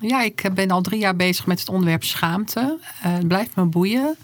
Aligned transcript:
ja, 0.00 0.22
ik 0.22 0.50
ben 0.54 0.70
al 0.70 0.80
drie 0.80 1.00
jaar 1.00 1.16
bezig 1.16 1.46
met 1.46 1.58
het 1.60 1.68
onderwerp 1.68 2.04
schaamte. 2.04 2.78
Uh, 2.80 3.12
het 3.12 3.28
blijft 3.28 3.56
me 3.56 3.64
boeien. 3.64 4.16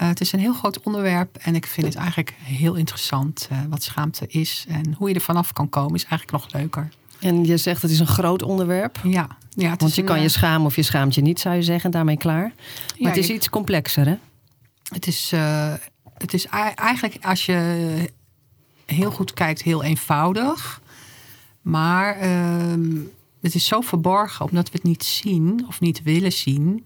Uh, 0.00 0.08
het 0.08 0.20
is 0.20 0.32
een 0.32 0.40
heel 0.40 0.54
groot 0.54 0.80
onderwerp 0.80 1.36
en 1.36 1.54
ik 1.54 1.66
vind 1.66 1.86
het 1.86 1.96
eigenlijk 1.96 2.34
heel 2.42 2.74
interessant 2.74 3.48
uh, 3.52 3.58
wat 3.68 3.82
schaamte 3.82 4.26
is. 4.26 4.64
En 4.68 4.94
hoe 4.98 5.08
je 5.08 5.14
er 5.14 5.20
vanaf 5.20 5.52
kan 5.52 5.68
komen 5.68 5.94
is 5.94 6.04
eigenlijk 6.04 6.32
nog 6.44 6.52
leuker. 6.60 6.88
En 7.20 7.44
je 7.44 7.56
zegt 7.56 7.82
het 7.82 7.90
is 7.90 7.98
een 7.98 8.06
groot 8.06 8.42
onderwerp. 8.42 8.98
Ja. 9.02 9.28
ja 9.50 9.74
Want 9.76 9.94
je 9.94 10.00
een, 10.00 10.06
kan 10.06 10.20
je 10.22 10.28
schamen 10.28 10.66
of 10.66 10.76
je 10.76 10.82
schaamt 10.82 11.14
je 11.14 11.20
niet, 11.20 11.40
zou 11.40 11.54
je 11.54 11.62
zeggen. 11.62 11.90
Daarmee 11.90 12.16
klaar. 12.16 12.42
Maar 12.42 12.94
Ja, 12.96 13.08
het 13.08 13.16
is 13.16 13.28
iets 13.30 13.48
complexer, 13.48 14.06
hè? 14.06 14.14
Het 14.92 15.06
is, 15.06 15.32
uh, 15.34 15.72
het 16.18 16.34
is 16.34 16.46
ei- 16.46 16.74
eigenlijk 16.74 17.16
als 17.24 17.46
je 17.46 18.10
heel 18.86 19.10
goed 19.10 19.34
kijkt 19.34 19.62
heel 19.62 19.82
eenvoudig. 19.82 20.80
Maar 21.60 22.16
ehm, 22.16 22.90
het 23.40 23.54
is 23.54 23.66
zo 23.66 23.80
verborgen 23.80 24.44
omdat 24.46 24.64
we 24.66 24.70
het 24.72 24.82
niet 24.82 25.04
zien 25.04 25.64
of 25.68 25.80
niet 25.80 26.02
willen 26.02 26.32
zien. 26.32 26.84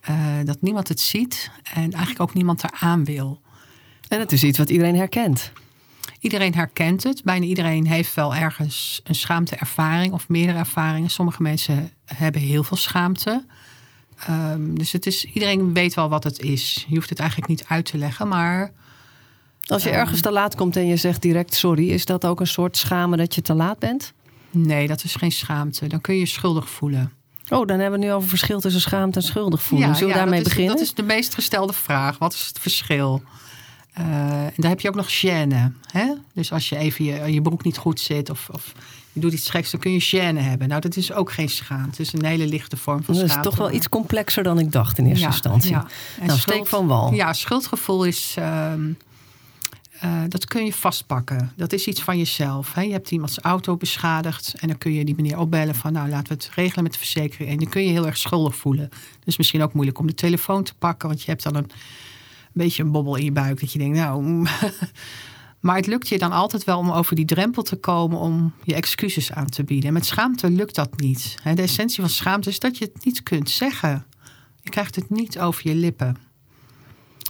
eh, 0.00 0.16
dat 0.44 0.62
niemand 0.62 0.88
het 0.88 1.00
ziet 1.00 1.50
en 1.74 1.82
eigenlijk 1.92 2.20
ook 2.20 2.34
niemand 2.34 2.64
eraan 2.64 3.04
wil. 3.04 3.40
En 4.08 4.18
het 4.20 4.32
is 4.32 4.44
iets 4.44 4.58
wat 4.58 4.70
iedereen 4.70 4.96
herkent. 4.96 5.52
Iedereen 6.20 6.54
herkent 6.54 7.02
het. 7.02 7.22
Bijna 7.24 7.44
iedereen 7.44 7.86
heeft 7.86 8.14
wel 8.14 8.34
ergens 8.34 9.00
een 9.04 9.14
schaamteervaring 9.14 10.12
of 10.12 10.28
meerdere 10.28 10.58
ervaringen. 10.58 11.10
Sommige 11.10 11.42
mensen 11.42 11.90
hebben 12.04 12.40
heel 12.40 12.64
veel 12.64 12.76
schaamte. 12.76 13.44
Ehm, 14.26 14.74
dus 14.74 14.92
het 14.92 15.06
is, 15.06 15.24
iedereen 15.24 15.72
weet 15.74 15.94
wel 15.94 16.08
wat 16.08 16.24
het 16.24 16.38
is. 16.40 16.84
Je 16.88 16.94
hoeft 16.94 17.08
het 17.10 17.18
eigenlijk 17.18 17.50
niet 17.50 17.64
uit 17.68 17.84
te 17.84 17.98
leggen, 17.98 18.28
maar 18.28 18.72
Als 19.66 19.82
je 19.82 19.90
Ehm. 19.90 19.98
ergens 19.98 20.20
te 20.20 20.32
laat 20.32 20.54
komt 20.54 20.76
en 20.76 20.86
je 20.86 20.96
zegt 20.96 21.22
direct 21.22 21.54
sorry, 21.54 21.90
is 21.90 22.04
dat 22.04 22.24
ook 22.26 22.40
een 22.40 22.46
soort 22.46 22.76
schamen 22.76 23.18
dat 23.18 23.34
je 23.34 23.42
te 23.42 23.54
laat 23.54 23.78
bent? 23.78 24.12
Nee, 24.50 24.86
dat 24.86 25.04
is 25.04 25.14
geen 25.14 25.32
schaamte. 25.32 25.86
Dan 25.86 26.00
kun 26.00 26.14
je 26.14 26.20
je 26.20 26.26
schuldig 26.26 26.70
voelen. 26.70 27.12
Oh, 27.48 27.66
dan 27.66 27.78
hebben 27.80 28.00
we 28.00 28.06
nu 28.06 28.12
over 28.12 28.28
verschil 28.28 28.60
tussen 28.60 28.80
schaamte 28.80 29.18
en 29.18 29.24
schuldig 29.24 29.62
voelen. 29.62 29.88
Zullen 29.94 30.08
we 30.08 30.14
ja, 30.14 30.18
daarmee 30.20 30.38
dat 30.38 30.46
is, 30.48 30.52
beginnen? 30.54 30.76
Dat 30.76 30.84
is 30.86 30.94
de 30.94 31.02
meest 31.02 31.34
gestelde 31.34 31.72
vraag. 31.72 32.18
Wat 32.18 32.32
is 32.32 32.46
het 32.46 32.58
verschil? 32.58 33.22
Eh, 33.92 34.04
en 34.44 34.52
daar 34.56 34.70
heb 34.70 34.80
je 34.80 34.88
ook 34.88 34.94
nog 34.94 35.20
gêne. 35.20 35.72
Hè? 35.92 36.12
Dus 36.34 36.52
als 36.52 36.68
je 36.68 36.76
even 36.76 37.04
je, 37.04 37.32
je 37.32 37.42
broek 37.42 37.64
niet 37.64 37.76
goed 37.76 38.00
zit 38.00 38.30
of, 38.30 38.48
of 38.52 38.72
je 39.12 39.20
doet 39.20 39.32
iets 39.32 39.50
geks, 39.50 39.70
dan 39.70 39.80
kun 39.80 39.92
je 39.92 40.02
gêne 40.02 40.38
hebben. 40.40 40.68
Nou, 40.68 40.80
dat 40.80 40.96
is 40.96 41.12
ook 41.12 41.32
geen 41.32 41.48
schaamte. 41.48 41.90
Het 41.90 42.00
is 42.00 42.12
een 42.12 42.24
hele 42.24 42.46
lichte 42.46 42.76
vorm 42.76 43.02
van 43.02 43.14
Dat 43.14 43.24
is 43.24 43.30
schaamte. 43.30 43.48
toch 43.48 43.58
wel 43.58 43.72
iets 43.72 43.88
complexer 43.88 44.42
dan 44.42 44.58
ik 44.58 44.72
dacht 44.72 44.98
in 44.98 45.06
eerste 45.06 45.24
Ja, 45.24 45.30
instantie. 45.30 45.70
ja. 45.70 45.86
En 46.20 46.26
Nou, 46.26 46.38
steek 46.38 46.66
van 46.66 46.86
wal. 46.86 47.12
Ja, 47.12 47.32
schuldgevoel 47.32 48.04
is. 48.04 48.34
ehm, 48.38 48.80
eh, 50.00 50.22
dat 50.28 50.44
kun 50.44 50.64
je 50.64 50.72
vastpakken. 50.72 51.52
Dat 51.56 51.72
is 51.72 51.86
iets 51.86 52.02
van 52.02 52.18
jezelf. 52.18 52.74
Hè? 52.74 52.82
Je 52.82 52.92
hebt 52.92 53.10
iemands 53.10 53.38
auto 53.38 53.76
beschadigd. 53.76 54.54
En 54.58 54.68
dan 54.68 54.78
kun 54.78 54.92
je 54.92 55.04
die 55.04 55.14
meneer 55.14 55.38
opbellen 55.38 55.74
van... 55.74 55.92
nou, 55.92 56.08
laten 56.08 56.28
we 56.28 56.34
het 56.34 56.50
regelen 56.54 56.82
met 56.82 56.92
de 56.92 56.98
verzekering. 56.98 57.50
En 57.50 57.58
dan 57.58 57.68
kun 57.68 57.82
je 57.82 57.90
heel 57.90 58.06
erg 58.06 58.16
schuldig 58.16 58.56
voelen. 58.56 58.88
Dus 59.24 59.36
misschien 59.36 59.62
ook 59.62 59.72
moeilijk 59.72 59.98
om 59.98 60.06
de 60.06 60.14
telefoon 60.14 60.62
te 60.62 60.74
pakken. 60.74 61.08
Want 61.08 61.22
je 61.22 61.30
hebt 61.30 61.42
dan 61.42 61.54
een, 61.54 61.64
een 61.64 61.70
beetje 62.52 62.82
een 62.82 62.92
bobbel 62.92 63.16
in 63.16 63.24
je 63.24 63.32
buik. 63.32 63.60
Dat 63.60 63.72
je 63.72 63.78
denkt, 63.78 63.96
nou... 63.96 64.22
mm. 64.22 64.46
Maar 65.60 65.76
het 65.76 65.86
lukt 65.86 66.08
je 66.08 66.18
dan 66.18 66.32
altijd 66.32 66.64
wel 66.64 66.78
om 66.78 66.90
over 66.90 67.16
die 67.16 67.24
drempel 67.24 67.62
te 67.62 67.76
komen... 67.76 68.18
om 68.18 68.52
je 68.64 68.74
excuses 68.74 69.32
aan 69.32 69.46
te 69.46 69.64
bieden. 69.64 69.88
En 69.88 69.92
met 69.92 70.06
schaamte 70.06 70.50
lukt 70.50 70.74
dat 70.74 71.00
niet. 71.00 71.34
De 71.54 71.62
essentie 71.62 72.00
van 72.00 72.10
schaamte 72.10 72.48
is 72.48 72.58
dat 72.58 72.78
je 72.78 72.84
het 72.84 73.04
niet 73.04 73.22
kunt 73.22 73.50
zeggen. 73.50 74.06
Je 74.62 74.70
krijgt 74.70 74.94
het 74.94 75.10
niet 75.10 75.38
over 75.38 75.68
je 75.68 75.74
lippen. 75.74 76.27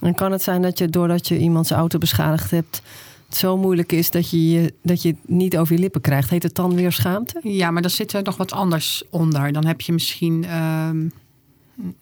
En 0.01 0.15
kan 0.15 0.33
het 0.33 0.43
zijn 0.43 0.63
dat 0.63 0.79
je 0.79 0.89
doordat 0.89 1.29
je 1.29 1.39
iemands 1.39 1.71
auto 1.71 1.99
beschadigd 1.99 2.51
hebt, 2.51 2.83
het 3.29 3.37
zo 3.37 3.57
moeilijk 3.57 3.93
is 3.93 4.11
dat 4.11 4.31
je, 4.31 4.75
dat 4.83 5.03
je 5.03 5.09
het 5.09 5.29
niet 5.29 5.59
over 5.59 5.75
je 5.75 5.81
lippen 5.81 6.01
krijgt? 6.01 6.31
Heet 6.31 6.43
het 6.43 6.55
dan 6.55 6.75
weer 6.75 6.93
schaamte? 6.93 7.41
Ja, 7.43 7.71
maar 7.71 7.83
dan 7.83 7.91
zit 7.91 8.13
er 8.13 8.23
nog 8.23 8.37
wat 8.37 8.53
anders 8.53 9.03
onder. 9.11 9.53
Dan 9.53 9.67
heb 9.67 9.81
je 9.81 9.93
misschien 9.93 10.45
ehm, 10.45 11.09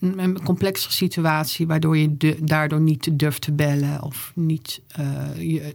een, 0.01 0.43
complexere 0.43 0.93
situatie... 0.93 1.67
waardoor 1.67 1.97
je 1.97 2.37
daardoor 2.43 2.81
niet 2.81 3.19
durft 3.19 3.43
te 3.43 3.53
bellen... 3.53 4.03
of 4.03 4.33
niet 4.35 4.81
eh, 4.89 5.07
je 5.39 5.75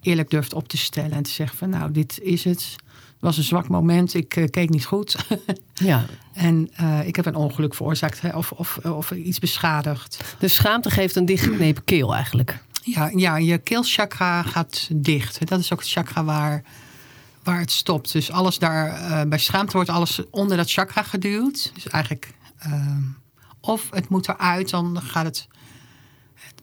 eerlijk 0.00 0.30
durft 0.30 0.54
op 0.54 0.68
te 0.68 0.76
stellen 0.76 1.12
en 1.12 1.22
te 1.22 1.30
zeggen 1.30 1.58
van... 1.58 1.70
nou, 1.70 1.92
dit 1.92 2.18
is 2.22 2.44
het. 2.44 2.76
Het 3.18 3.26
was 3.26 3.36
een 3.36 3.44
zwak 3.44 3.68
moment, 3.68 4.14
ik 4.14 4.36
eh, 4.36 4.44
keek 4.50 4.70
niet 4.70 4.84
goed. 4.84 5.16
Ja. 5.74 6.04
en 6.32 6.70
eh, 6.74 7.06
ik 7.06 7.16
heb 7.16 7.26
een 7.26 7.34
ongeluk 7.34 7.74
veroorzaakt 7.74 8.20
hè, 8.20 8.36
of, 8.36 8.52
of, 8.52 8.76
of 8.76 9.10
iets 9.10 9.38
beschadigd. 9.38 10.34
Dus 10.38 10.54
schaamte 10.54 10.90
geeft 10.90 11.16
een 11.16 11.24
dichtgeknepen 11.24 11.84
keel 11.84 12.14
eigenlijk. 12.14 12.58
Ja, 12.82 13.10
ja, 13.14 13.36
je 13.36 13.58
keelchakra 13.58 14.42
gaat 14.42 14.88
dicht. 14.92 15.46
Dat 15.46 15.60
is 15.60 15.72
ook 15.72 15.78
het 15.78 15.88
chakra 15.88 16.24
waar, 16.24 16.62
waar 17.42 17.60
het 17.60 17.70
stopt. 17.70 18.12
Dus 18.12 18.30
alles 18.30 18.58
daar, 18.58 18.88
eh, 18.88 19.28
bij 19.28 19.38
schaamte 19.38 19.72
wordt 19.72 19.90
alles 19.90 20.20
onder 20.30 20.56
dat 20.56 20.70
chakra 20.70 21.02
geduwd. 21.02 21.70
Dus 21.74 21.86
eigenlijk, 21.88 22.34
of 23.60 23.90
het 23.90 24.08
moet 24.08 24.28
eruit, 24.28 24.70
dan 24.70 25.00
gaat 25.02 25.24
het 25.24 25.48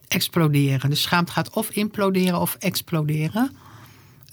exploderen. 0.08 0.90
Dus 0.90 1.02
schaamte 1.02 1.32
gaat 1.32 1.50
of 1.50 1.70
imploderen 1.70 2.40
of 2.40 2.56
exploderen. 2.60 3.52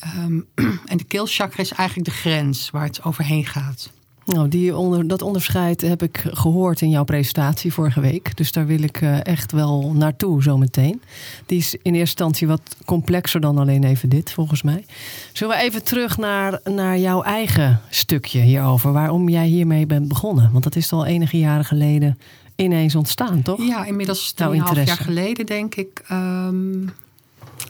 Ehm, 0.02 0.40
en 0.92 0.96
de 0.96 1.04
keelchakra 1.04 1.62
is 1.62 1.72
eigenlijk 1.72 2.08
de 2.08 2.14
grens 2.14 2.70
waar 2.70 2.84
het 2.84 3.04
overheen 3.04 3.46
gaat. 3.46 3.90
Nou, 4.24 4.48
die 4.48 4.76
onder, 4.76 5.06
dat 5.08 5.22
onderscheid 5.22 5.80
heb 5.80 6.02
ik 6.02 6.24
gehoord 6.26 6.80
in 6.80 6.90
jouw 6.90 7.04
presentatie 7.04 7.72
vorige 7.72 8.00
week. 8.00 8.36
Dus 8.36 8.52
daar 8.52 8.66
wil 8.66 8.82
ik 8.82 9.00
eh, 9.00 9.26
echt 9.26 9.52
wel 9.52 9.92
naartoe 9.94 10.42
zometeen. 10.42 11.02
Die 11.46 11.58
is 11.58 11.74
in 11.74 11.80
eerste 11.82 11.98
instantie 11.98 12.46
wat 12.46 12.76
complexer 12.84 13.40
dan 13.40 13.58
alleen 13.58 13.84
even 13.84 14.08
dit, 14.08 14.32
volgens 14.32 14.62
mij. 14.62 14.84
Zullen 15.32 15.56
we 15.56 15.62
even 15.62 15.84
terug 15.84 16.18
naar, 16.18 16.60
naar 16.64 16.98
jouw 16.98 17.22
eigen 17.22 17.80
stukje 17.90 18.40
hierover? 18.40 18.92
Waarom 18.92 19.28
jij 19.28 19.46
hiermee 19.46 19.86
bent 19.86 20.08
begonnen? 20.08 20.52
Want 20.52 20.64
dat 20.64 20.76
is 20.76 20.92
al 20.92 21.06
enige 21.06 21.38
jaren 21.38 21.64
geleden 21.64 22.18
ineens 22.56 22.94
ontstaan, 22.94 23.42
toch? 23.42 23.66
Ja, 23.66 23.84
inmiddels 23.84 24.32
Jouw 24.36 24.54
2,5 24.54 24.82
jaar 24.84 24.96
geleden 24.96 25.46
denk 25.46 25.74
ik. 25.74 26.02
ehm, 26.08 26.86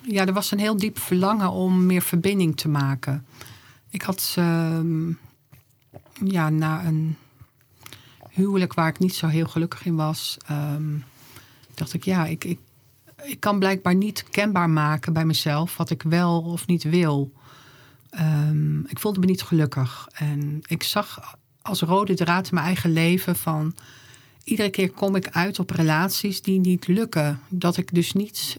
ja, 0.03 0.27
er 0.27 0.33
was 0.33 0.51
een 0.51 0.59
heel 0.59 0.77
diep 0.77 0.99
verlangen 0.99 1.51
om 1.51 1.87
meer 1.87 2.03
verbinding 2.03 2.57
te 2.57 2.69
maken. 2.69 3.27
Ik 3.91 4.03
had 4.03 4.35
ehm, 4.37 5.09
ja, 6.25 6.49
na 6.49 6.85
een 6.85 7.17
huwelijk 8.31 8.75
waar 8.75 8.89
ik 8.89 8.99
niet 8.99 9.15
zo 9.15 9.27
heel 9.27 9.47
gelukkig 9.47 9.85
in 9.85 9.97
was, 9.97 10.37
ehm, 10.47 10.97
dacht 11.75 11.95
ik, 11.95 12.05
ja, 12.05 12.27
ik, 12.27 12.45
ik, 12.45 12.59
ik 13.23 13.41
kan 13.41 13.59
blijkbaar 13.59 13.95
niet 13.95 14.25
kenbaar 14.31 14.71
maken 14.71 15.13
bij 15.13 15.25
mezelf 15.25 15.77
wat 15.77 15.91
ik 15.91 16.03
wel 16.03 16.41
of 16.41 16.67
niet 16.67 16.83
wil. 16.83 17.33
Ehm, 18.11 18.81
ik 18.81 18.99
voelde 18.99 19.21
me 19.21 19.27
niet 19.27 19.43
gelukkig. 19.43 20.09
En 20.13 20.61
ik 20.63 20.83
zag 20.83 21.37
als 21.63 21.81
rode 21.81 22.15
draad 22.15 22.45
in 22.45 22.55
mijn 22.55 22.67
eigen 22.67 22.93
leven 22.93 23.37
van 23.37 23.75
iedere 24.45 24.71
keer 24.71 24.91
kom 24.91 25.17
ik 25.17 25.29
uit 25.31 25.59
op 25.59 25.71
relaties 25.71 26.43
die 26.43 26.61
niet 26.61 26.87
lukken. 26.87 27.41
Dat 27.49 27.77
ik 27.77 27.95
dus 27.95 28.13
niet, 28.13 28.59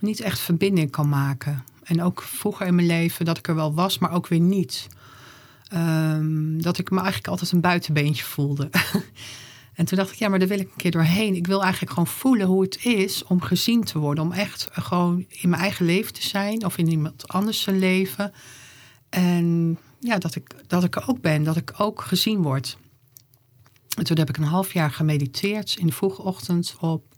niet 0.00 0.20
echt 0.20 0.38
verbinding 0.38 0.90
kan 0.90 1.08
maken. 1.08 1.64
En 1.82 2.02
ook 2.02 2.22
vroeger 2.22 2.66
in 2.66 2.74
mijn 2.74 2.86
leven 2.86 3.24
dat 3.24 3.38
ik 3.38 3.48
er 3.48 3.54
wel 3.54 3.74
was, 3.74 3.98
maar 3.98 4.12
ook 4.12 4.26
weer 4.26 4.40
niet. 4.40 4.88
Ehm, 5.68 6.60
dat 6.60 6.78
ik 6.78 6.90
me 6.90 6.96
eigenlijk 6.96 7.28
altijd 7.28 7.52
een 7.52 7.60
buitenbeentje 7.60 8.24
voelde. 8.24 8.70
en 9.74 9.84
toen 9.84 9.98
dacht 9.98 10.12
ik, 10.12 10.18
ja, 10.18 10.28
maar 10.28 10.38
daar 10.38 10.48
wil 10.48 10.60
ik 10.60 10.68
een 10.70 10.76
keer 10.76 10.90
doorheen. 10.90 11.34
Ik 11.34 11.46
wil 11.46 11.62
eigenlijk 11.62 11.92
gewoon 11.92 12.06
voelen 12.06 12.46
hoe 12.46 12.62
het 12.62 12.84
is 12.84 13.24
om 13.24 13.42
gezien 13.42 13.84
te 13.84 13.98
worden. 13.98 14.24
Om 14.24 14.32
echt 14.32 14.68
gewoon 14.72 15.24
in 15.28 15.48
mijn 15.48 15.62
eigen 15.62 15.86
leven 15.86 16.12
te 16.12 16.26
zijn 16.26 16.64
of 16.64 16.78
in 16.78 16.88
iemand 16.88 17.28
anders 17.28 17.60
zijn 17.60 17.78
leven. 17.78 18.32
En 19.08 19.78
ja, 20.00 20.18
dat 20.18 20.34
ik, 20.34 20.54
dat 20.66 20.84
ik 20.84 20.96
er 20.96 21.08
ook 21.08 21.20
ben, 21.20 21.42
dat 21.42 21.56
ik 21.56 21.74
ook 21.76 22.02
gezien 22.02 22.42
word. 22.42 22.78
En 23.96 24.04
toen 24.04 24.18
heb 24.18 24.28
ik 24.28 24.36
een 24.36 24.42
half 24.42 24.72
jaar 24.72 24.90
gemediteerd 24.90 25.76
in 25.78 25.86
de 25.86 25.92
vroege 25.92 26.22
ochtend 26.22 26.76
op 26.80 27.14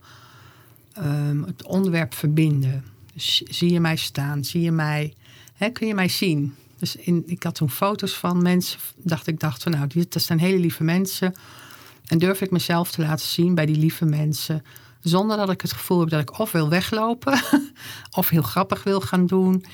ehm, 1.00 1.42
het 1.42 1.62
onderwerp 1.66 2.14
verbinden. 2.14 2.84
Dus 3.14 3.42
zie 3.42 3.72
je 3.72 3.80
mij 3.80 3.96
staan? 3.96 4.44
Zie 4.44 4.60
je 4.60 4.72
mij? 4.72 5.14
Hè, 5.54 5.70
kun 5.70 5.86
je 5.86 5.94
mij 5.94 6.08
zien? 6.08 6.54
Dus 6.78 6.96
in, 6.96 7.22
ik 7.26 7.42
had 7.42 7.54
toen 7.54 7.70
foto's 7.70 8.16
van 8.16 8.42
mensen. 8.42 8.78
Dacht 8.96 9.26
ik 9.26 9.40
dacht 9.40 9.62
van 9.62 9.72
nou, 9.72 9.86
dit 9.86 10.12
dat 10.12 10.22
zijn 10.22 10.38
hele 10.38 10.58
lieve 10.58 10.84
mensen. 10.84 11.34
En 12.06 12.18
durf 12.18 12.40
ik 12.40 12.50
mezelf 12.50 12.90
te 12.90 13.02
laten 13.02 13.26
zien 13.26 13.54
bij 13.54 13.66
die 13.66 13.76
lieve 13.76 14.04
mensen. 14.04 14.64
Zonder 15.00 15.36
dat 15.36 15.50
ik 15.50 15.60
het 15.60 15.72
gevoel 15.72 16.00
heb 16.00 16.08
dat 16.08 16.20
ik 16.20 16.38
of 16.38 16.52
wil 16.52 16.68
weglopen. 16.68 17.40
of 18.18 18.28
heel 18.28 18.42
grappig 18.42 18.82
wil 18.82 19.00
gaan 19.00 19.26
doen. 19.26 19.64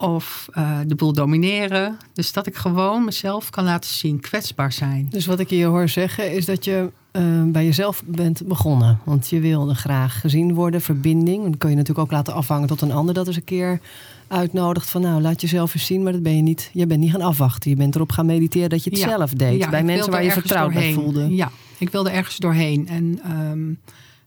Of 0.00 0.48
eh, 0.52 0.78
de 0.86 0.94
boel 0.94 1.12
domineren. 1.12 1.96
Dus 2.12 2.32
dat 2.32 2.46
ik 2.46 2.56
gewoon 2.56 3.04
mezelf 3.04 3.50
kan 3.50 3.64
laten 3.64 3.90
zien, 3.90 4.20
kwetsbaar 4.20 4.72
zijn. 4.72 5.06
Dus 5.10 5.26
wat 5.26 5.40
ik 5.40 5.50
je 5.50 5.64
hoor 5.64 5.88
zeggen 5.88 6.32
is 6.32 6.44
dat 6.44 6.64
je 6.64 6.90
eh, 7.10 7.22
bij 7.46 7.64
jezelf 7.64 8.02
bent 8.06 8.46
begonnen. 8.46 8.98
Want 9.04 9.28
je 9.28 9.40
wilde 9.40 9.74
graag 9.74 10.20
gezien 10.20 10.54
worden, 10.54 10.80
verbinding. 10.80 11.42
Dan 11.42 11.58
kun 11.58 11.70
je 11.70 11.76
natuurlijk 11.76 12.06
ook 12.06 12.12
laten 12.12 12.34
afhangen 12.34 12.68
tot 12.68 12.80
een 12.80 12.92
ander 12.92 13.14
dat 13.14 13.26
eens 13.26 13.36
een 13.36 13.44
keer 13.44 13.80
uitnodigt 14.28 14.90
van 14.90 15.00
nou 15.00 15.20
laat 15.20 15.40
jezelf 15.40 15.74
eens 15.74 15.86
zien, 15.86 16.02
maar 16.02 16.12
dat 16.12 16.22
ben 16.22 16.36
je 16.36 16.42
niet. 16.42 16.70
Je 16.72 16.86
bent 16.86 17.00
niet 17.00 17.10
gaan 17.10 17.20
afwachten. 17.22 17.70
Je 17.70 17.76
bent 17.76 17.94
erop 17.94 18.12
gaan 18.12 18.26
mediteren 18.26 18.68
dat 18.70 18.84
je 18.84 18.90
het 18.90 18.98
Ja. 18.98 19.08
zelf 19.08 19.32
deed. 19.32 19.58
Ja, 19.58 19.70
bij 19.70 19.84
mensen 19.84 20.10
waar 20.12 20.24
je 20.24 20.30
vertrouwd 20.32 20.72
bij 20.72 20.82
doorheen. 20.82 20.94
voelde. 20.94 21.34
Ja, 21.34 21.50
ik 21.78 21.90
wilde 21.90 22.10
ergens 22.10 22.36
doorheen. 22.36 22.88
En 22.88 23.20
ehm, 23.24 23.72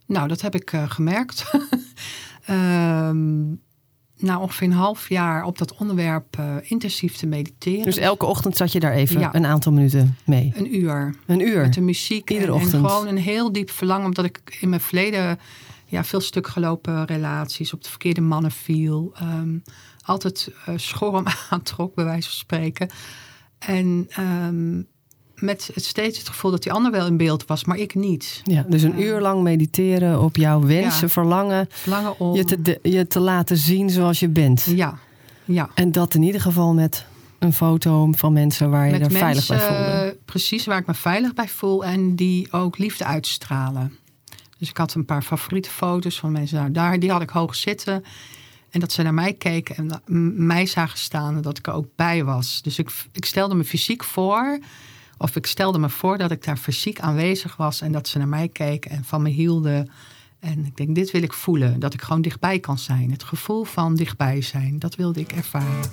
nou, 0.05 0.27
dat 0.27 0.41
heb 0.41 0.55
ik 0.55 0.71
eh, 0.73 0.83
gemerkt. 0.89 1.43
Ehm 2.45 3.41
na 4.23 4.39
ongeveer 4.39 4.67
een 4.67 4.73
half 4.73 5.09
jaar 5.09 5.43
op 5.43 5.57
dat 5.57 5.75
onderwerp 5.75 6.37
eh, 6.37 6.55
intensief 6.63 7.15
te 7.15 7.27
mediteren. 7.27 7.85
Dus 7.85 7.97
elke 7.97 8.25
ochtend 8.25 8.57
zat 8.57 8.71
je 8.71 8.79
daar 8.79 8.93
even 8.93 9.19
Ja. 9.19 9.35
een 9.35 9.45
aantal 9.45 9.71
minuten 9.71 10.17
mee. 10.25 10.51
een 10.55 10.75
uur. 10.75 11.15
Een 11.25 11.47
uur. 11.47 11.61
Met 11.61 11.73
de 11.73 11.81
muziek. 11.81 12.29
Iedere 12.29 12.51
en, 12.51 12.57
en 12.57 12.63
ochtend. 12.63 12.87
gewoon 12.87 13.07
een 13.07 13.17
heel 13.17 13.51
diep 13.51 13.69
verlangen. 13.69 14.05
Omdat 14.05 14.25
ik 14.25 14.57
in 14.61 14.69
mijn 14.69 14.81
verleden 14.81 15.39
ja, 15.85 16.03
veel 16.03 16.21
stuk 16.21 16.47
gelopen 16.47 17.05
relaties. 17.05 17.73
Op 17.73 17.83
de 17.83 17.89
verkeerde 17.89 18.21
mannen 18.21 18.51
viel. 18.51 19.11
ehm, 19.15 19.57
altijd 20.05 20.51
eh 20.65 20.73
schorm 20.77 21.25
aantrok, 21.49 21.95
bij 21.95 22.05
wijze 22.05 22.27
van 22.29 22.37
spreken. 22.37 22.89
En 23.59 24.05
ehm, 24.09 24.81
met 25.43 25.69
steeds 25.75 26.17
het 26.17 26.27
gevoel 26.29 26.51
dat 26.51 26.63
die 26.63 26.71
ander 26.71 26.91
wel 26.91 27.05
in 27.07 27.17
beeld 27.17 27.45
was, 27.45 27.65
maar 27.65 27.77
ik 27.77 27.95
niet. 27.95 28.41
Ja, 28.43 28.65
dus 28.67 28.81
een 28.83 29.01
uur 29.01 29.19
lang 29.21 29.41
mediteren 29.41 30.21
op 30.21 30.35
jouw 30.35 30.61
wensen, 30.61 31.07
Ja. 31.07 31.13
verlangen. 31.13 31.67
Verlangen 31.69 32.19
om... 32.19 32.35
Je 32.35 32.43
te, 32.43 32.61
de- 32.61 32.79
je 32.81 33.07
te 33.07 33.19
laten 33.19 33.57
zien 33.57 33.89
zoals 33.89 34.19
je 34.19 34.29
bent. 34.29 34.63
Ja, 34.75 34.97
ja. 35.45 35.69
En 35.73 35.91
dat 35.91 36.13
in 36.13 36.21
ieder 36.23 36.41
geval 36.41 36.73
met 36.73 37.05
een 37.39 37.53
foto 37.53 38.09
van 38.11 38.33
mensen 38.33 38.69
waar 38.69 38.85
je 38.85 38.91
Met 38.91 39.01
er 39.01 39.11
veilig 39.11 39.47
bij 39.47 39.59
voelde. 39.59 40.17
Precies, 40.25 40.65
waar 40.65 40.77
ik 40.79 40.87
me 40.87 40.93
veilig 40.93 41.33
bij 41.33 41.47
voel 41.47 41.85
en 41.85 42.15
die 42.15 42.51
ook 42.51 42.77
liefde 42.77 43.05
uitstralen. 43.05 43.97
Dus 44.57 44.69
ik 44.69 44.77
had 44.77 44.93
een 44.93 45.05
paar 45.05 45.21
favoriete 45.21 45.69
foto's 45.69 46.19
van 46.19 46.31
mensen 46.31 46.57
nou, 46.57 46.71
daar. 46.71 46.99
Die 46.99 47.11
had 47.11 47.21
ik 47.21 47.29
hoog 47.29 47.55
zitten. 47.55 48.03
En 48.69 48.79
dat 48.79 48.91
ze 48.91 49.01
naar 49.01 49.13
mij 49.13 49.33
keken 49.33 49.75
en 49.75 50.01
mij 50.45 50.65
zagen 50.65 50.97
staan 50.97 51.35
en 51.35 51.41
dat 51.41 51.57
ik 51.57 51.67
er 51.67 51.73
ook 51.73 51.87
bij 51.95 52.23
was. 52.23 52.59
Dus 52.61 52.79
ik, 52.79 52.91
ik 53.11 53.25
stelde 53.25 53.55
me 53.55 53.63
fysiek 53.63 54.03
voor. 54.03 54.59
Of 55.23 55.35
ik 55.35 55.45
stelde 55.45 55.79
me 55.79 55.89
voor 55.89 56.17
dat 56.17 56.31
ik 56.31 56.43
daar 56.43 56.57
fysiek 56.57 56.99
aanwezig 56.99 57.55
was. 57.55 57.81
En 57.81 57.91
dat 57.91 58.07
ze 58.07 58.17
naar 58.17 58.27
mij 58.27 58.47
keken 58.47 58.91
en 58.91 59.03
van 59.03 59.21
me 59.21 59.29
hielden. 59.29 59.89
En 60.39 60.65
ik 60.65 60.77
denk, 60.77 60.95
dit 60.95 61.11
wil 61.11 61.21
ik 61.21 61.33
voelen. 61.33 61.79
Dat 61.79 61.93
ik 61.93 62.01
gewoon 62.01 62.21
dichtbij 62.21 62.59
kan 62.59 62.77
zijn. 62.77 63.11
Het 63.11 63.23
gevoel 63.23 63.63
van 63.63 63.95
dichtbij 63.95 64.41
zijn. 64.41 64.79
Dat 64.79 64.95
wilde 64.95 65.19
ik 65.19 65.31
ervaren. 65.31 65.91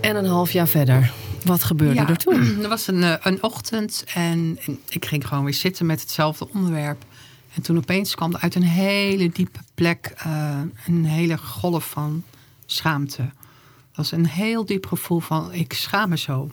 En 0.00 0.16
een 0.16 0.26
half 0.26 0.52
jaar 0.52 0.68
verder. 0.68 1.12
Wat 1.44 1.62
gebeurde 1.62 2.00
er 2.00 2.16
toen? 2.16 2.42
Er 2.62 2.68
was 2.68 2.86
een, 2.86 3.02
eh, 3.02 3.14
een 3.20 3.42
ochtend 3.42 4.04
en, 4.14 4.58
ik 4.88 5.04
ging 5.04 5.28
gewoon 5.28 5.44
weer 5.44 5.54
zitten 5.54 5.86
met 5.86 6.00
hetzelfde 6.00 6.48
onderwerp. 6.52 7.04
En 7.54 7.62
toen 7.62 7.76
opeens 7.76 8.14
kwam 8.14 8.34
er 8.34 8.40
uit 8.40 8.54
een 8.54 8.62
hele 8.62 9.28
diepe 9.28 9.60
plek 9.74 10.14
eh, 10.16 10.60
een 10.86 11.04
hele 11.04 11.38
golf 11.38 11.90
van 11.90 12.22
schaamte. 12.66 13.30
Dat 13.94 14.10
was 14.10 14.12
een 14.12 14.26
heel 14.26 14.64
diep 14.64 14.86
gevoel 14.86 15.20
van 15.20 15.52
ik 15.52 15.72
schaam 15.72 16.08
me 16.08 16.18
zo. 16.18 16.50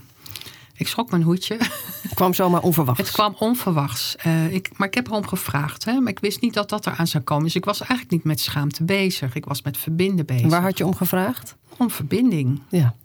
Ik 0.76 0.88
schrok 0.88 1.12
mijn 1.12 1.24
hoedje. 1.24 1.58
Het 2.02 2.14
kwam 2.14 2.34
zomaar 2.34 2.62
onverwachts. 2.62 3.02
Het 3.02 3.12
kwam 3.12 3.36
onverwachts. 3.40 4.16
Eh, 4.16 4.54
ik, 4.54 4.70
maar 4.78 4.88
ik 4.88 4.94
heb 4.94 5.08
erom 5.08 5.28
gevraagd. 5.28 5.86
Hè? 5.86 6.00
Maar 6.00 6.12
ik 6.12 6.20
wist 6.20 6.42
niet 6.42 6.54
dat 6.54 6.70
dat 6.70 6.88
eraan 6.88 7.08
zou 7.08 7.24
komen. 7.24 7.44
Dus 7.44 7.56
ik 7.56 7.66
was 7.66 7.80
eigenlijk 7.80 8.12
niet 8.12 8.24
met 8.24 8.40
schaamte 8.40 8.84
bezig. 8.84 9.36
Ik 9.36 9.46
was 9.46 9.62
met 9.62 9.78
verbinden 9.78 10.26
bezig. 10.26 10.50
Waar 10.50 10.62
had 10.62 10.78
je 10.78 10.86
om 10.86 10.96
gevraagd? 10.96 11.56
Om 11.78 11.90
verbinding. 11.90 12.62
Ja. 12.70 12.96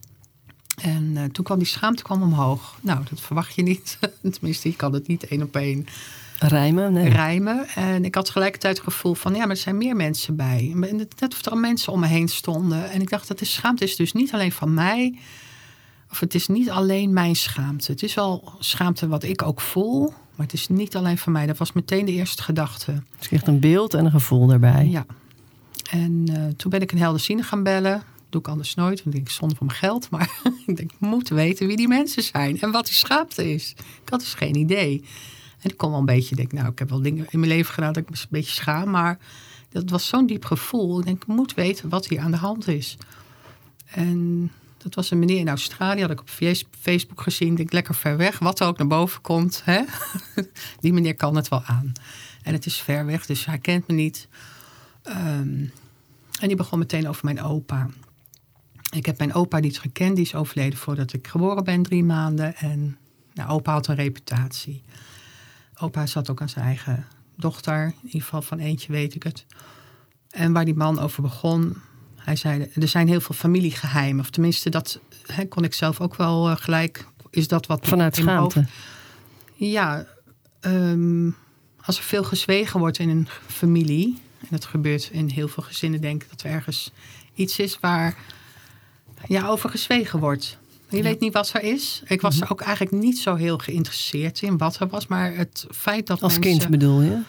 En 0.83 1.13
eh, 1.15 1.25
toen 1.25 1.45
kwam 1.45 1.59
die 1.59 1.67
schaamte 1.67 2.03
kwam 2.03 2.23
omhoog. 2.23 2.79
Nou, 2.83 3.01
dat 3.11 3.21
verwacht 3.21 3.55
je 3.55 3.63
niet. 3.63 3.99
Tenminste, 4.33 4.69
je 4.69 4.77
kan 4.77 4.93
het 4.93 5.07
niet 5.07 5.27
één 5.27 5.43
op 5.43 5.57
één 5.57 5.87
Rijmen? 6.39 6.93
Nee. 6.93 7.09
rijmen. 7.09 7.69
En 7.75 8.05
ik 8.05 8.15
had 8.15 8.25
tegelijkertijd 8.25 8.77
het 8.77 8.85
gevoel 8.85 9.15
van... 9.15 9.35
ja, 9.35 9.39
maar 9.39 9.51
er 9.51 9.57
zijn 9.57 9.77
meer 9.77 9.97
mensen 9.97 10.37
bij. 10.37 10.73
Net 10.75 11.35
of 11.35 11.45
er 11.45 11.53
al 11.53 11.59
mensen 11.59 11.93
om 11.93 12.01
me 12.01 12.07
heen 12.07 12.29
stonden. 12.29 12.91
En 12.91 13.01
ik 13.01 13.11
dacht, 13.11 13.29
dat 13.29 13.41
is 13.41 13.53
schaamte 13.53 13.85
is 13.85 13.97
dus 13.97 14.13
niet 14.13 14.33
alleen 14.33 14.53
van 14.53 14.75
mij... 14.75 15.19
of 16.11 16.21
het 16.21 16.35
is 16.35 16.47
niet 16.47 16.71
alleen 16.71 17.13
mijn 17.13 17.37
schaamte. 17.37 17.93
Het 17.93 18.03
is 18.03 18.15
wel 18.15 18.53
schaamte 18.59 19.09
wat 19.09 19.23
ik 19.23 19.43
ook 19.43 19.61
voel... 19.61 20.09
maar 20.09 20.47
het 20.47 20.53
is 20.53 20.69
niet 20.69 20.97
alleen 20.97 21.19
van 21.19 21.33
mij. 21.33 21.47
Dat 21.47 21.59
was 21.59 21.73
meteen 21.73 22.05
de 22.05 22.13
eerste 22.13 22.43
gedachte. 22.43 22.93
Dus 22.93 23.03
je 23.21 23.29
kreeg 23.29 23.47
een 23.47 23.61
beeld 23.61 23.95
en 23.95 24.05
een 24.05 24.11
gevoel 24.11 24.47
daarbij. 24.47 24.87
Ja. 24.89 25.07
En 25.91 26.25
eh, 26.33 26.45
toen 26.57 26.71
ben 26.71 26.81
ik 26.81 26.93
een 26.93 26.99
helderziende 26.99 27.43
gaan 27.43 27.63
bellen. 27.63 28.03
Doe 28.31 28.41
ik 28.41 28.49
anders 28.49 28.75
nooit, 28.75 29.03
want 29.05 29.17
ik 29.17 29.23
denk 29.23 29.31
zonde 29.31 29.55
van 29.55 29.67
mijn 29.67 29.79
geld. 29.79 30.11
Maar 30.11 30.31
ik 30.67 30.77
denk, 30.77 30.93
ik 30.93 31.01
moet 31.01 31.29
weten 31.29 31.67
wie 31.67 31.77
die 31.77 31.89
mensen 31.89 32.23
zijn 32.23 32.61
en 32.61 32.71
wat 32.71 32.85
die 32.85 32.95
schaamte 32.95 33.53
is. 33.53 33.75
Ik 34.03 34.09
had 34.09 34.21
dus 34.21 34.35
geen 34.35 34.57
idee. 34.57 35.05
En 35.67 35.73
ik 35.73 35.79
kon 35.79 35.91
wel 35.91 35.99
een 35.99 36.05
beetje 36.05 36.37
denken, 36.37 36.57
nou, 36.57 36.71
ik 36.71 36.79
heb 36.79 36.91
wel 36.91 37.03
dingen 37.03 37.27
in 37.31 37.39
mijn 37.39 37.53
leven 37.53 37.75
gedaan 37.75 37.93
dat 37.93 38.03
ik 38.03 38.11
me 38.11 38.17
een 38.17 38.27
beetje 38.31 38.53
schaam. 38.53 38.91
Maar 38.91 39.19
dat 39.69 39.91
was 39.91 40.07
zo'n 40.07 40.27
diep 40.27 40.45
gevoel. 40.45 40.99
Ik 40.99 41.05
denk, 41.05 41.23
ik 41.23 41.27
moet 41.27 41.55
weten 41.55 41.89
wat 41.89 42.07
hier 42.07 42.21
aan 42.21 42.31
de 42.31 42.37
hand 42.37 42.69
is. 42.69 42.97
En 43.87 44.51
dat 44.79 44.95
was 44.95 45.11
een 45.11 45.19
meneer 45.19 45.39
in 45.39 45.49
Australië, 45.49 46.01
had 46.01 46.11
ik 46.11 46.21
op 46.21 46.29
Face- 46.29 46.65
Facebook 46.81 47.21
gezien. 47.21 47.55
Denk, 47.55 47.73
lekker 47.73 47.95
ver 47.95 48.17
weg, 48.17 48.39
wat 48.39 48.61
er 48.61 48.67
ook 48.67 48.79
naar 48.79 48.87
boven 48.87 49.21
komt. 49.21 49.63
Hè? 49.65 49.81
Die 50.81 50.93
meneer 50.93 51.15
kan 51.15 51.37
het 51.37 51.49
wel 51.49 51.63
aan. 51.63 51.93
En 52.43 52.53
het 52.53 52.67
is 52.67 52.81
ver 52.81 53.07
weg, 53.07 53.27
dus 53.27 53.45
hij 53.47 53.59
kent 53.59 53.89
me 53.89 53.95
niet. 53.95 54.29
Ehm, 55.03 55.65
en 56.41 56.49
die 56.49 56.57
begon 56.57 56.79
meteen 56.79 57.09
over 57.09 57.25
mijn 57.25 57.43
opa. 57.43 57.89
Ik 58.95 59.07
heb 59.07 59.19
mijn 59.19 59.35
opa 59.35 59.59
niet 59.59 59.79
gekend. 59.81 60.17
Die 60.17 60.25
is 60.25 60.35
overleden 60.35 60.79
voordat 60.79 61.13
ik 61.13 61.27
geboren 61.27 61.65
ben, 61.65 61.83
drie 61.83 62.05
maanden. 62.05 62.57
En 62.57 62.97
nou, 63.35 63.51
opa 63.51 63.73
had 63.73 63.87
een 63.87 63.95
reputatie. 63.95 64.83
Opa 65.81 66.07
zat 66.07 66.31
ook 66.31 66.41
aan 66.41 66.49
zijn 66.49 66.65
eigen 66.65 67.07
dochter. 67.37 67.85
In 67.85 68.07
ieder 68.07 68.21
geval 68.21 68.43
van 68.43 68.59
eentje 68.59 68.93
weet 68.93 69.15
ik 69.15 69.23
het. 69.23 69.47
En 70.31 70.53
waar 70.53 70.65
die 70.65 70.75
man 70.75 70.99
over 70.99 71.23
begon... 71.23 71.77
Hij 72.17 72.37
zei, 72.37 72.71
er 72.75 72.89
zijn 72.89 73.09
heel 73.09 73.21
veel 73.21 73.35
familiegeheimen. 73.35 74.21
Of 74.21 74.31
tenminste, 74.31 74.71
dat 74.71 75.01
kon 75.49 75.65
ik 75.65 75.75
zelf 75.75 76.01
ook 76.01 76.17
wel 76.17 76.51
eh, 76.51 76.57
gelijk... 76.57 77.07
Is 77.31 77.49
dat 77.49 77.67
wat 77.67 77.87
Vanuit 77.87 78.17
schaamte. 78.17 78.67
ja, 79.55 80.07
ehm, 80.61 81.31
als 81.83 81.99
er 81.99 82.05
veel 82.05 82.25
gezwegen 82.25 82.81
wordt 82.81 82.99
in 82.99 83.09
een 83.09 83.29
familie, 83.47 84.19
en 84.41 84.47
dat 84.51 84.65
gebeurt 84.65 85.09
in 85.13 85.29
heel 85.29 85.49
veel 85.49 85.63
gezinnen, 85.63 86.01
denk 86.01 86.23
ik 86.23 86.31
dat 86.31 86.43
er 86.43 86.51
ergens 86.51 86.93
iets 87.35 87.59
is 87.59 87.81
waar 87.81 88.17
ja, 89.27 89.49
over 89.49 89.71
gezwegen 89.71 90.19
wordt. 90.19 90.59
Je 90.89 91.03
weet 91.03 91.21
niet 91.21 91.33
wat 91.33 91.53
er 91.53 91.63
is. 91.63 92.03
Ik 92.07 92.21
was 92.21 92.35
Mhm. 92.35 92.45
er 92.45 92.51
ook 92.51 92.61
eigenlijk 92.61 92.97
niet 93.03 93.19
zo 93.19 93.35
heel 93.35 93.59
geïnteresseerd 93.59 94.43
in 94.43 94.57
wat 94.59 94.81
er 94.81 94.89
was, 94.89 95.07
maar 95.07 95.35
het 95.37 95.67
feit 95.71 96.07
dat 96.07 96.23
Als 96.23 96.33
mensen... 96.39 96.51
kind 96.59 96.71
bedoel 96.71 97.01
je? 97.03 97.21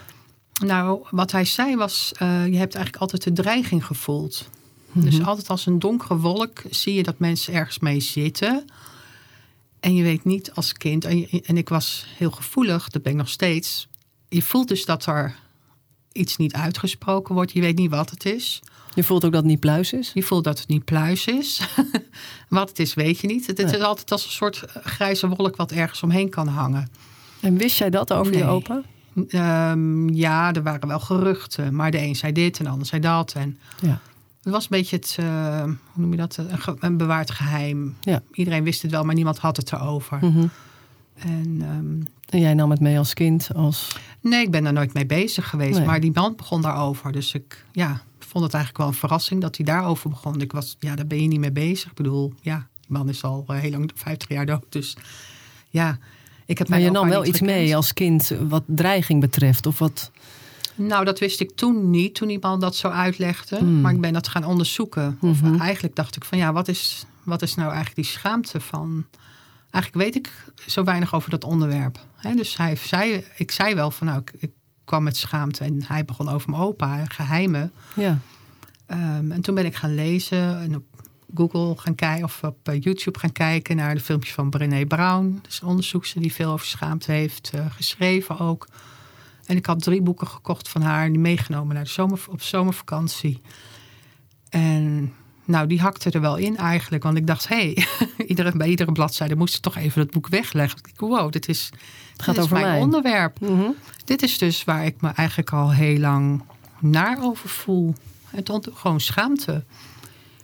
Nou, 0.66 1.06
wat 1.12 1.32
hij 1.32 1.46
zei 1.46 1.76
was, 1.76 2.12
eh, 2.18 2.28
je 2.48 2.58
hebt 2.58 2.76
eigenlijk 2.76 2.96
altijd 2.98 3.24
de 3.24 3.32
dreiging 3.42 3.86
gevoeld. 3.86 4.50
Mhm. 4.92 5.06
Dus 5.06 5.24
altijd 5.24 5.50
als 5.50 5.66
een 5.66 5.80
donkere 5.80 6.18
wolk 6.18 6.62
zie 6.70 6.94
je 6.94 7.04
dat 7.04 7.20
mensen 7.20 7.54
ergens 7.54 7.80
mee 7.80 8.00
zitten. 8.00 8.66
En 9.80 9.96
je 9.96 10.04
weet 10.04 10.24
niet 10.26 10.52
als 10.54 10.74
kind, 10.74 11.06
en, 11.06 11.20
je- 11.20 11.42
en 11.46 11.58
ik 11.58 11.70
was 11.70 12.06
heel 12.18 12.32
gevoelig, 12.32 12.90
dat 12.90 13.02
ben 13.02 13.12
ik 13.12 13.18
nog 13.18 13.30
steeds. 13.30 13.88
Je 14.30 14.42
voelt 14.42 14.68
dus 14.68 14.86
dat 14.86 15.06
er 15.06 15.36
iets 16.12 16.38
niet 16.38 16.54
uitgesproken 16.54 17.36
wordt. 17.36 17.52
Je 17.52 17.62
weet 17.62 17.78
niet 17.78 17.90
wat 17.90 18.10
het 18.10 18.26
is. 18.26 18.60
Je 18.98 19.04
voelt 19.04 19.26
ook 19.26 19.32
dat 19.32 19.42
het 19.42 19.50
niet 19.52 19.60
pluis 19.60 19.94
is? 19.94 20.12
Je 20.14 20.24
voelt 20.24 20.44
dat 20.44 20.60
het 20.60 20.68
niet 20.68 20.86
pluis 20.86 21.26
is. 21.26 21.62
wat 22.50 22.70
het 22.70 22.80
is, 22.80 22.94
weet 22.94 23.20
je 23.20 23.28
niet. 23.28 23.48
Het, 23.48 23.58
Nee. 23.58 23.66
is 23.66 23.80
altijd 23.82 24.12
als 24.12 24.26
een 24.26 24.32
soort 24.32 24.64
grijze 24.84 25.28
wolk 25.28 25.56
wat 25.56 25.72
ergens 25.72 26.04
omheen 26.04 26.30
kan 26.30 26.48
hangen. 26.48 26.90
En 27.42 27.58
wist 27.58 27.78
jij 27.78 27.90
dat 27.90 28.14
over 28.14 28.32
je 28.34 28.40
Nee. 28.44 28.48
opa? 28.48 28.82
Ehm, 29.28 30.10
ja, 30.10 30.54
er 30.54 30.64
waren 30.64 30.88
wel 30.88 31.00
geruchten. 31.00 31.76
Maar 31.76 31.92
de 31.92 32.00
een 32.02 32.16
zei 32.16 32.32
dit 32.32 32.58
en 32.58 32.64
de 32.64 32.70
ander 32.72 32.88
zei 32.88 33.02
dat. 33.02 33.34
En 33.34 33.58
Ja. 33.82 34.00
het 34.44 34.54
was 34.54 34.64
een 34.64 34.70
beetje 34.70 34.96
het, 34.96 35.16
eh, 35.20 35.64
hoe 35.64 35.76
noem 35.94 36.12
je 36.12 36.18
dat? 36.18 36.38
Een, 36.38 36.60
ge- 36.60 36.76
een 36.80 36.98
bewaard 36.98 37.32
geheim. 37.32 37.96
Ja. 38.02 38.22
Iedereen 38.34 38.64
wist 38.64 38.82
het 38.82 38.92
wel, 38.92 39.04
maar 39.04 39.16
niemand 39.16 39.38
had 39.38 39.58
het 39.58 39.72
erover. 39.72 40.18
Mhm. 40.22 40.48
En 41.18 41.58
ehm, 41.62 42.02
En 42.30 42.40
jij 42.40 42.54
nam 42.54 42.70
het 42.72 42.80
mee 42.80 42.98
als 42.98 43.14
kind? 43.14 43.50
Als... 43.56 43.96
nee, 44.22 44.42
ik 44.42 44.52
ben 44.52 44.64
daar 44.64 44.74
nooit 44.74 44.94
mee 44.94 45.06
bezig 45.06 45.50
geweest. 45.50 45.78
Nee. 45.78 45.88
Maar 45.88 46.00
die 46.00 46.12
man 46.14 46.36
begon 46.36 46.62
daarover. 46.62 47.12
Dus 47.12 47.34
ik 47.34 47.66
ja, 47.72 48.02
vond 48.28 48.44
het 48.44 48.54
eigenlijk 48.54 48.78
wel 48.84 48.88
een 48.88 49.00
verrassing 49.00 49.42
dat 49.42 49.58
hij 49.58 49.66
daarover 49.66 50.10
begon. 50.10 50.42
Ik 50.42 50.52
was, 50.52 50.76
ja, 50.80 50.96
daar 50.96 51.08
ben 51.08 51.22
je 51.22 51.28
niet 51.28 51.40
mee 51.40 51.52
bezig. 51.52 51.90
Ik 51.90 51.96
bedoel, 51.96 52.34
ja, 52.42 52.68
die 52.82 52.88
man 52.98 53.10
is 53.10 53.24
al 53.24 53.44
eh, 53.48 53.58
heel 53.58 53.72
lang, 53.72 53.92
50 53.96 54.30
jaar 54.30 54.46
dood. 54.46 54.64
Dus 54.70 54.96
ja, 55.70 55.98
ik 56.46 56.58
heb 56.58 56.68
Maar 56.70 56.80
je 56.80 56.92
nam 56.92 57.10
wel 57.10 57.26
iets 57.26 57.38
gekend. 57.38 57.58
mee 57.58 57.76
als 57.76 57.94
kind 57.94 58.32
wat 58.48 58.64
dreiging 58.66 59.22
betreft? 59.22 59.66
Of 59.66 59.80
wat? 59.80 60.12
Nou, 60.76 61.06
dat 61.06 61.20
wist 61.20 61.40
ik 61.40 61.52
toen 61.56 61.90
niet, 61.90 62.16
toen 62.16 62.30
iemand 62.30 62.62
dat 62.62 62.76
zo 62.76 62.88
uitlegde. 62.88 63.58
Hmm. 63.58 63.82
Maar 63.82 63.94
ik 63.94 64.02
ben 64.02 64.14
dat 64.14 64.28
gaan 64.28 64.44
onderzoeken. 64.46 65.18
Of 65.22 65.42
Mhm. 65.42 65.60
eigenlijk 65.62 65.96
dacht 65.96 66.16
ik 66.16 66.26
van 66.26 66.38
ja, 66.38 66.54
wat 66.54 66.68
is, 66.68 67.06
wat 67.24 67.42
is 67.42 67.56
nou 67.56 67.68
eigenlijk 67.68 67.96
die 67.96 68.06
schaamte 68.06 68.60
van... 68.60 69.06
Eigenlijk 69.72 70.04
weet 70.06 70.16
ik 70.26 70.32
zo 70.68 70.84
weinig 70.84 71.14
over 71.16 71.30
dat 71.30 71.44
onderwerp. 71.44 72.00
Dus 72.36 72.58
hij 72.58 72.76
zei, 72.76 73.24
ik 73.38 73.52
zei 73.52 73.76
wel 73.76 73.92
van 73.92 74.08
nou, 74.08 74.20
ik, 74.20 74.32
ik 74.40 74.52
kwam 74.88 75.04
met 75.04 75.18
schaamte. 75.18 75.64
En 75.64 75.84
hij 75.88 76.06
begon 76.06 76.30
over 76.30 76.50
mijn 76.50 76.62
opa, 76.62 77.06
geheimen. 77.06 77.72
Ja. 77.96 78.20
Ehm, 78.86 79.32
en 79.32 79.42
toen 79.42 79.56
ben 79.56 79.66
ik 79.66 79.76
gaan 79.76 79.96
lezen 79.96 80.60
en 80.60 80.76
op 80.76 80.84
Google 81.36 81.78
gaan 81.78 81.96
kijken 81.96 82.24
of 82.24 82.44
op 82.44 82.70
eh, 82.70 82.82
YouTube 82.82 83.20
gaan 83.20 83.32
kijken 83.32 83.76
naar 83.76 83.96
de 83.96 84.02
filmpjes 84.02 84.34
van 84.34 84.50
Brené 84.50 84.86
Brown. 84.86 85.40
Dus 85.42 85.62
een 85.62 85.68
onderzoekster 85.68 86.22
die 86.22 86.34
veel 86.34 86.52
over 86.52 86.66
schaamte 86.66 87.12
heeft 87.12 87.52
uh, 87.56 87.66
geschreven 87.70 88.40
ook. 88.40 88.68
En 89.46 89.56
ik 89.56 89.66
had 89.66 89.84
drie 89.84 90.02
boeken 90.02 90.28
gekocht 90.28 90.70
van 90.70 90.82
haar 90.82 91.06
en 91.06 91.12
die 91.12 91.22
meegenomen 91.22 91.76
naar 91.76 91.84
de 91.84 91.90
zomer, 91.90 92.20
op 92.30 92.42
zomervakantie. 92.42 93.42
En 94.50 95.14
nou, 95.46 95.68
die 95.68 95.82
hakte 95.82 96.12
er 96.12 96.22
wel 96.22 96.36
in 96.36 96.58
eigenlijk. 96.58 97.04
Want 97.04 97.18
ik 97.18 97.28
dacht, 97.28 97.48
hé, 97.48 97.74
hey, 98.18 98.54
bij 98.58 98.68
iedere 98.68 98.92
bladzijde 98.92 99.36
moest 99.36 99.56
ik 99.56 99.62
toch 99.62 99.76
even 99.76 100.02
het 100.02 100.12
boek 100.12 100.28
wegleggen. 100.28 100.80
Ik 100.84 101.00
wow, 101.00 101.32
dit 101.32 101.50
is, 101.50 101.70
Het 102.18 102.26
gaat 102.26 102.36
dit 102.36 102.44
is 102.44 102.52
over 102.52 102.58
mijn 102.64 102.72
mij. 102.74 102.82
onderwerp. 102.82 103.40
Mhm. 103.40 103.70
Dit 104.06 104.22
is 104.22 104.38
dus 104.38 104.64
waar 104.64 104.86
ik 104.86 105.02
me 105.02 105.10
eigenlijk 105.10 105.52
al 105.54 105.72
heel 105.72 105.98
lang 106.00 106.44
naar 106.80 107.18
over 107.24 107.50
voel. 107.50 107.94
Het 108.30 108.50
ont- 108.50 108.70
gewoon 108.74 109.00
schaamte. 109.00 109.64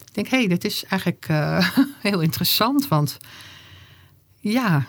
Ik 0.05 0.13
denk, 0.13 0.27
hé, 0.27 0.37
hey, 0.37 0.47
dit 0.47 0.65
is 0.65 0.85
eigenlijk 0.85 1.25
eh, 1.29 1.69
heel 2.01 2.19
interessant. 2.19 2.87
Want 2.87 3.17
ja... 4.39 4.85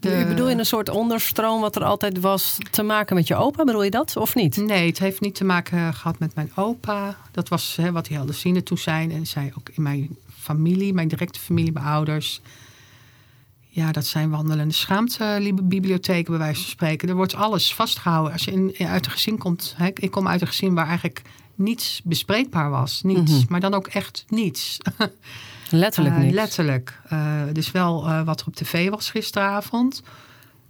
de- 0.00 0.08
Je 0.10 0.26
bedoel 0.26 0.48
je 0.48 0.54
een 0.58 0.66
soort 0.66 0.88
onderstroom 0.88 1.60
wat 1.60 1.76
er 1.76 1.84
altijd 1.84 2.20
was 2.20 2.56
te 2.70 2.82
maken 2.82 3.16
met 3.16 3.26
je 3.26 3.36
opa? 3.36 3.64
Bedoel 3.64 3.82
je 3.82 3.90
dat 3.90 4.16
of 4.16 4.34
niet? 4.34 4.56
Nee, 4.56 4.86
het 4.88 4.98
heeft 4.98 5.20
niet 5.20 5.34
te 5.34 5.44
maken 5.44 5.94
gehad 5.94 6.18
met 6.18 6.34
mijn 6.34 6.50
opa. 6.54 7.16
Dat 7.32 7.48
was 7.48 7.76
hè, 7.76 7.92
wat 7.92 8.08
hij 8.08 8.16
hadden 8.16 8.34
zien 8.34 8.62
toe 8.62 8.78
zijn. 8.78 9.10
En 9.12 9.26
zij 9.26 9.52
ook 9.58 9.68
in 9.68 9.82
mijn 9.82 10.16
familie, 10.38 10.92
mijn 10.92 11.08
directe 11.08 11.40
familie, 11.40 11.72
mijn 11.72 11.86
ouders. 11.86 12.40
Ja, 13.76 13.92
dat 13.92 14.06
zijn 14.06 14.30
wandelende 14.30 14.74
schaamtebibliotheken, 14.74 16.30
bij 16.30 16.38
wijze 16.40 16.60
van 16.60 16.70
spreken. 16.70 17.08
Er 17.08 17.14
wordt 17.14 17.34
alles 17.34 17.74
vastgehouden. 17.74 18.32
Als 18.32 18.44
je 18.44 18.50
in, 18.52 18.74
uit 18.86 19.06
een 19.06 19.12
gezin 19.12 19.38
komt... 19.38 19.74
Hè, 19.76 19.86
ik 19.94 20.10
kom 20.10 20.28
uit 20.28 20.40
een 20.40 20.46
gezin 20.46 20.74
waar 20.74 20.86
eigenlijk 20.86 21.22
niets 21.54 22.00
bespreekbaar 22.04 22.70
was. 22.70 23.02
Niets, 23.02 23.32
Mhm. 23.32 23.44
maar 23.48 23.60
dan 23.60 23.74
ook 23.74 23.86
echt 23.86 24.24
niets. 24.28 24.78
Letterlijk 25.70 26.14
Eh, 26.16 26.20
niet. 26.22 26.32
letterlijk. 26.34 27.00
Eh, 27.08 27.42
dus 27.52 27.70
wel 27.70 28.06
eh, 28.06 28.22
wat 28.22 28.40
er 28.40 28.46
op 28.46 28.54
tv 28.54 28.88
was 28.90 29.10
gisteravond. 29.10 30.02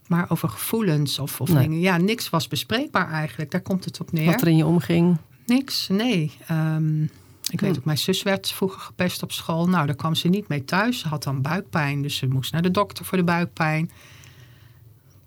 Maar 0.07 0.25
over 0.31 0.49
gevoelens 0.49 1.19
of, 1.19 1.41
of 1.41 1.49
Nee. 1.53 1.63
dingen. 1.63 1.81
Ja, 1.81 1.97
niks 1.97 2.31
was 2.31 2.49
bespreekbaar 2.49 3.11
eigenlijk. 3.11 3.51
Daar 3.51 3.61
komt 3.61 3.85
het 3.85 4.01
op 4.01 4.13
neer. 4.13 4.27
Wat 4.27 4.41
er 4.41 4.49
in 4.49 4.57
je 4.57 4.67
omging. 4.67 5.17
Niks, 5.47 5.89
nee. 5.89 6.33
Ehm, 6.47 7.05
ik 7.51 7.61
weet 7.61 7.71
Hm. 7.71 7.79
ook, 7.79 7.85
mijn 7.85 7.99
zus 7.99 8.23
werd 8.23 8.51
vroeger 8.51 8.81
gepest 8.81 9.23
op 9.23 9.33
school. 9.33 9.69
Nou, 9.69 9.87
daar 9.87 9.95
kwam 9.95 10.15
ze 10.15 10.29
niet 10.29 10.49
mee 10.49 10.65
thuis. 10.65 10.99
Ze 10.99 11.09
had 11.09 11.23
dan 11.23 11.43
buikpijn, 11.43 12.03
dus 12.03 12.17
ze 12.17 12.27
moest 12.27 12.53
naar 12.53 12.63
de 12.63 12.71
dokter 12.71 13.05
voor 13.05 13.19
de 13.19 13.25
buikpijn. 13.25 13.91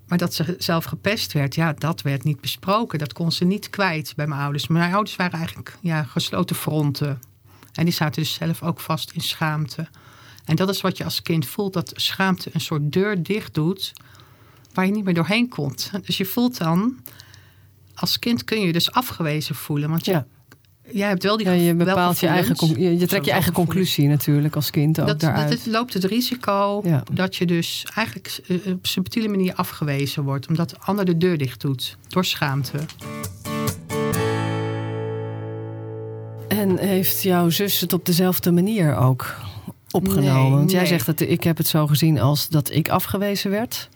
Maar 0.08 0.18
dat 0.18 0.34
ze 0.34 0.56
zelf 0.58 0.86
gepest 0.86 1.34
werd, 1.34 1.56
ja, 1.56 1.74
dat 1.74 2.02
werd 2.02 2.24
niet 2.24 2.42
besproken. 2.42 3.00
Dat 3.00 3.14
kon 3.14 3.32
ze 3.32 3.46
niet 3.46 3.70
kwijt 3.70 4.14
bij 4.16 4.28
mijn 4.28 4.42
ouders. 4.42 4.68
Mijn 4.68 4.94
ouders 4.94 5.16
waren 5.16 5.38
eigenlijk 5.38 5.78
ja, 5.82 6.04
gesloten 6.04 6.56
fronten. 6.56 7.20
En 7.74 7.86
die 7.86 7.94
zaten 7.94 8.22
dus 8.22 8.34
zelf 8.34 8.64
ook 8.64 8.80
vast 8.80 9.12
in 9.12 9.22
schaamte. 9.22 9.88
En 10.46 10.56
dat 10.56 10.70
is 10.70 10.82
wat 10.82 10.98
je 10.98 11.04
als 11.04 11.22
kind 11.22 11.46
voelt, 11.48 11.74
dat 11.74 11.92
schaamte 11.96 12.50
een 12.54 12.62
soort 12.62 12.92
deur 12.92 13.24
dicht 13.24 13.54
doet... 13.54 13.94
waar 14.74 14.86
je 14.86 14.92
niet 14.92 15.04
meer 15.04 15.14
doorheen 15.14 15.50
komt. 15.50 15.92
Dus 16.06 16.18
je 16.18 16.26
voelt 16.26 16.58
dan... 16.58 16.98
Als 17.96 18.20
kind 18.20 18.44
kun 18.44 18.60
je 18.60 18.66
je 18.66 18.74
dus 18.74 18.92
afgewezen 18.92 19.56
voelen. 19.56 19.90
Want 19.90 20.06
je, 20.06 20.12
Ja. 20.12 20.26
Jij 20.91 21.08
hebt 21.08 21.24
wel 21.24 21.38
die 21.38 21.46
Ja, 21.46 21.51
je 21.51 21.74
bepaalt 21.75 22.19
je 22.19 22.27
eigen, 22.27 22.81
je, 22.81 22.98
je 22.98 23.05
trekt 23.08 23.25
je 23.25 23.31
eigen 23.31 23.53
conclusie 23.53 24.08
natuurlijk 24.08 24.55
als 24.55 24.69
kind 24.69 25.00
ook 25.00 25.08
Dat, 25.08 25.19
daaruit. 25.19 25.50
dat 25.50 25.58
het 25.58 25.67
loopt 25.67 25.93
het 25.93 26.03
risico 26.03 26.81
Ja. 26.84 27.03
dat 27.13 27.36
je 27.36 27.46
dus 27.46 27.86
eigenlijk 27.96 28.39
eh, 28.65 28.74
op 28.74 28.88
subtiele 28.88 29.27
manier 29.27 29.53
afgewezen 29.53 30.24
wordt. 30.24 30.48
Omdat 30.48 30.69
de 30.69 30.75
ander 30.79 31.05
de 31.05 31.17
deur 31.17 31.38
dicht 31.38 31.62
doet. 31.62 31.98
Door 32.08 32.25
schaamte. 32.25 32.77
En 36.48 36.77
heeft 36.77 37.22
jouw 37.24 37.50
zus 37.50 37.79
het 37.79 37.93
op 37.93 38.05
dezelfde 38.05 38.51
manier 38.51 38.96
ook 38.96 39.36
opgenomen? 39.91 40.41
Nee, 40.41 40.51
Want 40.51 40.72
jij 40.72 40.79
nee. 40.79 40.89
zegt 40.89 41.05
dat 41.05 41.19
ik 41.19 41.43
heb 41.43 41.58
het 41.58 41.67
zo 41.67 41.88
gezien 41.88 42.19
als 42.19 42.50
dat 42.50 42.72
ik 42.72 42.89
afgewezen 42.89 43.51
werd, 43.51 43.89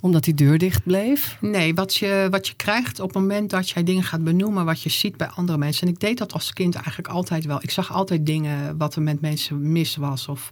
omdat 0.00 0.24
die 0.24 0.34
deur 0.34 0.58
dicht 0.58 0.82
bleef. 0.84 1.36
Nee, 1.40 1.74
wat 1.74 1.94
je, 1.94 2.26
wat 2.30 2.46
je 2.48 2.54
krijgt 2.54 3.00
op 3.00 3.08
het 3.08 3.18
moment 3.22 3.50
dat 3.50 3.70
jij 3.70 3.84
dingen 3.84 4.02
gaat 4.04 4.24
benoemen 4.24 4.64
wat 4.64 4.82
je 4.82 4.88
ziet 4.90 5.16
bij 5.16 5.26
andere 5.28 5.58
mensen. 5.58 5.86
En 5.86 5.92
ik 5.92 6.00
deed 6.00 6.18
dat 6.18 6.32
als 6.32 6.52
kind 6.52 6.74
eigenlijk 6.74 7.08
altijd 7.08 7.44
wel. 7.44 7.58
Ik 7.62 7.70
zag 7.70 7.92
altijd 7.92 8.26
dingen 8.26 8.76
wat 8.78 8.94
er 8.94 9.02
met 9.02 9.20
mensen 9.20 9.72
mis 9.72 9.96
was. 9.96 10.28
Of, 10.28 10.48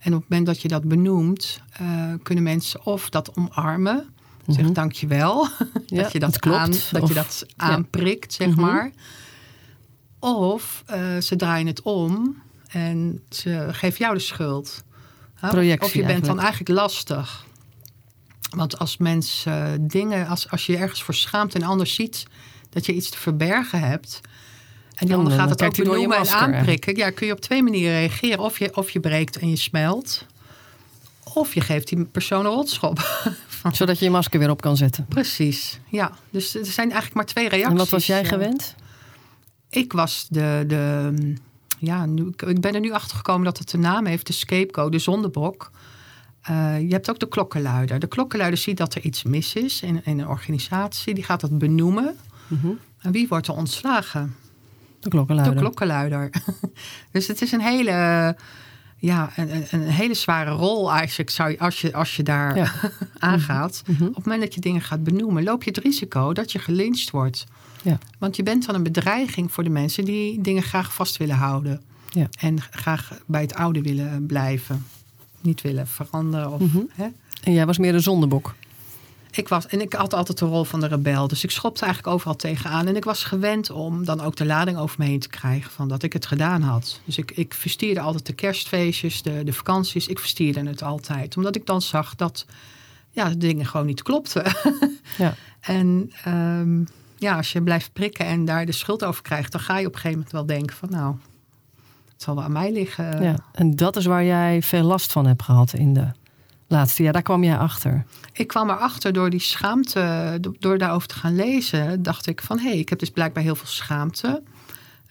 en 0.00 0.14
op 0.14 0.20
het 0.20 0.28
moment 0.28 0.46
dat 0.48 0.62
je 0.62 0.68
dat 0.68 0.84
benoemt, 0.84 1.60
eh, 1.72 2.12
kunnen 2.22 2.44
mensen 2.44 2.86
of 2.86 3.10
dat 3.10 3.36
omarmen. 3.36 4.04
Zeg 4.46 4.64
Mhm. 4.64 4.72
dankjewel. 4.72 5.46
Ja, 5.86 6.02
dat 6.02 6.12
je 6.12 6.18
dat, 6.18 6.38
klopt. 6.38 6.58
aan, 6.58 6.70
dat, 6.90 7.02
Of- 7.02 7.08
je 7.08 7.14
dat 7.14 7.46
aanprikt, 7.56 8.32
zeg 8.32 8.48
Mhm. 8.48 8.60
maar. 8.60 8.90
Of 10.18 10.82
eh, 10.86 11.00
ze 11.18 11.36
draaien 11.36 11.66
het 11.66 11.82
om 11.82 12.36
en 12.68 13.22
ze 13.28 13.68
geven 13.70 13.98
jou 13.98 14.14
de 14.14 14.20
schuld. 14.20 14.84
Hè? 15.34 15.46
Of- 15.46 15.52
Projectie 15.52 15.86
Of 15.88 15.94
je 15.94 16.04
bent 16.04 16.24
dan 16.24 16.38
eigenlijk 16.40 16.68
lastig. 16.70 17.44
Want 18.50 18.78
als 18.78 18.96
mensen 18.96 19.52
eh, 19.66 19.72
dingen, 19.80 20.26
als, 20.26 20.50
als 20.50 20.66
je 20.66 20.76
ergens 20.76 21.02
voor 21.02 21.14
schaamt 21.14 21.54
en 21.54 21.62
anders 21.62 21.94
ziet 21.94 22.24
dat 22.70 22.86
je 22.86 22.92
iets 22.92 23.10
te 23.10 23.18
verbergen 23.18 23.80
hebt. 23.80 24.20
En 24.94 25.06
die 25.06 25.14
ander 25.16 25.30
dan 25.30 25.40
gaat 25.40 25.50
het 25.50 25.62
ook 25.62 25.76
benoemen 25.76 26.16
en 26.18 26.28
aanprikken. 26.28 26.96
Ja, 26.96 27.10
kun 27.10 27.26
je 27.26 27.32
op 27.32 27.40
twee 27.40 27.62
manieren 27.62 27.92
reageren. 27.98 28.38
Of 28.38 28.58
je, 28.58 28.76
of 28.76 28.90
je 28.90 29.00
breekt 29.00 29.38
en 29.38 29.50
je 29.50 29.56
smelt. 29.56 30.26
Of 31.34 31.54
je 31.54 31.60
geeft 31.60 31.88
die 31.88 32.04
persoon 32.04 32.44
een 32.44 32.50
rotschop. 32.52 33.26
Zodat 33.72 33.98
je 33.98 34.04
je 34.04 34.10
masker 34.10 34.38
weer 34.38 34.50
op 34.50 34.60
kan 34.60 34.76
zetten. 34.76 35.06
Precies, 35.08 35.80
ja. 35.88 36.12
Dus 36.30 36.54
er 36.54 36.64
zijn 36.66 36.86
eigenlijk 36.86 37.14
maar 37.14 37.24
twee 37.26 37.48
reacties. 37.48 37.70
En 37.70 37.76
wat 37.76 37.88
was 37.88 38.06
jij 38.06 38.22
Ja. 38.22 38.28
gewend? 38.28 38.74
Ik 39.70 39.92
was 39.92 40.26
de. 40.28 40.64
de 40.66 41.12
ja, 41.78 42.06
nu, 42.06 42.26
ik- 42.28 42.42
ik 42.42 42.60
ben 42.60 42.74
er 42.74 42.80
nu 42.80 42.92
achter 42.92 43.16
gekomen 43.16 43.44
dat 43.44 43.58
het 43.58 43.70
de 43.70 43.78
naam 43.78 44.06
heeft: 44.06 44.26
de 44.26 44.32
scapegoat, 44.32 44.92
de 44.92 44.98
zondebok. 44.98 45.70
Eh, 46.42 46.80
je 46.80 46.88
hebt 46.92 47.10
ook 47.10 47.18
de 47.18 47.28
klokkenluider. 47.28 47.98
De 47.98 48.06
klokkenluider 48.06 48.58
ziet 48.60 48.76
dat 48.76 48.94
er 48.94 49.02
iets 49.04 49.22
mis 49.22 49.54
is 49.54 49.82
in, 49.82 50.00
in 50.04 50.18
een 50.18 50.28
organisatie. 50.28 51.14
Die 51.14 51.24
gaat 51.24 51.40
dat 51.40 51.58
benoemen. 51.58 52.16
Mhm. 52.46 52.68
En 53.00 53.12
wie 53.12 53.28
wordt 53.28 53.46
er 53.46 53.54
ontslagen? 53.54 54.34
De 55.00 55.08
klokkenluider. 55.08 55.54
De 55.56 55.62
klokkenluider. 55.62 56.30
dus 57.12 57.26
het 57.26 57.42
is 57.42 57.52
een 57.52 57.60
hele, 57.60 58.36
ja, 58.96 59.30
een, 59.36 59.64
een- 59.70 59.82
hele 59.88 60.14
zware 60.14 60.50
rol 60.50 60.92
eigenlijk, 60.92 61.30
zou 61.30 61.50
je, 61.50 61.58
als, 61.58 61.80
je, 61.80 61.92
als 61.92 62.16
je 62.16 62.22
daar 62.22 62.56
Ja. 62.56 62.72
aangaat. 63.18 63.82
Mhm. 63.86 64.04
Op 64.04 64.14
het 64.14 64.24
moment 64.24 64.42
dat 64.42 64.54
je 64.54 64.60
dingen 64.60 64.80
gaat 64.80 65.04
benoemen, 65.04 65.42
loop 65.42 65.62
je 65.62 65.70
het 65.70 65.78
risico 65.78 66.32
dat 66.32 66.52
je 66.52 66.58
gelyncht 66.58 67.10
wordt. 67.10 67.44
Ja. 67.82 67.98
Want 68.18 68.36
je 68.36 68.42
bent 68.42 68.66
dan 68.66 68.74
een 68.74 68.82
bedreiging 68.82 69.52
voor 69.52 69.64
de 69.64 69.70
mensen 69.70 70.04
die 70.04 70.40
dingen 70.40 70.62
graag 70.62 70.94
vast 70.94 71.16
willen 71.16 71.36
houden. 71.36 71.82
Ja. 72.10 72.26
En 72.38 72.60
graag 72.70 73.12
bij 73.26 73.40
het 73.40 73.54
oude 73.54 73.82
willen 73.82 74.26
blijven. 74.26 74.86
Niet 75.40 75.60
willen 75.60 75.86
veranderen. 75.86 76.50
Of, 76.50 76.60
Mhm. 76.60 76.78
hè? 76.92 77.06
En 77.42 77.52
jij 77.52 77.66
was 77.66 77.78
meer 77.78 77.94
een 77.94 78.02
zondebok. 78.02 78.54
Ik 79.30 79.48
was, 79.48 79.66
en 79.66 79.80
ik 79.80 79.92
had 79.92 80.14
altijd 80.14 80.38
de 80.38 80.44
rol 80.44 80.64
van 80.64 80.80
de 80.80 80.86
rebel. 80.86 81.28
Dus 81.28 81.44
ik 81.44 81.50
schopte 81.50 81.84
eigenlijk 81.84 82.14
overal 82.14 82.36
tegenaan. 82.36 82.86
En 82.86 82.96
ik 82.96 83.04
was 83.04 83.24
gewend 83.24 83.70
om 83.70 84.04
dan 84.04 84.20
ook 84.20 84.36
de 84.36 84.46
lading 84.46 84.78
over 84.78 84.96
me 84.98 85.04
heen 85.04 85.18
te 85.20 85.28
krijgen 85.28 85.70
van 85.70 85.88
dat 85.88 86.02
ik 86.02 86.12
het 86.12 86.26
gedaan 86.26 86.62
had. 86.62 87.00
Dus 87.04 87.18
ik, 87.18 87.30
ik 87.30 87.54
verstierde 87.54 88.00
altijd 88.00 88.26
de 88.26 88.32
kerstfeestjes, 88.32 89.22
de, 89.22 89.44
de 89.44 89.52
vakanties. 89.52 90.06
Ik 90.06 90.18
verstierde 90.18 90.66
het 90.66 90.82
altijd. 90.82 91.36
Omdat 91.36 91.56
ik 91.56 91.66
dan 91.66 91.82
zag 91.82 92.14
dat 92.14 92.46
ja, 93.10 93.28
de 93.28 93.36
dingen 93.36 93.66
gewoon 93.66 93.86
niet 93.86 94.02
klopten. 94.02 94.44
Ja. 95.18 95.34
En 95.60 96.12
ehm, 96.24 96.84
ja, 97.18 97.36
als 97.36 97.52
je 97.52 97.62
blijft 97.62 97.92
prikken 97.92 98.26
en 98.26 98.44
daar 98.44 98.66
de 98.66 98.72
schuld 98.72 99.04
over 99.04 99.22
krijgt, 99.22 99.52
dan 99.52 99.60
ga 99.60 99.78
je 99.78 99.86
op 99.86 99.92
een 99.94 99.98
gegeven 100.00 100.16
moment 100.16 100.32
wel 100.32 100.46
denken 100.56 100.76
van 100.76 100.88
nou, 100.90 101.14
het 102.20 102.28
zal 102.28 102.38
wel 102.38 102.44
aan 102.44 102.52
mij 102.52 102.72
liggen. 102.72 103.22
ja. 103.22 103.36
En 103.52 103.76
dat 103.76 103.96
is 103.96 104.04
waar 104.06 104.24
jij 104.24 104.62
veel 104.62 104.82
last 104.82 105.12
van 105.12 105.26
hebt 105.26 105.42
gehad 105.42 105.72
in 105.72 105.92
de 105.94 106.06
laatste 106.66 107.02
jaar. 107.02 107.12
Daar 107.12 107.22
kwam 107.22 107.44
jij 107.44 107.58
achter. 107.58 108.04
Ik 108.32 108.46
kwam 108.46 108.70
erachter 108.70 109.12
door 109.12 109.30
die 109.30 109.40
schaamte, 109.40 110.38
do- 110.40 110.54
door 110.58 110.78
daarover 110.78 111.08
te 111.08 111.14
gaan 111.14 111.34
lezen, 111.34 112.02
dacht 112.02 112.26
ik 112.26 112.40
van 112.40 112.58
hé, 112.58 112.68
hey, 112.68 112.78
ik 112.78 112.88
heb 112.88 112.98
dus 112.98 113.10
blijkbaar 113.10 113.42
heel 113.42 113.54
veel 113.54 113.66
schaamte. 113.66 114.42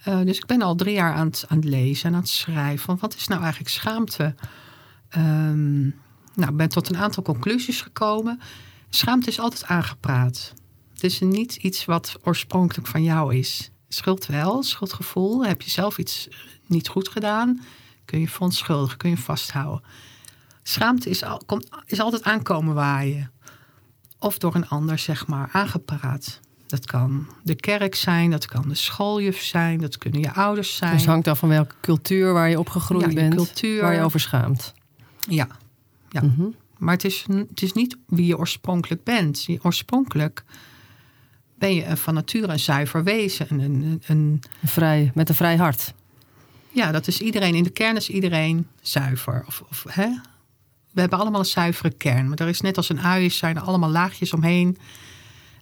Eh, 0.04 0.20
dus 0.20 0.36
ik 0.36 0.46
ben 0.46 0.62
al 0.62 0.74
drie 0.74 0.94
jaar 0.94 1.14
aan 1.14 1.26
het, 1.26 1.44
aan 1.48 1.56
het 1.56 1.66
lezen 1.66 2.08
en 2.08 2.14
aan 2.14 2.20
het 2.20 2.28
schrijven. 2.28 2.84
Van 2.84 2.98
wat 3.00 3.14
is 3.14 3.26
nou 3.26 3.40
eigenlijk 3.40 3.70
schaamte? 3.70 4.34
Ehm, 5.08 5.80
nou, 6.34 6.50
ik 6.50 6.56
ben 6.56 6.68
tot 6.68 6.88
een 6.88 6.96
aantal 6.96 7.22
conclusies 7.22 7.82
gekomen. 7.82 8.40
Schaamte 8.88 9.28
is 9.28 9.40
altijd 9.40 9.64
aangepraat. 9.64 10.52
Het 10.92 11.04
is 11.04 11.20
niet 11.20 11.56
iets 11.56 11.84
wat 11.84 12.16
oorspronkelijk 12.22 12.86
van 12.88 13.02
jou 13.02 13.34
is. 13.34 13.70
Schuld 13.92 14.26
wel, 14.26 14.62
schuldgevoel. 14.62 15.44
Heb 15.46 15.62
je 15.62 15.70
zelf 15.70 15.98
iets 15.98 16.28
eh, 16.28 16.36
niet 16.66 16.88
goed 16.88 17.08
gedaan? 17.08 17.60
Kun 18.04 18.20
je 18.20 18.28
verontschuldigen, 18.28 18.96
kun 18.98 19.10
je 19.10 19.16
vasthouden. 19.16 19.82
Schaamte 20.62 21.10
is, 21.10 21.22
al, 21.24 21.42
komt, 21.46 21.68
is 21.86 22.00
altijd 22.00 22.22
aankomen 22.22 22.74
waaien. 22.74 23.30
Of 24.18 24.38
door 24.38 24.54
een 24.54 24.68
ander, 24.68 24.98
zeg 24.98 25.26
maar, 25.26 25.48
aangepraat. 25.52 26.40
Dat 26.66 26.86
kan 26.86 27.26
de 27.42 27.54
kerk 27.54 27.94
zijn, 27.94 28.30
dat 28.30 28.46
kan 28.46 28.68
de 28.68 28.74
schooljuf 28.74 29.40
zijn, 29.42 29.78
dat 29.80 29.98
kunnen 29.98 30.20
je 30.20 30.32
ouders 30.32 30.76
zijn. 30.76 30.90
Dus 30.92 31.00
het 31.00 31.10
hangt 31.10 31.28
af 31.28 31.38
van 31.38 31.48
welke 31.48 31.74
cultuur 31.80 32.32
waar 32.32 32.48
je 32.48 32.58
opgegroeid 32.58 33.02
Ja, 33.04 33.08
je 33.08 33.14
bent. 33.14 33.34
cultuur. 33.34 33.82
Waar 33.82 33.94
je 33.94 34.00
over 34.02 34.20
schaamt. 34.20 34.74
Ja, 35.28 35.48
Ja. 36.08 36.22
Mhm. 36.22 36.44
maar 36.78 36.94
het 36.94 37.04
is, 37.04 37.24
het 37.48 37.62
is 37.62 37.72
niet 37.72 37.96
wie 38.06 38.26
je 38.26 38.38
oorspronkelijk 38.38 39.04
bent. 39.04 39.44
Je, 39.44 39.58
oorspronkelijk 39.62 40.44
ben 41.60 41.74
je 41.74 41.96
van 41.96 42.14
nature 42.14 42.52
een 42.52 42.58
zuiver 42.58 43.04
wezen. 43.04 43.46
Een, 43.50 43.60
een, 43.60 44.02
een, 44.06 44.42
Vrij, 44.64 45.10
met 45.14 45.28
een 45.28 45.34
vrij 45.34 45.56
hart. 45.56 45.94
Ja, 46.72 46.92
dat 46.92 47.06
is 47.06 47.20
iedereen. 47.20 47.54
In 47.54 47.62
de 47.62 47.70
kern 47.70 47.96
is 47.96 48.10
iedereen 48.10 48.66
zuiver. 48.80 49.44
Of, 49.46 49.62
of, 49.68 49.84
hè? 49.88 50.08
We 50.92 51.00
hebben 51.00 51.18
allemaal 51.18 51.40
een 51.40 51.46
zuivere 51.46 51.90
kern. 51.90 52.28
Maar 52.28 52.38
er 52.38 52.48
is 52.48 52.60
net 52.60 52.76
als 52.76 52.88
een 52.88 53.00
ui, 53.00 53.30
zijn 53.30 53.56
er 53.56 53.62
allemaal 53.62 53.90
laagjes 53.90 54.32
omheen. 54.32 54.78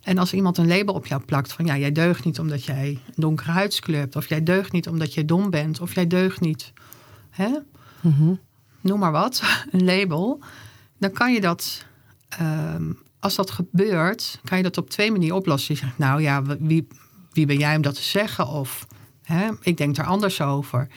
En 0.03 0.19
als 0.19 0.33
iemand 0.33 0.59
een 0.59 0.69
label 0.69 0.95
op 0.95 1.07
jou 1.07 1.23
plakt 1.23 1.53
van 1.53 1.65
ja, 1.65 1.77
jij 1.77 1.93
deugt 1.93 2.25
niet 2.25 2.39
omdat 2.39 2.65
jij 2.65 2.89
een 2.89 3.13
donkere 3.15 3.51
huidskleur 3.51 4.01
hebt. 4.01 4.17
Of 4.17 4.29
jij 4.29 4.43
deugt 4.43 4.73
niet 4.73 4.89
omdat 4.89 5.15
jij 5.15 5.25
dom 5.25 5.51
bent. 5.51 5.81
Of 5.81 5.95
jij 5.95 6.07
deugt 6.07 6.41
niet. 6.41 6.73
Hè? 7.31 7.49
Mhm. 8.01 8.35
Noem 8.81 8.99
maar 8.99 9.13
wat, 9.13 9.43
een 9.73 9.85
label. 9.85 10.41
Dan 10.99 11.13
kan 11.13 11.33
je 11.33 11.41
dat, 11.41 11.85
ehm, 12.29 12.93
als 13.21 13.35
dat 13.35 13.51
gebeurt, 13.51 14.41
kan 14.45 14.57
je 14.57 14.63
dat 14.63 14.77
op 14.79 14.91
twee 14.91 15.11
manieren 15.13 15.37
oplossen. 15.37 15.75
Je 15.75 15.81
zegt, 15.81 15.99
nou 15.99 16.23
ja, 16.23 16.43
wie, 16.43 16.87
wie 17.33 17.47
ben 17.47 17.59
jij 17.59 17.77
om 17.77 17.83
dat 17.83 17.95
te 17.95 18.03
zeggen? 18.03 18.49
Of 18.49 18.87
hè, 19.23 19.49
ik 19.63 19.77
denk 19.77 19.97
er 19.97 20.05
anders 20.05 20.41
over. 20.41 20.89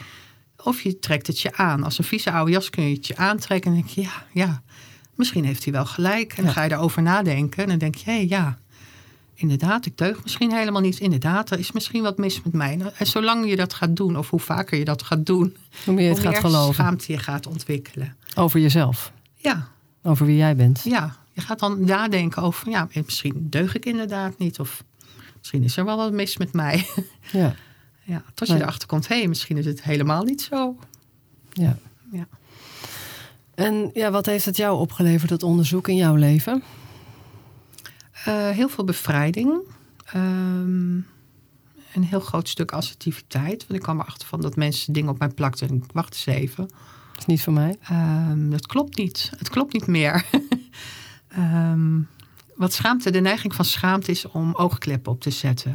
Of 0.63 0.81
je 0.81 0.99
trekt 0.99 1.27
het 1.27 1.39
je 1.39 1.55
aan. 1.55 1.83
Als 1.83 1.97
een 1.97 2.03
vieze 2.03 2.31
oude 2.31 2.51
jas 2.51 2.69
kun 2.69 2.83
je 2.87 2.95
het 2.95 3.07
je 3.07 3.17
aantrekken. 3.17 3.71
En 3.71 3.77
denk 3.77 3.89
je, 3.89 4.01
ja, 4.01 4.25
ja, 4.33 4.61
misschien 5.15 5.45
heeft 5.45 5.63
hij 5.63 5.73
wel 5.73 5.85
gelijk. 5.85 6.33
En 6.37 6.43
dan 6.43 6.53
ga 6.53 6.63
je 6.63 6.71
erover 6.71 7.01
nadenken. 7.01 7.63
En 7.63 7.69
dan 7.69 7.77
denk 7.77 7.95
je, 7.95 8.11
hé, 8.11 8.25
ja, 8.29 8.57
inderdaad, 9.33 9.85
ik 9.85 9.97
deug 9.97 10.23
misschien 10.23 10.51
helemaal 10.51 10.81
niet. 10.81 10.99
Inderdaad, 10.99 11.49
er 11.51 11.59
is 11.59 11.71
misschien 11.71 12.01
wat 12.03 12.17
mis 12.17 12.41
met 12.43 12.53
mij. 12.53 12.79
En 12.97 13.05
zolang 13.07 13.49
je 13.49 13.55
dat 13.55 13.73
gaat 13.73 13.95
doen, 13.95 14.17
of 14.17 14.29
hoe 14.29 14.39
vaker 14.39 14.77
je 14.77 14.85
dat 14.85 15.03
gaat 15.03 15.25
doen... 15.25 15.55
Hoe 15.85 15.93
meer 15.93 16.03
je 16.03 16.09
het 16.09 16.17
hoe 16.23 16.31
gaat 16.31 16.41
meer 16.41 16.51
geloven. 16.51 16.73
schaamte 16.73 17.11
je 17.11 17.17
gaat 17.17 17.47
ontwikkelen. 17.47 18.15
Over 18.35 18.59
jezelf. 18.59 19.11
Ja, 19.35 19.67
Over 20.03 20.25
wie 20.25 20.37
jij 20.37 20.55
bent. 20.55 20.81
ja, 20.83 21.15
je 21.33 21.41
gaat 21.41 21.59
dan 21.59 21.85
nadenken 21.85 22.41
over, 22.41 22.69
ja, 22.69 22.87
misschien 23.05 23.47
deug 23.49 23.75
ik 23.75 23.85
inderdaad 23.85 24.37
niet. 24.37 24.59
Of 24.59 24.83
misschien 25.37 25.63
is 25.63 25.77
er 25.77 25.85
wel 25.85 25.97
wat 25.97 26.11
mis 26.11 26.37
met 26.37 26.53
mij. 26.53 26.85
Ja. 27.31 27.55
Ja, 28.03 28.23
tot 28.33 28.47
je 28.47 28.55
erachter 28.55 28.87
komt, 28.87 29.07
hé, 29.07 29.27
misschien 29.27 29.57
is 29.57 29.65
het 29.65 29.83
helemaal 29.83 30.23
niet 30.23 30.41
zo. 30.41 30.75
ja. 31.49 31.77
Ja. 32.11 32.27
En 33.55 33.89
ja, 33.93 34.11
wat 34.11 34.25
heeft 34.25 34.45
het 34.45 34.57
jou 34.57 34.79
opgeleverd, 34.79 35.29
dat 35.29 35.43
onderzoek 35.43 35.87
in 35.87 35.95
jouw 35.95 36.15
leven? 36.15 36.63
Eh, 38.25 38.49
heel 38.49 38.69
veel 38.69 38.83
bevrijding. 38.83 39.53
Ehm, 40.05 40.95
een 41.93 42.03
heel 42.03 42.19
groot 42.19 42.49
stuk 42.49 42.71
assertiviteit. 42.71 43.59
Want 43.67 43.73
ik 43.73 43.81
kwam 43.81 43.99
erachter 43.99 44.27
van 44.27 44.41
dat 44.41 44.55
mensen 44.55 44.93
dingen 44.93 45.09
op 45.09 45.19
mij 45.19 45.29
plakten. 45.29 45.67
En 45.67 45.75
ik 45.75 45.83
wacht 45.93 46.13
eens 46.13 46.25
even. 46.25 46.67
Dat 47.11 47.17
is 47.19 47.25
niet 47.25 47.41
voor 47.41 47.53
mij. 47.53 47.77
Ehm, 47.83 48.49
dat 48.49 48.67
klopt 48.67 48.97
niet. 48.97 49.31
Het 49.37 49.49
klopt 49.49 49.73
niet 49.73 49.87
meer. 49.87 50.25
Ehm, 51.31 51.99
wat 52.55 52.73
schaamte, 52.73 53.11
de 53.11 53.19
neiging 53.19 53.55
van 53.55 53.65
schaamte 53.65 54.11
is 54.11 54.25
om 54.25 54.53
oogkleppen 54.55 55.11
op 55.11 55.21
te 55.21 55.29
zetten. 55.31 55.71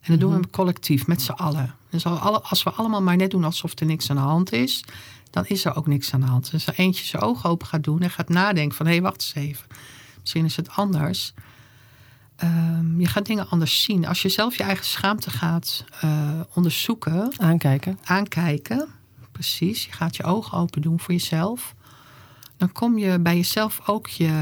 En 0.00 0.10
dat 0.10 0.20
doen 0.20 0.40
we 0.40 0.50
collectief, 0.50 1.06
met 1.06 1.22
z'n 1.22 1.30
allen. 1.32 1.74
Dus 1.90 2.06
als 2.06 2.62
we 2.62 2.70
allemaal 2.70 3.02
maar 3.02 3.16
net 3.16 3.30
doen 3.30 3.44
alsof 3.44 3.78
er 3.80 3.86
niks 3.86 4.10
aan 4.10 4.16
de 4.16 4.22
hand 4.22 4.52
is, 4.52 4.84
dan 5.30 5.46
is 5.46 5.64
er 5.64 5.76
ook 5.76 5.86
niks 5.86 6.14
aan 6.14 6.20
de 6.20 6.26
hand. 6.26 6.50
Dus 6.50 6.52
als 6.52 6.76
er 6.76 6.84
eentje 6.84 7.04
zijn 7.04 7.22
ogen 7.22 7.50
open 7.50 7.66
gaat 7.66 7.84
doen 7.84 8.00
en 8.00 8.10
gaat 8.10 8.28
nadenken 8.28 8.76
van 8.76 8.86
hé, 8.86 9.00
wacht 9.00 9.14
eens 9.14 9.34
even. 9.34 9.66
Misschien 10.20 10.44
is 10.44 10.56
het 10.56 10.70
anders. 10.70 11.34
Ehm, 12.36 13.00
je 13.00 13.06
gaat 13.06 13.26
dingen 13.26 13.48
anders 13.48 13.82
zien. 13.82 14.06
Als 14.06 14.22
je 14.22 14.28
zelf 14.28 14.56
je 14.56 14.62
eigen 14.62 14.84
schaamte 14.84 15.30
gaat 15.30 15.84
eh, 16.00 16.40
onderzoeken, 16.54 17.32
Aankijken. 17.36 17.98
aankijken. 18.04 18.88
Precies, 19.32 19.84
je 19.84 19.92
gaat 19.92 20.16
je 20.16 20.22
ogen 20.22 20.58
open 20.58 20.82
doen 20.82 21.00
voor 21.00 21.14
jezelf. 21.14 21.74
Dan 22.56 22.72
kom 22.72 22.98
je 22.98 23.18
bij 23.18 23.36
jezelf 23.36 23.80
ook 23.88 24.08
je 24.08 24.32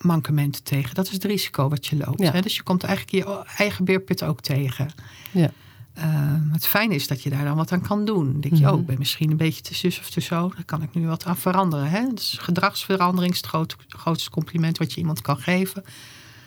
mankementen 0.00 0.62
tegen. 0.62 0.94
Dat 0.94 1.06
is 1.06 1.12
het 1.12 1.24
risico 1.24 1.68
wat 1.68 1.86
je 1.86 1.96
loopt. 1.96 2.20
Ja. 2.22 2.32
Hè? 2.32 2.40
Dus 2.40 2.56
je 2.56 2.62
komt 2.62 2.84
eigenlijk 2.84 3.24
je 3.26 3.44
eigen 3.56 3.84
beerput 3.84 4.22
ook 4.22 4.40
tegen. 4.40 4.90
Ja. 5.30 5.50
Ehm, 5.94 6.50
het 6.52 6.66
fijne 6.66 6.94
is 6.94 7.06
dat 7.08 7.22
je 7.22 7.30
daar 7.30 7.44
dan 7.44 7.56
wat 7.56 7.72
aan 7.72 7.80
kan 7.80 8.04
doen. 8.04 8.32
Dan 8.32 8.40
denk 8.40 8.54
je, 8.54 8.62
Mhm. 8.64 8.72
oh, 8.74 8.80
ik 8.80 8.86
ben 8.86 8.98
misschien 8.98 9.30
een 9.30 9.36
beetje 9.36 9.62
te 9.62 9.74
zus 9.74 9.98
of 9.98 10.10
te 10.10 10.20
zo. 10.20 10.48
Daar 10.54 10.64
kan 10.64 10.82
ik 10.82 10.94
nu 10.94 11.06
wat 11.06 11.24
aan 11.24 11.36
veranderen. 11.36 11.90
Hè? 11.90 12.06
Dus 12.14 12.36
gedragsverandering 12.40 13.32
is 13.32 13.38
het 13.38 13.46
groot- 13.46 13.76
grootste 13.88 14.30
compliment 14.30 14.78
wat 14.78 14.92
je 14.92 14.98
iemand 15.00 15.20
kan 15.20 15.36
geven. 15.38 15.82
Dus 15.82 15.92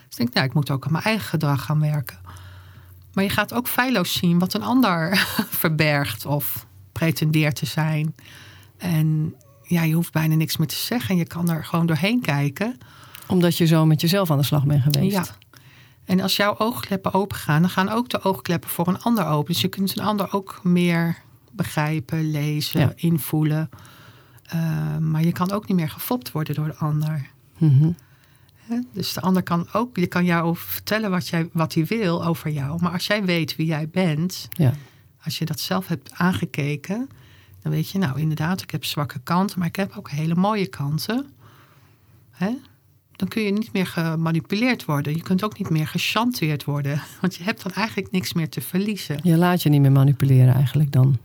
ik 0.09 0.17
denk, 0.17 0.33
nou, 0.33 0.45
ik 0.45 0.53
moet 0.53 0.69
ook 0.69 0.85
aan 0.85 0.91
mijn 0.91 1.03
eigen 1.03 1.27
gedrag 1.27 1.65
gaan 1.65 1.79
werken. 1.79 2.17
Maar 3.13 3.23
je 3.23 3.29
gaat 3.29 3.53
ook 3.53 3.67
feilloos 3.67 4.13
zien 4.13 4.39
wat 4.39 4.53
een 4.53 4.63
ander 4.63 5.17
verbergt 5.61 6.25
of 6.25 6.65
pretendeert 6.91 7.55
te 7.55 7.65
zijn. 7.65 8.15
En 8.77 9.35
ja, 9.71 9.83
je 9.83 9.93
hoeft 9.93 10.11
bijna 10.11 10.35
niks 10.35 10.57
meer 10.57 10.67
te 10.67 10.75
zeggen. 10.75 11.15
Je 11.15 11.25
kan 11.25 11.49
er 11.49 11.65
gewoon 11.65 11.85
doorheen 11.85 12.21
kijken. 12.21 12.77
Omdat 13.27 13.57
je 13.57 13.65
zo 13.65 13.85
met 13.85 14.01
jezelf 14.01 14.31
aan 14.31 14.37
de 14.37 14.43
slag 14.43 14.65
bent 14.65 14.81
geweest. 14.83 15.15
Ja. 15.15 15.25
En 16.05 16.19
als 16.19 16.35
jouw 16.35 16.57
oogkleppen 16.57 17.13
open 17.13 17.37
gaan, 17.37 17.61
dan 17.61 17.69
gaan 17.69 17.89
ook 17.89 18.09
de 18.09 18.23
oogkleppen 18.23 18.69
voor 18.69 18.87
een 18.87 18.99
ander 19.01 19.25
open. 19.25 19.53
Dus 19.53 19.61
je 19.61 19.67
kunt 19.67 19.97
een 19.97 20.03
ander 20.03 20.33
ook 20.33 20.59
meer 20.63 21.17
begrijpen, 21.51 22.31
lezen, 22.31 22.79
Ja. 22.79 22.91
invoelen. 22.95 23.69
Uh, 24.55 24.97
maar 24.97 25.23
je 25.23 25.31
kan 25.31 25.51
ook 25.51 25.67
niet 25.67 25.77
meer 25.77 25.89
gefopt 25.89 26.31
worden 26.31 26.55
door 26.55 26.65
de 26.65 26.75
ander. 26.75 27.27
Mhm. 27.57 27.91
Dus 28.93 29.13
de 29.13 29.21
ander 29.21 29.43
kan 29.43 29.67
ook, 29.73 29.97
je 29.97 30.07
kan 30.07 30.25
jou 30.25 30.55
vertellen 30.57 31.09
wat, 31.11 31.27
jij, 31.27 31.49
wat 31.53 31.73
hij 31.73 31.85
wil 31.85 32.25
over 32.25 32.49
jou. 32.49 32.81
Maar 32.81 32.91
als 32.91 33.07
jij 33.07 33.25
weet 33.25 33.55
wie 33.55 33.65
jij 33.65 33.89
bent, 33.89 34.47
Ja. 34.49 34.73
als 35.23 35.37
je 35.37 35.45
dat 35.45 35.59
zelf 35.59 35.87
hebt 35.87 36.11
aangekeken, 36.13 37.09
dan 37.61 37.71
weet 37.71 37.89
je, 37.89 37.97
nou 37.97 38.19
inderdaad, 38.19 38.61
ik 38.61 38.71
heb 38.71 38.85
zwakke 38.85 39.19
kanten, 39.23 39.59
maar 39.59 39.67
ik 39.67 39.75
heb 39.75 39.93
ook 39.97 40.09
hele 40.09 40.35
mooie 40.35 40.67
kanten. 40.67 41.25
Hè? 42.31 42.49
Dan 43.11 43.27
kun 43.27 43.41
je 43.41 43.51
niet 43.51 43.73
meer 43.73 43.87
gemanipuleerd 43.87 44.85
worden. 44.85 45.15
Je 45.15 45.21
kunt 45.21 45.43
ook 45.43 45.57
niet 45.57 45.69
meer 45.69 45.87
gechanteerd 45.87 46.63
worden. 46.63 47.01
Want 47.21 47.35
je 47.35 47.43
hebt 47.43 47.63
dan 47.63 47.71
eigenlijk 47.71 48.11
niks 48.11 48.33
meer 48.33 48.49
te 48.49 48.61
verliezen. 48.61 49.19
Je 49.23 49.37
laat 49.37 49.61
je 49.61 49.69
niet 49.69 49.81
meer 49.81 49.91
manipuleren 49.91 50.53
eigenlijk 50.53 50.91
dan. 50.91 51.17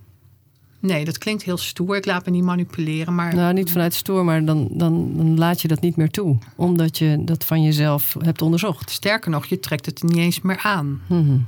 Nee, 0.80 1.04
dat 1.04 1.18
klinkt 1.18 1.42
heel 1.42 1.56
stoer. 1.56 1.96
Ik 1.96 2.06
laat 2.06 2.24
me 2.24 2.30
niet 2.30 2.44
manipuleren. 2.44 3.14
Maar 3.14 3.34
Nou, 3.34 3.52
niet 3.52 3.70
vanuit 3.70 3.94
stoer, 3.94 4.24
maar 4.24 4.44
dan, 4.44 4.68
dan, 4.70 5.16
dan 5.16 5.38
laat 5.38 5.62
je 5.62 5.68
dat 5.68 5.80
niet 5.80 5.96
meer 5.96 6.10
toe. 6.10 6.38
Omdat 6.56 6.98
je 6.98 7.22
dat 7.24 7.44
van 7.44 7.62
jezelf 7.62 8.16
hebt 8.18 8.42
onderzocht. 8.42 8.90
sterker 8.90 9.30
nog, 9.30 9.46
je 9.46 9.60
trekt 9.60 9.86
het 9.86 10.02
niet 10.02 10.16
eens 10.16 10.40
meer 10.40 10.58
aan. 10.58 11.00
Mhm. 11.08 11.38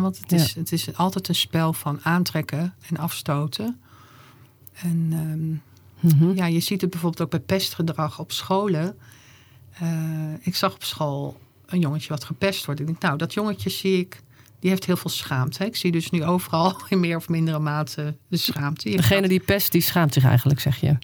Want 0.00 0.18
het 0.18 0.32
is, 0.32 0.54
het 0.54 0.72
is 0.72 0.96
altijd 0.96 1.28
een 1.28 1.34
spel 1.34 1.72
van 1.72 1.98
aantrekken 2.02 2.74
en 2.88 2.96
afstoten. 2.96 3.80
En 4.74 5.08
ehm, 5.10 5.72
Mhm. 6.04 6.34
ja, 6.34 6.46
je 6.46 6.60
ziet 6.60 6.80
het 6.80 6.90
bijvoorbeeld 6.90 7.22
ook 7.22 7.30
bij 7.30 7.40
pestgedrag 7.40 8.18
op 8.18 8.32
scholen. 8.32 8.96
Eh, 9.78 9.88
ik 10.40 10.54
zag 10.56 10.74
op 10.74 10.84
school 10.84 11.40
een 11.66 11.80
jongetje 11.80 12.08
wat 12.08 12.24
gepest 12.24 12.64
wordt. 12.64 12.80
Ik 12.80 12.86
denk, 12.86 13.00
nou, 13.00 13.18
dat 13.18 13.34
jongetje 13.34 13.70
zie 13.70 13.98
ik, 13.98 14.22
die 14.60 14.70
heeft 14.70 14.84
heel 14.84 14.96
veel 14.96 15.10
schaamte. 15.10 15.64
Ik 15.66 15.76
zie 15.76 15.92
dus 15.92 16.10
nu 16.10 16.24
overal 16.24 16.76
in 16.88 17.00
meer 17.00 17.16
of 17.16 17.28
mindere 17.28 17.58
mate 17.58 18.16
de 18.28 18.36
schaamte. 18.36 18.90
Je 18.90 18.96
Degene 18.96 19.20
gaat 19.20 19.28
die 19.28 19.40
pest, 19.40 19.72
die 19.72 19.80
schaamt 19.80 20.12
zich 20.12 20.24
eigenlijk, 20.24 20.60
zeg 20.60 20.80
je. 20.80 20.98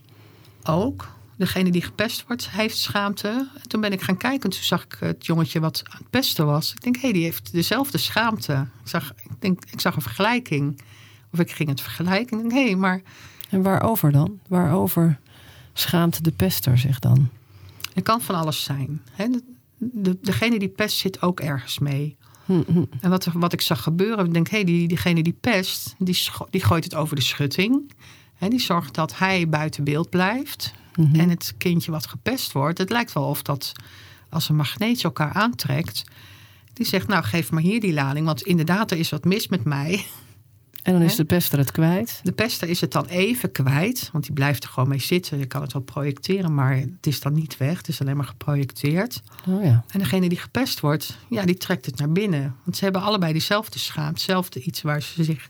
ook. 0.63 1.19
Degene 1.37 1.71
die 1.71 1.83
gepest 1.83 2.25
wordt, 2.27 2.51
heeft 2.51 2.77
schaamte. 2.79 3.49
En 3.63 3.69
toen 3.69 3.81
ben 3.81 3.93
ik 3.93 4.03
gaan 4.03 4.17
kijken 4.17 4.43
en 4.43 4.51
toen 4.51 4.63
zag 4.63 4.85
ik 4.85 4.97
het 5.01 5.27
jongetje 5.27 5.61
wat 5.61 5.83
aan 5.85 5.99
het 5.99 6.11
pesten 6.11 6.47
was. 6.47 6.73
Ik 6.73 6.83
denk, 6.83 6.95
hé, 6.95 7.01
hey, 7.01 7.13
die 7.13 7.23
heeft 7.23 7.53
dezelfde 7.53 7.99
schaamte. 7.99 8.53
Ik 8.83 8.89
zag, 8.89 9.13
ik, 9.17 9.31
denk, 9.39 9.65
ik 9.71 9.81
zag 9.81 9.97
een 9.97 10.03
vergelijking. 10.03 10.81
Of 11.33 11.39
ik 11.39 11.51
ging 11.51 11.69
het 11.69 11.81
vergelijken. 11.81 12.37
Ik 12.37 12.43
denk, 12.43 12.53
hé, 12.61 12.67
hey, 12.67 12.77
maar 12.77 13.03
En 13.51 13.63
waarover 13.63 14.13
dan? 14.13 14.39
Waarover 14.49 15.19
schaamt 15.73 16.25
de 16.25 16.33
pester 16.33 16.79
zich 16.79 16.99
dan? 16.99 17.29
het 17.95 18.05
kan 18.05 18.21
van 18.21 18.35
alles 18.35 18.63
zijn. 18.63 19.03
Hè? 19.13 19.29
De, 19.29 19.43
de- 19.77 20.19
degene 20.23 20.59
die 20.59 20.69
pest 20.69 20.99
zit 20.99 21.23
ook 21.23 21.41
ergens 21.41 21.79
mee. 21.79 22.17
Mhm. 22.45 22.85
En 23.01 23.11
wat, 23.11 23.27
wat 23.33 23.53
ik 23.53 23.61
zag 23.61 23.83
gebeuren, 23.83 24.27
ik 24.27 24.33
denk, 24.33 24.49
hé, 24.49 24.57
hey, 24.57 24.65
die, 24.65 24.89
diegene 24.89 25.23
die 25.23 25.37
pest, 25.41 25.95
die, 25.99 26.19
die 26.51 26.65
gooit 26.65 26.85
het 26.85 26.95
over 26.95 27.17
de 27.17 27.23
schutting. 27.23 27.93
Hè, 28.35 28.49
die 28.49 28.61
zorgt 28.61 28.95
dat 28.95 29.19
hij 29.19 29.49
buiten 29.49 29.85
beeld 29.85 30.11
blijft. 30.11 30.73
Mhm. 30.97 31.21
En 31.21 31.29
het 31.29 31.55
kindje 31.59 31.91
wat 31.91 32.07
gepest 32.07 32.53
wordt, 32.53 32.79
het 32.79 32.91
lijkt 32.91 33.13
wel 33.13 33.25
of 33.25 33.43
dat 33.43 33.73
als 34.29 34.49
een 34.49 34.57
magneetje 34.57 35.05
elkaar 35.05 35.33
aantrekt. 35.33 36.05
Die 36.73 36.87
zegt, 36.87 37.09
nou 37.09 37.25
geef 37.25 37.51
maar 37.51 37.63
hier 37.63 37.81
die 37.81 37.93
lading, 37.93 38.27
want 38.27 38.43
inderdaad, 38.43 38.91
er 38.91 38.99
is 38.99 39.11
wat 39.11 39.25
mis 39.25 39.49
met 39.49 39.65
mij. 39.65 40.07
En 40.83 40.93
dan 40.93 41.03
is 41.03 41.15
de 41.17 41.25
pester 41.25 41.59
het 41.59 41.71
kwijt. 41.73 42.21
De 42.23 42.33
pester 42.33 42.69
is 42.69 42.81
het 42.81 42.93
dan 42.93 43.07
even 43.07 43.53
kwijt, 43.53 44.09
want 44.13 44.25
die 44.25 44.33
blijft 44.33 44.65
er 44.65 44.71
gewoon 44.71 44.89
mee 44.89 45.01
zitten. 45.01 45.39
Je 45.39 45.47
kan 45.47 45.63
het 45.63 45.73
wel 45.73 45.83
projecteren, 45.83 46.55
maar 46.55 46.77
het 46.77 47.07
is 47.07 47.21
dan 47.21 47.33
niet 47.33 47.57
weg. 47.57 47.77
Het 47.77 47.89
is 47.89 48.01
alleen 48.01 48.17
maar 48.17 48.27
geprojecteerd. 48.27 49.23
Oh 49.49 49.65
ja. 49.65 49.85
En 49.91 49.99
degene 49.99 50.29
die 50.29 50.39
gepest 50.39 50.81
wordt, 50.81 51.17
ja, 51.29 51.45
die 51.45 51.57
trekt 51.57 51.87
het 51.87 51.99
naar 51.99 52.11
binnen. 52.13 52.55
Want 52.65 52.77
ze 52.77 52.85
hebben 52.85 53.03
allebei 53.03 53.33
diezelfde 53.33 53.79
schaamte, 53.79 54.11
hetzelfde 54.13 54.61
iets 54.61 54.83
waar 54.83 55.03
ze 55.03 55.25
zich 55.25 55.49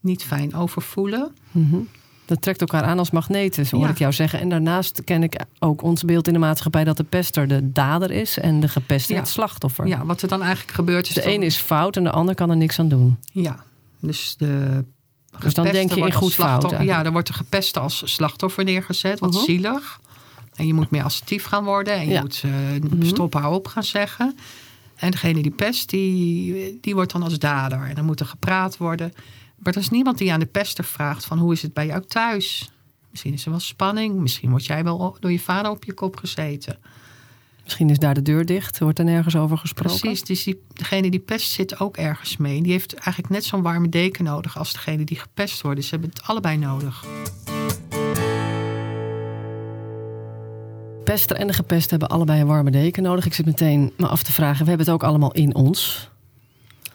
niet 0.00 0.22
fijn 0.22 0.54
over 0.54 0.82
voelen. 0.82 1.32
Mhm. 1.50 1.76
Dat 2.24 2.42
trekt 2.42 2.60
elkaar 2.60 2.82
aan 2.82 2.98
als 2.98 3.10
magneten, 3.10 3.66
zo 3.66 3.76
hoor 3.76 3.84
Ja. 3.86 3.90
ik 3.92 3.98
jou 3.98 4.12
zeggen. 4.12 4.40
En 4.40 4.48
daarnaast 4.48 5.04
ken 5.04 5.22
ik 5.22 5.40
ook 5.58 5.82
ons 5.82 6.02
beeld 6.02 6.26
in 6.26 6.32
de 6.32 6.38
maatschappij 6.38 6.84
dat 6.84 6.96
de 6.96 7.04
pester 7.04 7.48
de 7.48 7.72
dader 7.72 8.10
is 8.10 8.38
en 8.38 8.60
de 8.60 8.68
gepeste 8.68 9.12
Ja. 9.12 9.18
het 9.18 9.28
slachtoffer. 9.28 9.86
Ja, 9.86 10.04
wat 10.04 10.22
er 10.22 10.28
dan 10.28 10.42
eigenlijk 10.42 10.74
gebeurt 10.74 11.08
is. 11.08 11.14
de 11.14 11.20
dan- 11.20 11.30
een 11.32 11.42
is 11.42 11.56
fout 11.56 11.96
en 11.96 12.04
de 12.04 12.10
ander 12.10 12.34
kan 12.34 12.50
er 12.50 12.56
niks 12.56 12.78
aan 12.78 12.88
doen. 12.88 13.16
Ja, 13.32 13.64
dus 14.00 14.34
de. 14.36 14.84
Dus 15.38 15.54
dan 15.54 15.64
denk 15.64 15.92
je 15.94 16.00
in 16.00 16.12
goed 16.12 16.34
fout. 16.34 16.70
Ja, 16.80 17.02
dan 17.02 17.12
wordt 17.12 17.26
de 17.28 17.32
gepeste 17.34 17.80
als 17.80 18.02
slachtoffer 18.14 18.64
neergezet. 18.64 19.18
Wat 19.18 19.32
Mhm. 19.34 19.42
zielig. 19.44 20.00
En 20.54 20.66
je 20.66 20.74
moet 20.74 20.90
meer 20.90 21.02
assertief 21.02 21.44
gaan 21.44 21.64
worden. 21.64 21.94
En 21.94 22.06
je 22.06 22.12
Ja. 22.12 22.20
moet 22.20 22.42
Mhm. 22.90 23.04
stop, 23.06 23.34
hou 23.34 23.54
op 23.54 23.66
gaan 23.66 23.84
zeggen. 23.84 24.36
En 24.96 25.10
degene 25.10 25.42
die 25.42 25.50
pest, 25.50 25.88
die, 25.90 26.78
die 26.80 26.94
wordt 26.94 27.12
dan 27.12 27.22
als 27.22 27.38
dader. 27.38 27.82
En 27.88 27.94
dan 27.94 28.04
moet 28.04 28.20
er 28.20 28.26
gepraat 28.26 28.76
worden. 28.76 29.12
Maar 29.56 29.72
er 29.72 29.80
is 29.80 29.90
niemand 29.90 30.18
die 30.18 30.32
aan 30.32 30.40
de 30.40 30.46
pester 30.46 30.84
vraagt 30.84 31.24
van 31.24 31.38
hoe 31.38 31.52
is 31.52 31.62
het 31.62 31.72
bij 31.74 31.86
jou 31.86 32.02
thuis? 32.06 32.70
Misschien 33.10 33.32
is 33.32 33.44
er 33.44 33.50
wel 33.50 33.60
spanning. 33.60 34.14
Misschien 34.18 34.50
word 34.50 34.66
jij 34.66 34.84
wel 34.84 35.16
door 35.20 35.32
je 35.32 35.40
vader 35.40 35.70
op 35.70 35.84
je 35.84 35.92
kop 35.92 36.16
gezeten. 36.16 36.78
Misschien 37.68 37.90
is 37.90 37.98
daar 37.98 38.14
de 38.14 38.22
deur 38.22 38.46
dicht. 38.46 38.78
Wordt 38.78 38.98
er 38.98 39.04
nergens 39.04 39.36
over 39.36 39.58
gesproken? 39.58 40.00
Precies. 40.00 40.24
Dus 40.24 40.44
die, 40.44 40.62
degene 40.72 41.10
die 41.10 41.20
pest 41.20 41.50
zit 41.50 41.80
ook 41.80 41.96
ergens 41.96 42.36
mee. 42.36 42.62
Die 42.62 42.72
heeft 42.72 42.94
eigenlijk 42.94 43.28
net 43.28 43.44
zo'n 43.44 43.62
warme 43.62 43.88
deken 43.88 44.24
nodig 44.24 44.58
als 44.58 44.72
degene 44.72 45.04
die 45.04 45.18
gepest 45.18 45.62
wordt. 45.62 45.76
Dus 45.76 45.88
ze 45.88 45.94
hebben 45.94 46.10
het 46.10 46.22
allebei 46.22 46.56
nodig. 46.56 47.04
pester 51.04 51.36
en 51.36 51.46
de 51.46 51.52
gepest 51.52 51.90
hebben 51.90 52.08
allebei 52.08 52.40
een 52.40 52.46
warme 52.46 52.70
deken 52.70 53.02
nodig. 53.02 53.26
Ik 53.26 53.34
zit 53.34 53.46
meteen 53.46 53.92
me 53.96 54.06
af 54.06 54.22
te 54.22 54.32
vragen, 54.32 54.62
we 54.62 54.68
hebben 54.68 54.86
het 54.86 54.94
ook 54.94 55.02
allemaal 55.02 55.32
in 55.32 55.54
ons. 55.54 56.10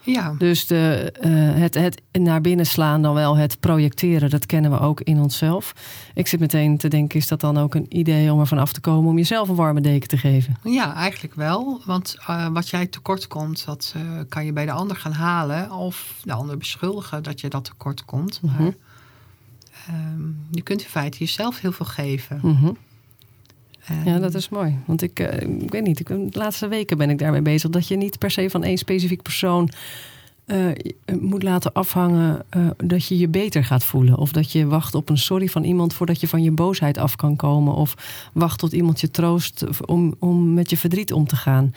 Ja. 0.04 0.36
Dus 0.38 0.68
de, 0.68 1.14
uh, 1.22 1.62
het, 1.62 1.74
het 1.74 2.02
naar 2.12 2.42
binnen 2.42 2.66
slaan, 2.66 3.02
dan 3.02 3.14
wel 3.14 3.38
het 3.38 3.60
projecteren, 3.60 4.30
dat 4.30 4.46
kennen 4.46 4.72
we 4.72 4.80
ook 4.80 5.02
in 5.02 5.20
onszelf. 5.20 5.74
Ik 6.14 6.28
zit 6.28 6.40
meteen 6.40 6.78
te 6.78 6.88
denken, 6.88 7.20
is 7.20 7.28
dat 7.28 7.40
dan 7.40 7.58
ook 7.58 7.76
een 7.76 7.86
idee 7.90 8.34
om 8.34 8.40
er 8.40 8.48
van 8.48 8.58
af 8.58 8.74
te 8.74 8.82
komen 8.82 9.10
om 9.10 9.18
jezelf 9.18 9.50
een 9.50 9.56
warme 9.56 9.82
deken 9.82 10.08
te 10.08 10.18
geven? 10.18 10.58
Ja, 10.64 10.94
eigenlijk 10.94 11.36
wel. 11.36 11.82
Want 11.86 12.18
uh, 12.30 12.48
wat 12.48 12.70
jij 12.70 12.88
tekort 12.88 13.28
komt, 13.28 13.66
dat 13.66 13.94
uh, 13.98 14.20
kan 14.30 14.46
je 14.46 14.54
bij 14.54 14.66
de 14.66 14.72
ander 14.72 14.96
gaan 14.96 15.12
halen. 15.12 15.72
Of 15.72 16.20
de 16.24 16.34
ander 16.34 16.58
beschuldigen 16.58 17.24
dat 17.24 17.42
je 17.42 17.48
dat 17.48 17.64
tekort 17.64 18.06
komt. 18.06 18.42
Maar 18.42 18.56
mm 18.60 18.76
-hmm. 19.86 20.36
je 20.52 20.62
kunt 20.62 20.82
in 20.82 20.90
feite 20.90 21.18
jezelf 21.18 21.60
heel 21.60 21.72
veel 21.72 21.86
geven. 21.86 22.40
Mm 22.42 22.56
-hmm. 22.56 22.78
Ja, 24.06 24.20
dat 24.20 24.34
is 24.34 24.50
mooi. 24.50 24.78
Want 24.86 25.02
ik, 25.02 25.20
uh, 25.20 25.42
ik 25.62 25.72
weet 25.72 25.84
niet, 25.84 26.00
ik, 26.00 26.08
de 26.08 26.28
laatste 26.32 26.68
weken 26.68 26.98
ben 26.98 27.10
ik 27.10 27.18
daarmee 27.18 27.42
bezig. 27.42 27.70
Dat 27.70 27.88
je 27.88 27.96
niet 27.96 28.18
per 28.18 28.32
se 28.32 28.50
van 28.50 28.64
één 28.64 28.78
specifiek 28.78 29.22
persoon 29.22 29.70
uh, 30.46 30.72
moet 31.20 31.44
laten 31.44 31.74
afhangen 31.74 32.46
uh, 32.58 32.68
dat 32.78 33.06
je 33.06 33.18
je 33.18 33.28
beter 33.28 33.64
gaat 33.64 33.84
voelen. 33.84 34.18
Of 34.18 34.32
dat 34.32 34.52
je 34.52 34.68
wacht 34.68 34.96
op 34.96 35.10
een 35.10 35.18
sorry 35.18 35.48
van 35.48 35.64
iemand 35.64 35.94
voordat 35.94 36.20
je 36.20 36.28
van 36.28 36.44
je 36.44 36.52
boosheid 36.52 36.98
af 36.98 37.16
kan 37.16 37.36
komen. 37.36 37.74
Of 37.74 37.96
wacht 38.34 38.60
tot 38.60 38.74
iemand 38.74 39.02
je 39.02 39.12
troost 39.12 39.66
om, 39.86 40.16
om 40.20 40.54
met 40.54 40.70
je 40.70 40.78
verdriet 40.78 41.14
om 41.14 41.28
te 41.28 41.36
gaan. 41.36 41.74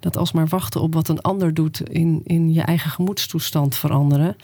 Dat 0.00 0.16
alsmaar 0.16 0.48
wachten 0.48 0.80
op 0.80 0.94
wat 0.94 1.08
een 1.08 1.20
ander 1.20 1.54
doet 1.54 1.88
in, 1.88 2.20
in 2.24 2.52
je 2.52 2.62
eigen 2.62 2.90
gemoedstoestand 2.90 3.76
veranderen. 3.76 4.36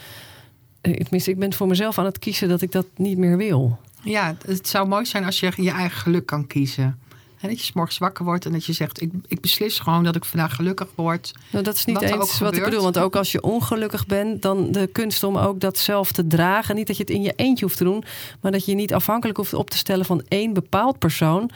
Tenminste, 0.80 1.30
ik 1.30 1.38
ben 1.38 1.52
voor 1.52 1.66
mezelf 1.66 1.98
aan 1.98 2.04
het 2.04 2.18
kiezen 2.18 2.48
dat 2.48 2.62
ik 2.62 2.72
dat 2.72 2.86
niet 2.96 3.18
meer 3.18 3.36
wil. 3.36 3.78
Ja, 4.02 4.36
het 4.46 4.68
zou 4.68 4.88
mooi 4.88 5.06
zijn 5.06 5.24
als 5.24 5.40
je 5.40 5.52
je 5.56 5.70
eigen 5.70 6.00
geluk 6.00 6.26
kan 6.26 6.46
kiezen. 6.46 6.98
En 7.40 7.48
dat 7.48 7.58
je 7.58 7.64
s 7.64 7.72
morgens 7.72 7.98
wakker 7.98 8.24
wordt 8.24 8.44
en 8.44 8.52
dat 8.52 8.64
je 8.64 8.72
zegt: 8.72 9.00
ik, 9.00 9.12
ik 9.26 9.40
beslis 9.40 9.78
gewoon 9.78 10.04
dat 10.04 10.16
ik 10.16 10.24
vandaag 10.24 10.54
gelukkig 10.54 10.88
word. 10.94 11.32
Nou, 11.50 11.64
dat 11.64 11.74
is 11.74 11.84
niet 11.84 12.00
eens 12.00 12.38
wat 12.38 12.56
ik 12.56 12.64
bedoel. 12.64 12.82
Want 12.82 12.98
ook 12.98 13.16
als 13.16 13.32
je 13.32 13.42
ongelukkig 13.42 14.06
bent, 14.06 14.42
dan 14.42 14.72
de 14.72 14.86
kunst 14.86 15.22
om 15.22 15.36
ook 15.36 15.60
dat 15.60 15.78
zelf 15.78 16.12
te 16.12 16.26
dragen. 16.26 16.74
Niet 16.74 16.86
dat 16.86 16.96
je 16.96 17.02
het 17.02 17.12
in 17.12 17.22
je 17.22 17.32
eentje 17.36 17.64
hoeft 17.64 17.76
te 17.76 17.84
doen, 17.84 18.04
maar 18.40 18.52
dat 18.52 18.64
je 18.64 18.74
niet 18.74 18.94
afhankelijk 18.94 19.38
hoeft 19.38 19.54
op 19.54 19.70
te 19.70 19.76
stellen 19.76 20.04
van 20.04 20.22
één 20.28 20.52
bepaald 20.52 20.98
persoon 20.98 21.50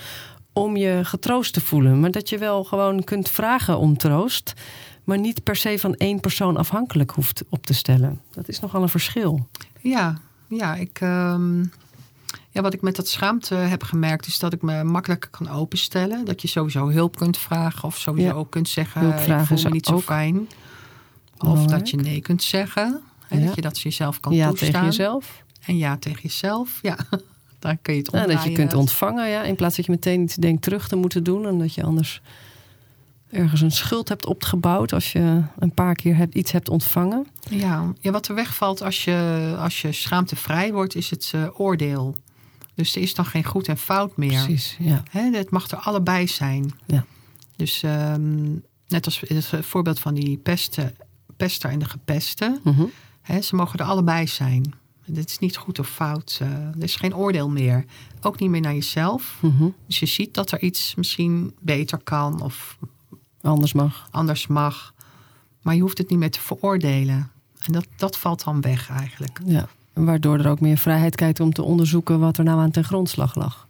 om 0.53 0.77
je 0.77 1.01
getroost 1.03 1.53
te 1.53 1.61
voelen. 1.61 2.01
Maar 2.01 2.11
dat 2.11 2.29
je 2.29 2.39
wel 2.39 2.65
gewoon 2.65 3.05
kunt 3.05 3.29
vragen 3.29 3.79
om 3.79 3.97
troost, 3.97 4.53
maar 5.05 5.19
niet 5.19 5.43
per 5.43 5.57
se 5.57 5.79
van 5.79 5.95
één 5.95 6.21
persoon 6.21 6.57
afhankelijk 6.57 7.11
hoeft 7.11 7.45
op 7.49 7.67
te 7.67 7.75
stellen. 7.75 8.21
Dat 8.31 8.49
is 8.49 8.61
nogal 8.61 8.83
een 8.83 8.89
verschil. 8.89 9.49
Ja, 9.81 10.21
ja 10.49 10.75
ik. 10.75 11.01
Um 11.01 11.71
ja, 12.55 12.63
wat 12.63 12.75
ik 12.75 12.83
met 12.83 12.97
dat 12.97 13.09
schaamte 13.09 13.55
heb 13.55 13.83
gemerkt, 13.83 14.27
is 14.27 14.39
dat 14.39 14.53
ik 14.53 14.63
me 14.63 14.85
makkelijker 14.85 15.31
kan 15.31 15.49
openstellen. 15.49 16.25
Dat 16.25 16.43
je 16.43 16.49
sowieso 16.49 16.91
hulp 16.91 17.17
kunt 17.17 17.39
vragen 17.39 17.85
of 17.85 17.99
sowieso 17.99 18.33
ook 18.35 18.51
kunt 18.51 18.69
zeggen: 18.69 19.09
ik 19.09 19.47
voel 19.47 19.63
me 19.63 19.71
niet 19.71 19.87
zo 19.87 20.01
fijn. 20.01 20.49
Of 21.39 21.67
dat 21.67 21.91
je 21.91 21.97
nee 21.97 22.21
kunt 22.21 22.43
zeggen. 22.43 23.03
Hè, 23.29 23.45
Dat 23.45 23.55
je 23.55 23.61
dat 23.61 23.81
jezelf 23.81 24.21
kan 24.21 24.33
ja 24.33 24.49
toestaan. 24.49 24.71
tegen 24.71 24.85
jezelf. 24.85 25.43
En 25.67 25.77
ja 25.77 25.97
tegen 25.97 26.23
jezelf, 26.23 26.79
ja. 26.83 26.97
Daar 27.59 27.77
kun 27.83 27.93
je 27.95 27.99
het 27.99 28.11
omdraaien. 28.11 28.37
dat 28.37 28.45
je 28.45 28.53
kunt 28.53 28.75
ontvangen, 28.75 29.29
ja. 29.29 29.43
In 29.43 29.55
plaats 29.55 29.77
dat 29.77 29.85
je 29.85 29.91
meteen 29.93 30.23
iets 30.23 30.35
denkt 30.35 30.63
terug 30.63 30.89
te 30.89 30.97
moeten 30.97 31.25
doen. 31.25 31.47
En 31.47 31.59
dat 31.59 31.75
je 31.75 31.83
anders 31.83 32.21
ergens 33.31 33.61
een 33.61 33.71
schuld 33.71 34.09
hebt 34.09 34.27
opgebouwd 34.27 34.93
als 34.93 35.13
je 35.13 35.43
een 35.59 35.75
paar 35.75 35.95
keer 35.95 36.17
hebt, 36.17 36.35
iets 36.35 36.53
hebt 36.53 36.69
ontvangen. 36.69 37.27
Ja, 37.51 37.93
ja 38.01 38.11
wat 38.11 38.29
er 38.29 38.35
wegvalt 38.35 38.83
als 38.83 39.05
je, 39.05 39.55
als 39.59 39.83
je 39.83 39.93
schaamtevrij 39.93 40.73
wordt, 40.73 40.95
is 40.95 41.11
het 41.11 41.33
uh, 41.35 41.61
oordeel. 41.61 42.15
Dus 42.75 42.97
er 42.97 43.03
is 43.03 43.15
dan 43.15 43.27
geen 43.27 43.45
goed 43.45 43.69
en 43.69 43.79
fout 43.79 44.17
meer. 44.17 44.45
Precies, 44.45 44.77
ja. 44.81 45.03
het 45.11 45.51
mag 45.51 45.71
er 45.71 45.79
allebei 45.79 46.29
zijn. 46.29 46.75
Ja. 46.87 47.05
Dus 47.57 47.83
um, 47.83 48.63
net 48.89 49.05
als 49.05 49.23
het 49.27 49.67
voorbeeld 49.67 50.01
van 50.01 50.15
die 50.15 50.37
pesten, 50.37 50.97
pester 51.37 51.71
en 51.71 51.79
de 51.79 51.85
gepeste. 51.85 52.61
Mm 52.63 52.91
ze 53.43 53.57
mogen 53.57 53.79
er 53.79 53.85
allebei 53.85 54.27
zijn. 54.27 54.75
Het 55.13 55.31
is 55.31 55.39
niet 55.39 55.57
goed 55.57 55.79
of 55.79 55.89
fout. 55.89 56.39
Uh, 56.43 56.49
er 56.49 56.83
is 56.83 56.97
geen 56.97 57.17
oordeel 57.17 57.49
meer. 57.49 57.85
Ook 58.21 58.39
niet 58.39 58.51
meer 58.51 58.61
naar 58.61 58.75
jezelf. 58.75 59.39
Mm 59.41 59.75
Dus 59.87 59.99
je 59.99 60.07
ziet 60.07 60.35
dat 60.35 60.51
er 60.51 60.61
iets 60.63 60.95
misschien 60.95 61.55
beter 61.61 61.99
kan 61.99 62.43
of 62.43 62.79
anders 63.41 63.73
mag. 63.73 64.09
Anders 64.11 64.47
mag. 64.47 64.95
Maar 65.63 65.75
je 65.75 65.81
hoeft 65.81 65.99
het 65.99 66.11
niet 66.11 66.19
meer 66.19 66.31
te 66.31 66.41
veroordelen. 66.41 67.31
En 67.61 67.73
dat, 67.73 67.87
dat 67.97 68.19
valt 68.19 68.45
dan 68.45 68.61
weg 68.61 68.91
eigenlijk. 68.91 69.41
Ja. 69.45 69.69
Waardoor 69.95 70.39
er 70.39 70.49
ook 70.49 70.61
meer 70.61 70.79
vrijheid 70.79 71.15
kijkt 71.15 71.41
om 71.41 71.53
te 71.53 71.63
onderzoeken 71.63 72.21
wat 72.21 72.39
er 72.39 72.45
nou 72.45 72.61
aan 72.61 72.71
ten 72.71 72.85
grondslag 72.85 73.35
lag. 73.35 73.69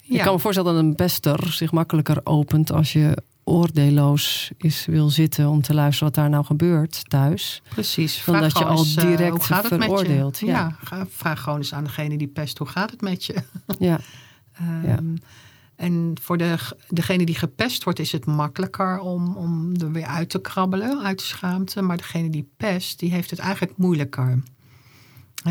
Ja. 0.00 0.16
Ik 0.16 0.22
kan 0.22 0.32
me 0.32 0.38
voorstellen 0.38 0.74
dat 0.74 0.82
een 0.82 0.96
bester 0.96 1.52
zich 1.52 1.72
makkelijker 1.72 2.20
opent 2.24 2.72
als 2.72 2.92
je 2.92 3.22
oordeelloos 3.44 4.50
is, 4.56 4.86
wil 4.86 5.10
zitten 5.10 5.48
om 5.48 5.62
te 5.62 5.74
luisteren 5.74 6.12
wat 6.12 6.22
daar 6.22 6.30
nou 6.30 6.44
gebeurt 6.44 7.10
thuis. 7.10 7.62
Precies. 7.68 8.22
Dan 8.24 8.40
dat 8.40 8.58
je 8.58 8.64
al 8.64 8.84
eh, 8.84 9.06
direct 9.06 9.50
uh, 9.50 9.58
veroordeelt. 9.58 10.38
Ja. 10.38 10.76
ja. 10.90 11.06
vraag 11.10 11.40
gewoon 11.40 11.58
eens 11.58 11.74
aan 11.74 11.84
degene 11.84 12.18
die 12.18 12.28
pest, 12.28 12.58
hoe 12.58 12.66
gaat 12.66 12.90
het 12.90 13.00
met 13.00 13.24
je? 13.24 13.34
Ja. 13.78 14.00
um, 14.60 14.86
ja. 14.88 14.98
En 15.76 16.14
voor 16.20 16.36
de, 16.36 16.56
degene 16.88 17.24
die 17.24 17.34
gepest 17.34 17.84
wordt, 17.84 17.98
is 17.98 18.12
het 18.12 18.26
makkelijker 18.26 18.98
om, 18.98 19.36
om 19.36 19.72
er 19.80 19.92
weer 19.92 20.06
uit 20.06 20.30
te 20.30 20.40
krabbelen, 20.40 21.02
uit 21.02 21.18
de 21.18 21.24
schaamte. 21.24 21.82
Maar 21.82 21.96
degene 21.96 22.30
die 22.30 22.48
pest, 22.56 22.98
die 22.98 23.10
heeft 23.10 23.30
het 23.30 23.38
eigenlijk 23.38 23.76
moeilijker 23.76 24.42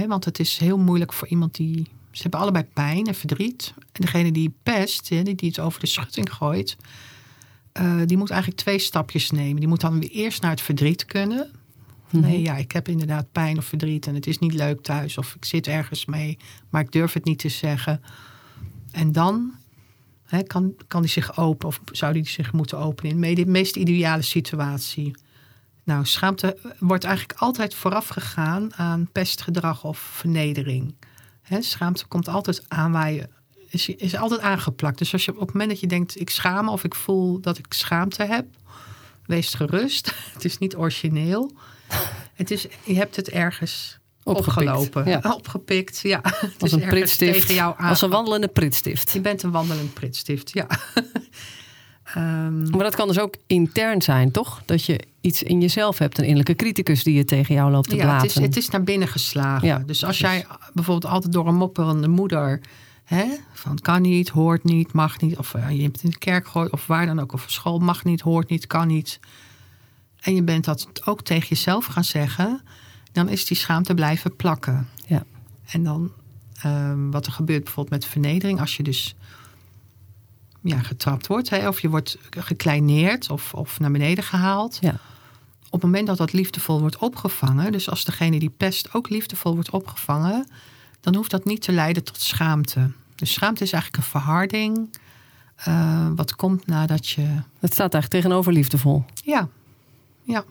want 0.07 0.25
het 0.25 0.39
is 0.39 0.57
heel 0.57 0.77
moeilijk 0.77 1.13
voor 1.13 1.27
iemand 1.27 1.55
die. 1.55 1.87
Ze 2.11 2.21
hebben 2.21 2.39
allebei 2.39 2.65
pijn 2.73 3.07
en 3.07 3.15
verdriet. 3.15 3.73
En 3.77 4.01
degene 4.01 4.31
die 4.31 4.53
pest, 4.63 5.07
die, 5.07 5.35
die 5.35 5.49
het 5.49 5.59
over 5.59 5.79
de 5.79 5.87
schutting 5.87 6.33
gooit, 6.33 6.77
uh, 7.81 8.01
die 8.05 8.17
moet 8.17 8.29
eigenlijk 8.29 8.61
twee 8.61 8.79
stapjes 8.79 9.31
nemen. 9.31 9.59
Die 9.59 9.67
moet 9.67 9.81
dan 9.81 9.99
weer 9.99 10.09
eerst 10.09 10.41
naar 10.41 10.51
het 10.51 10.61
verdriet 10.61 11.05
kunnen. 11.05 11.51
Nee, 12.09 12.41
ja, 12.41 12.55
ik 12.55 12.71
heb 12.71 12.87
inderdaad 12.87 13.31
pijn 13.31 13.57
of 13.57 13.65
verdriet 13.65 14.07
en 14.07 14.15
het 14.15 14.27
is 14.27 14.39
niet 14.39 14.53
leuk 14.53 14.81
thuis. 14.81 15.17
Of 15.17 15.35
ik 15.35 15.45
zit 15.45 15.67
ergens 15.67 16.05
mee, 16.05 16.37
maar 16.69 16.81
ik 16.81 16.91
durf 16.91 17.13
het 17.13 17.23
niet 17.23 17.39
te 17.39 17.49
zeggen. 17.49 18.01
En 18.91 19.11
dan 19.11 19.53
hè, 20.25 20.43
kan, 20.43 20.73
kan 20.87 21.01
die 21.01 21.11
zich 21.11 21.37
open 21.37 21.67
of 21.67 21.81
zou 21.91 22.13
die 22.13 22.27
zich 22.27 22.53
moeten 22.53 22.77
openen 22.77 23.23
in 23.23 23.35
de 23.35 23.45
meest 23.45 23.75
ideale 23.75 24.21
situatie. 24.21 25.15
Nou, 25.83 26.05
schaamte 26.05 26.57
wordt 26.79 27.03
eigenlijk 27.03 27.39
altijd 27.39 27.75
vooraf 27.75 28.07
gegaan 28.07 28.75
aan 28.75 29.09
pestgedrag 29.11 29.83
of 29.83 29.97
vernedering. 29.97 30.95
He, 31.41 31.61
schaamte 31.61 32.05
komt 32.05 32.27
altijd 32.27 32.63
aanwaaien, 32.67 33.29
is, 33.69 33.89
is 33.89 34.15
altijd 34.15 34.41
aangeplakt. 34.41 34.97
Dus 34.97 35.13
als 35.13 35.25
je 35.25 35.31
op 35.31 35.39
het 35.39 35.53
moment 35.53 35.69
dat 35.69 35.79
je 35.79 35.87
denkt, 35.87 36.19
ik 36.19 36.29
schaam 36.29 36.65
me 36.65 36.71
of 36.71 36.83
ik 36.83 36.95
voel 36.95 37.39
dat 37.39 37.57
ik 37.57 37.73
schaamte 37.73 38.23
heb, 38.23 38.45
wees 39.25 39.53
gerust. 39.53 40.13
Het 40.33 40.45
is 40.45 40.57
niet 40.57 40.75
origineel. 40.75 41.51
Het 42.33 42.51
is, 42.51 42.67
je 42.83 42.95
hebt 42.95 43.15
het 43.15 43.29
ergens 43.29 43.99
Opgepikt, 44.23 44.57
opgelopen. 44.57 45.05
Ja. 45.05 45.19
Opgepikt, 45.37 45.99
ja. 45.99 46.19
Het 46.23 46.61
als 46.61 46.73
is 46.73 46.81
een. 46.81 47.05
Tegen 47.17 47.53
jou 47.53 47.77
als 47.77 48.01
een 48.01 48.09
wandelende 48.09 48.47
pritstift. 48.47 49.11
Je 49.11 49.21
bent 49.21 49.43
een 49.43 49.51
wandelend 49.51 49.93
pritstift, 49.93 50.53
ja. 50.53 50.67
Um, 52.17 52.69
maar 52.69 52.83
dat 52.83 52.95
kan 52.95 53.07
dus 53.07 53.19
ook 53.19 53.35
intern 53.47 54.01
zijn, 54.01 54.31
toch? 54.31 54.61
Dat 54.65 54.85
je 54.85 54.99
iets 55.21 55.43
in 55.43 55.61
jezelf 55.61 55.97
hebt, 55.97 56.17
een 56.17 56.23
innerlijke 56.23 56.55
criticus 56.55 57.03
die 57.03 57.13
je 57.13 57.25
tegen 57.25 57.55
jou 57.55 57.71
loopt 57.71 57.89
te 57.89 57.95
ja. 57.95 58.15
Het 58.15 58.25
is, 58.25 58.35
het 58.35 58.57
is 58.57 58.69
naar 58.69 58.83
binnen 58.83 59.07
geslagen. 59.07 59.67
Ja, 59.67 59.79
dus 59.85 60.05
als 60.05 60.19
jij 60.19 60.45
bijvoorbeeld 60.73 61.11
altijd 61.11 61.33
door 61.33 61.47
een 61.47 61.55
mopperende 61.55 62.07
moeder, 62.07 62.61
hè, 63.03 63.25
van 63.53 63.79
kan 63.79 64.01
niet, 64.01 64.29
hoort 64.29 64.63
niet, 64.63 64.93
mag 64.93 65.21
niet, 65.21 65.37
of 65.37 65.53
uh, 65.53 65.69
je 65.69 65.81
hebt 65.81 66.03
in 66.03 66.09
de 66.09 66.17
kerk 66.17 66.45
gegooid, 66.45 66.71
of 66.71 66.87
waar 66.87 67.05
dan 67.05 67.19
ook, 67.19 67.33
of 67.33 67.45
school 67.47 67.79
mag 67.79 68.03
niet, 68.03 68.21
hoort 68.21 68.49
niet, 68.49 68.67
kan 68.67 68.87
niet. 68.87 69.19
En 70.19 70.35
je 70.35 70.43
bent 70.43 70.65
dat 70.65 70.87
ook 71.05 71.21
tegen 71.21 71.47
jezelf 71.47 71.85
gaan 71.85 72.03
zeggen, 72.03 72.61
dan 73.11 73.29
is 73.29 73.45
die 73.45 73.57
schaamte 73.57 73.93
blijven 73.93 74.35
plakken. 74.35 74.87
Ja. 75.05 75.23
En 75.65 75.83
dan, 75.83 76.11
um, 76.65 77.11
wat 77.11 77.25
er 77.25 77.31
gebeurt 77.31 77.63
bijvoorbeeld 77.63 78.01
met 78.01 78.11
vernedering, 78.11 78.59
als 78.59 78.77
je 78.77 78.83
dus 78.83 79.15
ja, 80.63 80.79
getrapt 80.79 81.27
wordt. 81.27 81.49
Hè, 81.49 81.67
of 81.67 81.79
je 81.79 81.89
wordt 81.89 82.17
gekleineerd 82.29 83.29
of, 83.29 83.53
of 83.53 83.79
naar 83.79 83.91
beneden 83.91 84.23
gehaald. 84.23 84.77
Ja. 84.81 84.95
Op 85.65 85.81
het 85.81 85.91
moment 85.91 86.07
dat 86.07 86.17
dat 86.17 86.33
liefdevol 86.33 86.79
wordt 86.79 86.97
opgevangen, 86.97 87.71
dus 87.71 87.89
als 87.89 88.05
degene 88.05 88.39
die 88.39 88.53
pest 88.57 88.93
ook 88.93 89.09
liefdevol 89.09 89.53
wordt 89.53 89.69
opgevangen, 89.69 90.47
dan 91.01 91.15
hoeft 91.15 91.31
dat 91.31 91.45
niet 91.45 91.61
te 91.61 91.71
leiden 91.71 92.03
tot 92.03 92.21
schaamte. 92.21 92.91
Dus 93.15 93.33
schaamte 93.33 93.63
is 93.63 93.71
eigenlijk 93.71 94.03
een 94.03 94.09
verharding. 94.09 94.97
Uh, 95.67 96.07
wat 96.15 96.35
komt 96.35 96.67
nadat 96.67 97.09
je. 97.09 97.21
Het 97.59 97.73
staat 97.73 97.93
eigenlijk 97.93 98.23
tegenover 98.23 98.53
liefdevol. 98.53 99.05
Ja, 99.23 99.47
ja. 100.23 100.43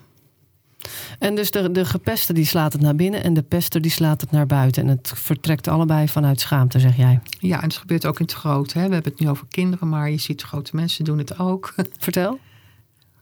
En 1.18 1.34
dus 1.34 1.50
de, 1.50 1.70
de 1.70 1.84
gepeste 1.84 2.32
die 2.32 2.44
slaat 2.44 2.72
het 2.72 2.82
naar 2.82 2.94
binnen 2.96 3.22
en 3.24 3.34
de 3.34 3.42
pester 3.42 3.80
die 3.80 3.90
slaat 3.90 4.20
het 4.20 4.30
naar 4.30 4.46
buiten. 4.46 4.82
En 4.82 4.88
het 4.88 5.12
vertrekt 5.14 5.68
allebei 5.68 6.08
vanuit 6.08 6.40
schaamte, 6.40 6.80
zeg 6.80 6.96
jij. 6.96 7.20
Ja, 7.38 7.56
en 7.56 7.68
het 7.68 7.76
gebeurt 7.76 8.06
ook 8.06 8.18
in 8.18 8.24
het 8.24 8.34
groot. 8.34 8.72
Hè? 8.72 8.86
We 8.88 8.94
hebben 8.94 9.12
het 9.12 9.20
nu 9.20 9.28
over 9.28 9.46
kinderen, 9.48 9.88
maar 9.88 10.10
je 10.10 10.18
ziet 10.18 10.42
grote 10.42 10.76
mensen 10.76 11.04
doen 11.04 11.18
het 11.18 11.38
ook. 11.38 11.74
Vertel. 11.98 12.38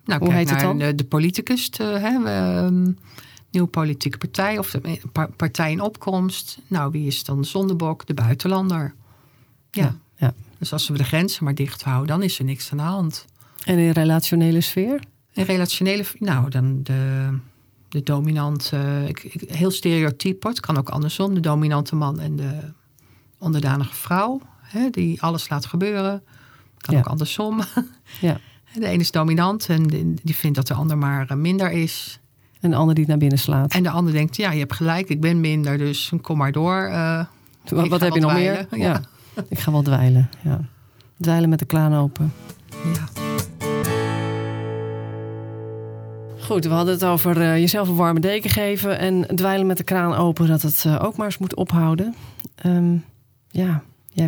Nou, 0.05 0.19
Hoe 0.21 0.29
kijk 0.29 0.39
heet 0.41 0.51
het 0.51 0.61
dan? 0.61 0.79
De, 0.79 0.95
de 0.95 1.05
politicus, 1.05 1.69
te- 1.69 1.83
hè? 1.83 2.23
We, 2.23 2.29
ehm, 2.29 2.93
nieuwe 3.51 3.69
politieke 3.69 4.19
partij 4.19 4.59
of 4.59 4.71
de 4.71 5.01
pa- 5.13 5.29
partij 5.37 5.71
in 5.71 5.81
opkomst. 5.81 6.59
Nou, 6.67 6.91
wie 6.91 7.07
is 7.07 7.25
dan 7.25 7.41
de 7.41 7.47
zondebok? 7.47 8.07
De 8.07 8.15
buitenlander. 8.15 8.95
Ja. 9.71 9.83
Ja, 9.83 9.95
ja. 10.17 10.35
Dus 10.59 10.73
als 10.73 10.89
we 10.89 10.97
de 10.97 11.05
grenzen 11.05 11.45
maar 11.45 11.55
dicht 11.55 11.83
houden, 11.83 12.07
dan 12.07 12.23
is 12.23 12.39
er 12.39 12.45
niks 12.45 12.71
aan 12.71 12.77
de 12.79 12.83
hand. 12.85 13.25
En 13.65 13.79
in 13.79 13.91
relationele 13.91 14.61
sfeer? 14.61 15.01
In 15.33 15.45
relationele, 15.45 16.05
nou, 16.19 16.51
dan 16.51 16.83
de, 16.83 17.29
de 17.91 18.03
dominante, 18.03 19.05
ik, 19.07 19.23
ik- 19.25 19.51
heel 19.51 19.71
stereotyp, 19.71 20.43
het 20.43 20.61
kan 20.61 20.79
ook 20.79 20.89
andersom. 20.89 21.35
De 21.35 21.41
dominante 21.41 21.97
man 21.97 22.21
en 22.21 22.37
de 22.37 22.59
onderdanige 23.39 23.95
vrouw, 23.95 24.41
hè, 24.63 24.91
die 24.91 25.23
alles 25.23 25.49
laat 25.49 25.67
gebeuren. 25.67 26.23
Kan 26.79 26.95
Ja. 26.95 27.01
ook 27.01 27.07
andersom. 27.07 27.61
Ja. 28.21 28.39
De 28.75 28.87
ene 28.87 29.01
is 29.03 29.11
dominant 29.11 29.69
en 29.69 29.87
die 30.23 30.35
vindt 30.37 30.57
dat 30.57 30.67
de 30.67 30.75
ander 30.75 30.99
maar 30.99 31.27
eh, 31.31 31.37
minder 31.37 31.71
is. 31.71 32.21
En 32.61 32.71
de 32.71 32.77
ander 32.77 32.95
die 32.95 33.03
het 33.05 33.11
naar 33.13 33.21
binnen 33.21 33.39
slaat. 33.39 33.73
En 33.73 33.83
de 33.83 33.91
ander 33.91 34.13
denkt, 34.13 34.37
ja, 34.37 34.51
je 34.53 34.59
hebt 34.59 34.75
gelijk, 34.75 35.09
ik 35.09 35.21
ben 35.21 35.41
minder, 35.41 35.79
dus 35.79 36.13
kom 36.23 36.37
maar 36.39 36.53
door. 36.53 36.83
eh. 36.83 37.25
wat 37.89 38.01
heb 38.01 38.15
je 38.15 38.21
nog 38.21 38.33
meer? 38.33 38.67
Ja. 38.77 39.01
Ik 39.49 39.59
ga 39.59 39.73
wel 39.73 39.83
dweilen. 39.83 40.31
Ja. 40.45 40.61
Dweilen 41.21 41.49
met 41.49 41.59
de 41.59 41.65
kraan 41.65 41.95
open. 41.95 42.33
ja. 42.95 43.30
Goed, 46.51 46.65
we 46.65 46.71
hadden 46.71 46.95
het 46.95 47.05
over 47.05 47.41
eh, 47.41 47.59
jezelf 47.59 47.89
een 47.89 47.97
warme 47.97 48.21
deken 48.21 48.51
geven 48.51 48.99
en 48.99 49.37
dweilen 49.37 49.67
met 49.67 49.77
de 49.77 49.83
kraan 49.83 50.15
open, 50.15 50.47
dat 50.47 50.63
het 50.63 50.85
eh, 50.87 51.05
ook 51.05 51.17
maar 51.17 51.27
eens 51.27 51.39
moet 51.39 51.55
ophouden. 51.55 52.15
Ehm, 52.55 52.97
ja, 53.51 53.83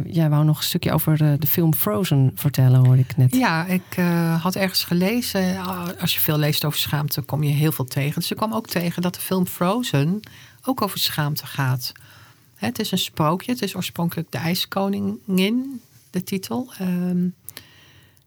jij, 0.04 0.30
wou 0.30 0.44
nog 0.44 0.58
een 0.58 0.64
stukje 0.64 0.92
over 0.92 1.22
eh, 1.22 1.32
de 1.38 1.46
film 1.46 1.74
Frozen 1.74 2.32
vertellen, 2.34 2.86
hoorde 2.86 3.00
ik 3.00 3.16
net. 3.16 3.34
Ja, 3.34 3.66
ik 3.66 3.96
had 4.40 4.56
ergens 4.56 4.84
gelezen. 4.84 5.56
Als 6.00 6.14
je 6.14 6.20
veel 6.20 6.38
leest 6.38 6.64
over 6.64 6.78
schaamte, 6.78 7.20
kom 7.20 7.42
je 7.42 7.50
heel 7.50 7.72
veel 7.72 7.84
tegen. 7.84 8.20
Dus 8.20 8.30
ik 8.30 8.36
kwam 8.36 8.52
ook 8.52 8.66
tegen 8.66 9.02
dat 9.02 9.14
de 9.14 9.20
film 9.20 9.46
Frozen 9.46 10.20
ook 10.64 10.82
over 10.82 10.98
schaamte 10.98 11.46
gaat. 11.46 11.92
Het 12.54 12.78
is 12.78 12.90
een 12.90 12.98
sprookje. 12.98 13.52
Het 13.52 13.62
is 13.62 13.76
oorspronkelijk 13.76 14.30
De 14.30 14.38
IJskoningin, 14.38 15.80
de 16.10 16.24
titel. 16.24 16.72
Ehm, 16.78 17.26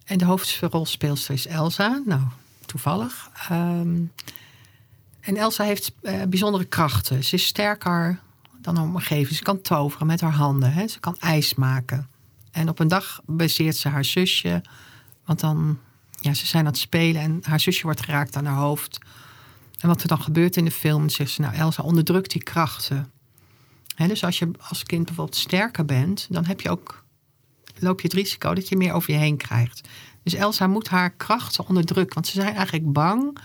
en 0.06 0.18
de 0.18 0.26
hoofdrolspeelster 0.26 1.34
is 1.34 1.48
Elsa. 1.48 2.02
Nou, 2.06 2.22
toevallig. 2.66 3.30
Ehm, 3.50 3.98
en 5.20 5.38
Elsa 5.38 5.64
heeft 5.64 5.92
eh, 6.02 6.22
bijzondere 6.30 6.66
krachten. 6.66 7.24
Ze 7.24 7.36
is 7.36 7.46
sterker 7.46 8.20
dan 8.62 8.76
haar 8.76 8.86
omgeving. 8.86 9.38
Ze 9.38 9.44
kan 9.44 9.62
toveren 9.62 10.08
met 10.08 10.22
haar 10.22 10.34
handen. 10.34 10.74
Hè. 10.74 10.88
Ze 10.88 11.00
kan 11.00 11.18
ijs 11.20 11.56
maken. 11.56 12.10
En 12.52 12.70
op 12.70 12.80
een 12.80 12.88
dag 12.88 13.22
bezeert 13.26 13.76
ze 13.76 13.90
haar 13.90 14.06
zusje. 14.06 14.62
Want 15.26 15.40
dan, 15.40 15.80
ja, 16.20 16.34
ze 16.34 16.46
zijn 16.46 16.66
aan 16.66 16.72
het 16.72 16.82
spelen 16.82 17.22
en 17.22 17.40
haar 17.44 17.60
zusje 17.60 17.84
wordt 17.84 18.02
geraakt 18.02 18.36
aan 18.36 18.46
haar 18.46 18.58
hoofd. 18.58 19.00
En 19.80 19.88
wat 19.88 20.02
er 20.02 20.08
dan 20.08 20.22
gebeurt 20.22 20.58
in 20.58 20.66
de 20.66 20.72
film, 20.72 21.10
zegt 21.10 21.32
ze, 21.32 21.42
nou 21.42 21.56
Elsa, 21.56 21.84
onderdruk 21.84 22.30
die 22.30 22.44
krachten. 22.44 23.12
Dus 23.96 24.24
als 24.24 24.40
je 24.40 24.52
als 24.70 24.84
kind 24.84 25.06
bijvoorbeeld 25.06 25.38
sterker 25.38 25.86
bent, 25.86 26.28
dan 26.30 26.46
heb 26.46 26.62
je 26.62 26.70
ook, 26.70 27.04
loop 27.80 28.02
je 28.02 28.08
het 28.08 28.16
risico 28.16 28.54
dat 28.54 28.70
je 28.70 28.78
meer 28.78 28.94
over 28.94 29.12
je 29.12 29.20
heen 29.20 29.38
krijgt. 29.38 29.88
Dus 30.26 30.34
Elsa 30.34 30.68
moet 30.68 30.88
haar 30.88 31.10
krachten 31.10 31.68
onderdrukken, 31.68 32.14
want 32.14 32.28
ze 32.28 32.42
zijn 32.42 32.56
eigenlijk 32.56 32.94
bang 32.94 33.38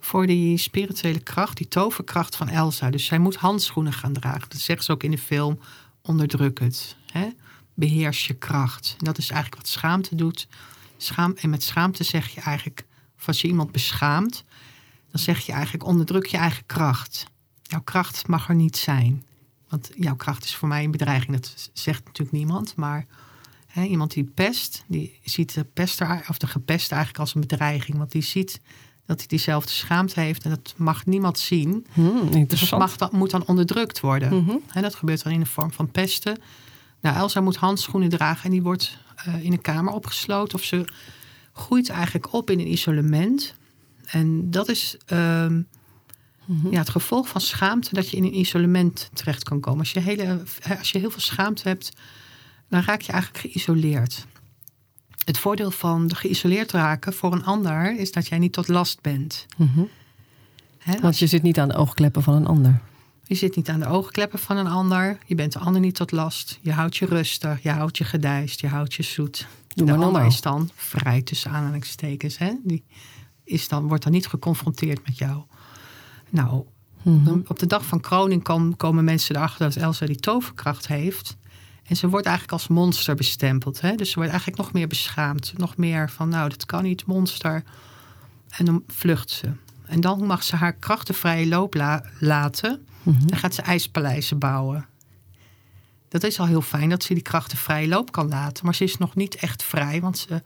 voor 0.00 0.26
die 0.26 0.58
spirituele 0.58 1.20
kracht, 1.20 1.56
die 1.56 1.68
toverkracht 1.68 2.36
van 2.36 2.48
Elsa. 2.48 2.90
Dus 2.90 3.04
zij 3.04 3.18
moet 3.18 3.36
handschoenen 3.36 3.92
gaan 3.92 4.12
dragen. 4.12 4.48
Dat 4.48 4.60
zegt 4.60 4.84
ze 4.84 4.92
ook 4.92 5.02
in 5.02 5.10
de 5.10 5.18
film, 5.18 5.58
onderdruk 6.02 6.60
het. 6.60 6.96
Hè? 7.12 7.28
beheers 7.74 8.26
je 8.26 8.34
kracht. 8.34 8.94
En 8.98 9.04
dat 9.04 9.18
is 9.18 9.30
eigenlijk 9.30 9.62
wat 9.62 9.70
schaamte 9.70 10.14
doet. 10.14 10.48
Schaam, 10.96 11.34
en 11.36 11.50
met 11.50 11.62
schaamte 11.62 12.04
zeg 12.04 12.28
je 12.28 12.40
eigenlijk, 12.40 12.86
als 13.24 13.40
je 13.40 13.48
iemand 13.48 13.72
beschaamt, 13.72 14.44
dan 15.10 15.20
zeg 15.20 15.46
je 15.46 15.52
eigenlijk 15.52 15.84
onderdruk 15.84 16.26
je 16.26 16.36
eigen 16.36 16.66
kracht. 16.66 17.26
Jouw 17.62 17.80
kracht 17.80 18.26
mag 18.26 18.48
er 18.48 18.54
niet 18.54 18.76
zijn. 18.76 19.24
Want 19.68 19.90
jouw 19.94 20.16
kracht 20.16 20.44
is 20.44 20.56
voor 20.56 20.68
mij 20.68 20.84
een 20.84 20.90
bedreiging. 20.90 21.36
Dat 21.36 21.70
zegt 21.72 22.04
natuurlijk 22.04 22.36
niemand. 22.36 22.76
Maar 22.76 23.06
iemand 23.74 24.12
die 24.12 24.24
pest, 24.24 24.84
die 24.86 25.18
ziet 25.24 25.54
de 25.54 25.64
pester 25.64 26.24
of 26.28 26.38
de 26.38 26.46
gepest 26.46 26.90
eigenlijk 26.92 27.20
als 27.20 27.34
een 27.34 27.40
bedreiging. 27.40 27.98
Want 27.98 28.12
die 28.12 28.22
ziet 28.22 28.60
dat 29.06 29.18
hij 29.18 29.26
diezelfde 29.26 29.72
schaamte 29.72 30.20
heeft. 30.20 30.44
En 30.44 30.50
dat 30.50 30.74
mag 30.76 31.06
niemand 31.06 31.38
zien. 31.38 31.86
Hmm, 31.92 32.46
Dus 32.46 32.68
dat 32.68 32.78
mag 32.78 32.96
dan, 32.96 33.08
moet 33.12 33.30
dan 33.30 33.46
onderdrukt 33.46 34.00
worden. 34.00 34.30
En 34.72 34.82
dat 34.82 34.94
gebeurt 34.94 35.22
dan 35.22 35.32
in 35.32 35.40
de 35.40 35.46
vorm 35.46 35.72
van 35.72 35.90
pesten. 35.90 36.38
Nou, 37.00 37.16
Elsa 37.16 37.40
moet 37.40 37.56
handschoenen 37.56 38.08
dragen 38.08 38.44
en 38.44 38.50
die 38.50 38.62
wordt 38.62 38.98
eh, 39.16 39.44
in 39.44 39.52
een 39.52 39.60
kamer 39.60 39.92
opgesloten. 39.92 40.58
Of 40.58 40.64
ze 40.64 40.84
groeit 41.52 41.88
eigenlijk 41.88 42.32
op 42.32 42.50
in 42.50 42.58
een 42.60 42.72
isolement. 42.72 43.54
En 44.04 44.50
dat 44.50 44.68
is 44.68 44.96
ehm, 45.06 45.60
Mhm. 46.46 46.70
ja, 46.70 46.78
het 46.78 46.88
gevolg 46.88 47.28
van 47.28 47.40
schaamte 47.40 47.94
dat 47.94 48.10
je 48.10 48.16
in 48.16 48.24
een 48.24 48.38
isolement 48.38 49.10
terecht 49.12 49.42
kan 49.42 49.60
komen. 49.60 49.78
Als 49.78 49.92
je, 49.92 50.00
hele, 50.00 50.42
als 50.78 50.90
je 50.90 50.98
heel 50.98 51.10
veel 51.10 51.20
schaamte 51.20 51.68
hebt, 51.68 51.92
dan 52.68 52.80
raak 52.82 53.00
je 53.00 53.12
eigenlijk 53.12 53.40
geïsoleerd. 53.46 54.26
Het 55.24 55.38
voordeel 55.38 55.70
van 55.70 56.14
geïsoleerd 56.14 56.70
raken 56.72 57.12
voor 57.12 57.32
een 57.32 57.44
ander 57.44 57.98
is 57.98 58.12
dat 58.12 58.28
jij 58.28 58.38
niet 58.38 58.52
tot 58.52 58.68
last 58.68 59.00
bent. 59.00 59.46
Mhm. 59.56 59.80
Want 61.00 61.18
je 61.18 61.26
zit 61.26 61.42
niet 61.42 61.58
aan 61.58 61.68
de 61.68 61.74
oogkleppen 61.74 62.22
van 62.22 62.34
een 62.34 62.46
ander. 62.46 62.80
Je 63.26 63.34
zit 63.34 63.56
niet 63.56 63.68
aan 63.68 63.80
de 63.80 63.86
oogkleppen 63.86 64.38
van 64.38 64.56
een 64.56 64.66
ander. 64.66 65.18
Je 65.26 65.34
bent 65.34 65.52
de 65.52 65.58
ander 65.58 65.80
niet 65.80 65.94
tot 65.94 66.12
last. 66.12 66.58
Je 66.62 66.72
houdt 66.72 66.96
je 66.96 67.06
rustig. 67.06 67.62
Je 67.62 67.70
houdt 67.70 67.98
je 67.98 68.04
gedijst. 68.04 68.60
Je 68.60 68.68
houdt 68.68 68.94
je 68.94 69.02
zoet. 69.02 69.46
Doe 69.74 69.86
de 69.86 69.92
maar 69.96 70.04
ander 70.06 70.24
is 70.24 70.40
dan 70.40 70.70
vrij 70.74 71.22
tussen 71.22 71.50
aanhalingstekens. 71.50 72.38
Hè? 72.38 72.52
Die 72.62 72.84
is 73.44 73.68
dan, 73.68 73.86
wordt 73.88 74.02
dan 74.02 74.12
niet 74.12 74.26
geconfronteerd 74.26 75.06
met 75.06 75.18
jou. 75.18 75.42
Nou, 76.30 76.64
Mhm. 77.02 77.38
op 77.46 77.58
de 77.58 77.66
dag 77.66 77.84
van 77.86 78.00
kroning 78.00 78.42
kom- 78.42 78.76
komen 78.76 79.04
mensen 79.04 79.36
erachter 79.36 79.58
dat 79.70 79.76
Elsa 79.82 80.06
die 80.06 80.16
toverkracht 80.20 80.86
heeft. 80.86 81.36
En 81.84 81.96
ze 81.96 82.08
wordt 82.08 82.26
eigenlijk 82.26 82.58
als 82.58 82.68
monster 82.68 83.14
bestempeld. 83.14 83.80
Hè? 83.80 83.94
Dus 83.94 84.08
ze 84.08 84.14
wordt 84.14 84.30
eigenlijk 84.30 84.60
nog 84.62 84.72
meer 84.72 84.86
beschaamd. 84.86 85.52
Nog 85.56 85.76
meer 85.76 86.10
van, 86.10 86.28
nou, 86.28 86.48
dat 86.48 86.66
kan 86.66 86.82
niet, 86.82 87.06
monster. 87.06 87.62
En 88.50 88.64
dan 88.64 88.82
vlucht 88.88 89.30
ze. 89.30 89.52
En 89.86 90.00
dan 90.00 90.26
mag 90.26 90.42
ze 90.42 90.56
haar 90.56 90.72
krachten 90.72 91.14
vrije 91.14 91.46
loop 91.46 91.74
la- 91.74 92.04
laten. 92.18 92.86
Mhm. 93.02 93.26
Dan 93.26 93.38
gaat 93.38 93.54
ze 93.54 93.62
ijspaleizen 93.62 94.38
bouwen. 94.38 94.86
Dat 96.08 96.22
is 96.24 96.40
al 96.40 96.46
heel 96.46 96.62
fijn 96.62 96.88
dat 96.88 97.02
ze 97.02 97.14
die 97.14 97.22
krachten 97.22 97.58
vrije 97.58 97.88
loop 97.88 98.12
kan 98.12 98.28
laten. 98.28 98.64
Maar 98.64 98.74
ze 98.74 98.84
is 98.84 98.96
nog 98.98 99.14
niet 99.14 99.34
echt 99.34 99.62
vrij, 99.62 100.00
want 100.00 100.18
ze 100.18 100.42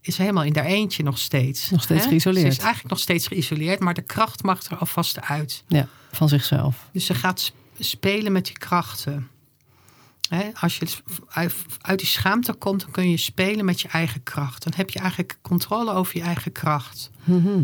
is 0.00 0.18
helemaal 0.18 0.44
in 0.44 0.56
haar 0.56 0.64
eentje 0.64 1.02
nog 1.02 1.18
steeds. 1.18 1.70
Nog 1.70 1.82
steeds 1.82 2.02
hè? 2.02 2.08
geïsoleerd. 2.08 2.44
Ze 2.46 2.50
is 2.52 2.58
eigenlijk 2.58 2.90
nog 2.90 2.98
steeds 3.02 3.26
geïsoleerd, 3.26 3.80
maar 3.80 3.94
de 3.94 4.02
kracht 4.02 4.42
mag 4.42 4.64
er 4.64 4.76
alvast 4.76 5.20
uit. 5.20 5.64
Ja, 5.68 5.88
van 6.12 6.28
zichzelf. 6.28 6.88
Dus 6.92 7.04
ze 7.06 7.14
gaat 7.14 7.40
sp- 7.40 7.54
spelen 7.78 8.32
met 8.32 8.44
die 8.46 8.58
krachten. 8.58 9.28
Als 10.60 10.76
je 10.78 10.86
uit- 11.28 11.98
die 11.98 12.06
schaamte 12.06 12.52
komt, 12.52 12.80
dan 12.80 12.90
kun 12.90 13.10
je 13.10 13.16
spelen 13.16 13.64
met 13.64 13.80
je 13.80 13.88
eigen 13.88 14.22
kracht. 14.22 14.64
Dan 14.64 14.72
heb 14.76 14.90
je 14.90 14.98
eigenlijk 14.98 15.38
controle 15.42 15.92
over 15.92 16.16
je 16.16 16.22
eigen 16.22 16.52
kracht. 16.52 17.10
Mhm. 17.24 17.62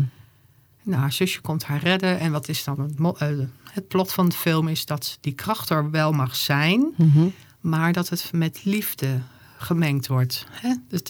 Nou, 0.83 1.01
haar 1.01 1.11
zusje 1.11 1.41
komt 1.41 1.63
haar 1.63 1.79
redden. 1.79 2.19
En 2.19 2.31
wat 2.31 2.47
is 2.47 2.63
dan 2.63 2.79
het, 2.79 3.17
eh, 3.17 3.29
het 3.71 3.87
plot 3.87 4.13
van 4.13 4.29
de 4.29 4.35
film? 4.35 4.67
Is 4.67 4.85
dat 4.85 5.17
die 5.21 5.33
kracht 5.33 5.69
er 5.69 5.91
wel 5.91 6.11
mag 6.11 6.35
zijn, 6.35 6.93
Mhm. 6.97 7.27
maar 7.59 7.93
dat 7.93 8.09
het 8.09 8.29
met 8.33 8.61
liefde 8.63 9.19
gemengd 9.57 10.07
wordt. 10.07 10.45
Dus 10.89 11.01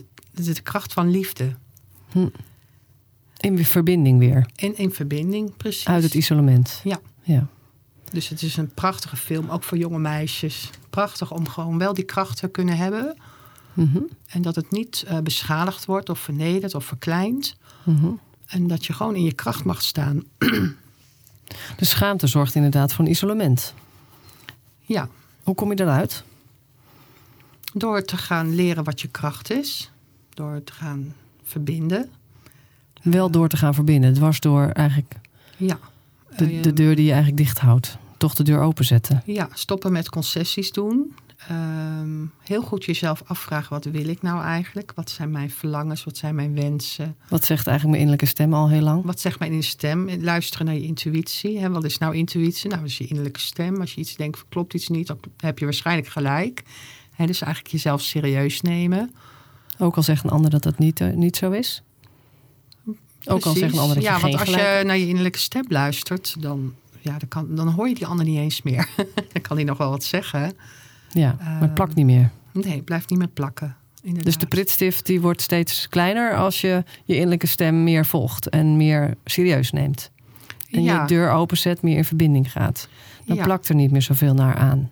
de, 0.54 0.62
kracht 0.62 0.94
van 0.94 1.10
liefde. 1.10 1.56
In 3.40 3.66
verbinding 3.66 4.20
weer. 4.20 4.48
En 4.56 4.78
in 4.78 4.92
verbinding, 4.92 5.58
precies. 5.58 5.88
Uit 5.88 6.04
het 6.04 6.14
isolement. 6.14 6.82
Ja. 6.84 7.00
Ja. 7.24 7.48
Dus 8.16 8.30
het 8.30 8.42
is 8.42 8.58
een 8.58 8.74
prachtige 8.74 9.16
film, 9.16 9.50
ook 9.50 9.64
voor 9.64 9.78
jonge 9.78 10.00
meisjes. 10.00 10.70
Prachtig 10.90 11.32
om 11.32 11.48
gewoon 11.48 11.78
wel 11.78 11.94
die 11.94 12.04
kracht 12.04 12.38
te 12.38 12.48
kunnen 12.48 12.78
hebben. 12.78 13.16
Mhm. 13.74 14.00
En 14.28 14.42
dat 14.42 14.56
het 14.56 14.72
niet 14.72 15.04
eh, 15.08 15.20
beschadigd 15.20 15.86
wordt 15.86 16.10
of 16.10 16.20
vernederd 16.20 16.76
of 16.76 16.86
verkleind. 16.86 17.56
Mhm. 17.84 18.08
En 18.46 18.68
dat 18.68 18.86
je 18.86 18.94
gewoon 18.94 19.16
in 19.16 19.24
je 19.24 19.34
kracht 19.34 19.64
mag 19.64 19.82
staan. 19.82 20.24
De 21.78 21.86
schaamte 21.86 22.28
zorgt 22.28 22.56
inderdaad 22.56 22.94
voor 22.94 23.06
een 23.06 23.12
isolement. 23.12 23.74
Ja, 24.82 25.08
Hoe 25.44 25.56
kom 25.56 25.70
je 25.72 25.80
eruit? 25.82 26.24
door 27.74 28.02
te 28.04 28.18
gaan 28.18 28.56
leren 28.56 28.84
wat 28.84 29.02
je 29.02 29.08
kracht 29.08 29.52
is. 29.52 29.92
Door 30.34 30.64
te 30.64 30.74
gaan 30.74 31.14
verbinden. 31.44 32.10
Wel 33.02 33.30
door 33.30 33.48
te 33.50 33.58
gaan 33.58 33.74
verbinden. 33.74 34.14
Dwars 34.14 34.40
door 34.40 34.68
eigenlijk 34.70 35.16
Ja. 35.58 35.80
de, 36.38 36.46
Eh, 36.46 36.62
de 36.64 36.74
deur 36.74 36.96
die 36.96 37.06
je 37.06 37.12
eigenlijk 37.12 37.42
dicht 37.44 37.60
houdt. 37.60 37.98
Toch 38.18 38.34
de 38.34 38.44
deur 38.44 38.62
openzetten. 38.62 39.22
Ja, 39.26 39.50
stoppen 39.54 39.92
met 39.92 40.10
concessies 40.10 40.72
doen. 40.72 41.16
Ehm, 41.48 42.26
heel 42.44 42.62
goed 42.62 42.86
jezelf 42.86 43.24
afvragen, 43.26 43.70
wat 43.70 43.86
wil 43.86 44.08
ik 44.08 44.22
nou 44.22 44.44
eigenlijk? 44.44 44.92
Wat 44.96 45.10
zijn 45.10 45.32
mijn 45.32 45.50
verlangens? 45.50 46.04
Wat 46.04 46.18
zijn 46.18 46.36
mijn 46.36 46.56
wensen? 46.56 47.16
Wat 47.30 47.46
zegt 47.46 47.68
eigenlijk 47.68 47.84
mijn 47.84 48.02
innerlijke 48.02 48.26
stem 48.26 48.54
al 48.54 48.70
heel 48.70 48.82
lang? 48.82 49.06
Wat 49.06 49.20
zegt 49.20 49.40
mijn 49.40 49.52
innerlijke 49.52 49.80
stem? 49.80 50.24
Luisteren 50.24 50.66
naar 50.66 50.76
je 50.76 50.82
intuïtie. 50.82 51.60
Hè? 51.60 51.70
Wat 51.70 51.84
is 51.84 51.98
nou 51.98 52.16
intuïtie? 52.16 52.70
Nou, 52.70 52.82
dat 52.82 52.90
is 52.90 52.98
je 52.98 53.08
innerlijke 53.08 53.40
stem. 53.40 53.80
Als 53.80 53.94
je 53.94 54.02
iets 54.02 54.16
denkt, 54.16 54.46
klopt 54.50 54.74
iets 54.74 54.88
niet, 54.88 55.08
dan 55.08 55.20
heb 55.38 55.60
je 55.60 55.66
waarschijnlijk 55.66 56.08
gelijk. 56.08 56.64
Hè? 57.12 57.26
Dus 57.26 57.42
eigenlijk 57.42 57.74
jezelf 57.74 58.02
serieus 58.02 58.62
nemen. 58.62 59.16
Ook 59.78 59.96
al 59.96 60.04
zegt 60.04 60.24
een 60.24 60.30
ander 60.30 60.50
dat 60.50 60.64
dat 60.64 60.78
niet, 60.78 61.00
uh, 61.00 61.14
niet 61.14 61.38
zo 61.38 61.52
is? 61.52 61.84
Ook 63.26 63.46
al 63.46 63.54
zegt 63.54 63.74
een 63.74 63.80
ander 63.80 63.96
dat 63.96 64.04
ja, 64.04 64.16
je 64.16 64.22
want 64.22 64.34
geen 64.34 64.42
als 64.42 64.50
gelijk... 64.50 64.80
je 64.80 64.86
naar 64.86 64.98
je 64.98 65.08
innerlijke 65.08 65.40
stem 65.40 65.66
luistert, 65.68 66.36
dan, 66.40 66.74
ja, 67.06 67.18
dan, 67.18 67.28
kan, 67.28 67.56
dan 67.56 67.68
hoor 67.68 67.88
je 67.88 67.96
die 67.96 68.06
ander 68.06 68.26
niet 68.26 68.38
eens 68.38 68.62
meer. 68.62 68.90
dan 69.34 69.42
kan 69.42 69.56
hij 69.58 69.66
nog 69.66 69.78
wel 69.78 69.90
wat 69.90 70.04
zeggen. 70.04 70.54
Ja, 71.12 71.36
maar 71.40 71.62
het 71.62 71.74
plakt 71.74 71.96
niet 71.96 72.06
meer. 72.06 72.32
Nee, 72.54 72.76
het 72.76 72.86
blijft 72.86 73.10
niet 73.10 73.20
meer 73.20 73.28
plakken. 73.28 73.76
Inderdaad. 74.02 74.26
Dus 74.26 74.38
de 74.38 74.48
pritstift 74.48 75.06
die 75.06 75.22
wordt 75.22 75.42
steeds 75.42 75.90
kleiner 75.90 76.36
als 76.36 76.62
je 76.62 76.84
je 77.06 77.14
innerlijke 77.14 77.48
stem 77.48 77.84
meer 77.84 78.06
volgt 78.06 78.50
en 78.50 78.78
meer 78.78 79.14
serieus 79.26 79.72
neemt. 79.72 80.12
En 80.70 80.84
Ja. 80.84 81.02
je 81.02 81.08
deur 81.08 81.32
openzet, 81.32 81.82
meer 81.82 81.98
in 81.98 82.06
verbinding 82.06 82.52
gaat. 82.52 82.88
Dan 83.26 83.36
Ja. 83.36 83.44
plakt 83.44 83.70
er 83.70 83.76
niet 83.76 83.92
meer 83.92 84.02
zoveel 84.02 84.34
naar 84.34 84.56
aan. 84.56 84.92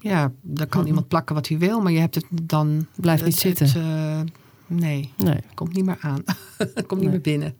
Ja, 0.00 0.32
dan 0.42 0.68
kan 0.68 0.80
Mhm. 0.80 0.88
iemand 0.88 1.08
plakken 1.08 1.34
wat 1.34 1.48
hij 1.48 1.58
wil, 1.58 1.80
maar 1.80 1.92
je 1.92 1.98
hebt 1.98 2.14
het 2.14 2.24
dan... 2.42 2.86
Blijft 2.96 3.24
niet 3.24 3.42
het- 3.42 3.58
zitten. 3.58 3.66
het, 3.66 3.76
eh, 3.76 4.20
nee, 4.66 5.12
Nee. 5.16 5.40
komt 5.54 5.74
niet 5.74 5.84
meer 5.84 5.98
aan. 6.00 6.22
komt 6.86 7.00
niet 7.00 7.10
meer 7.10 7.20
binnen. 7.20 7.54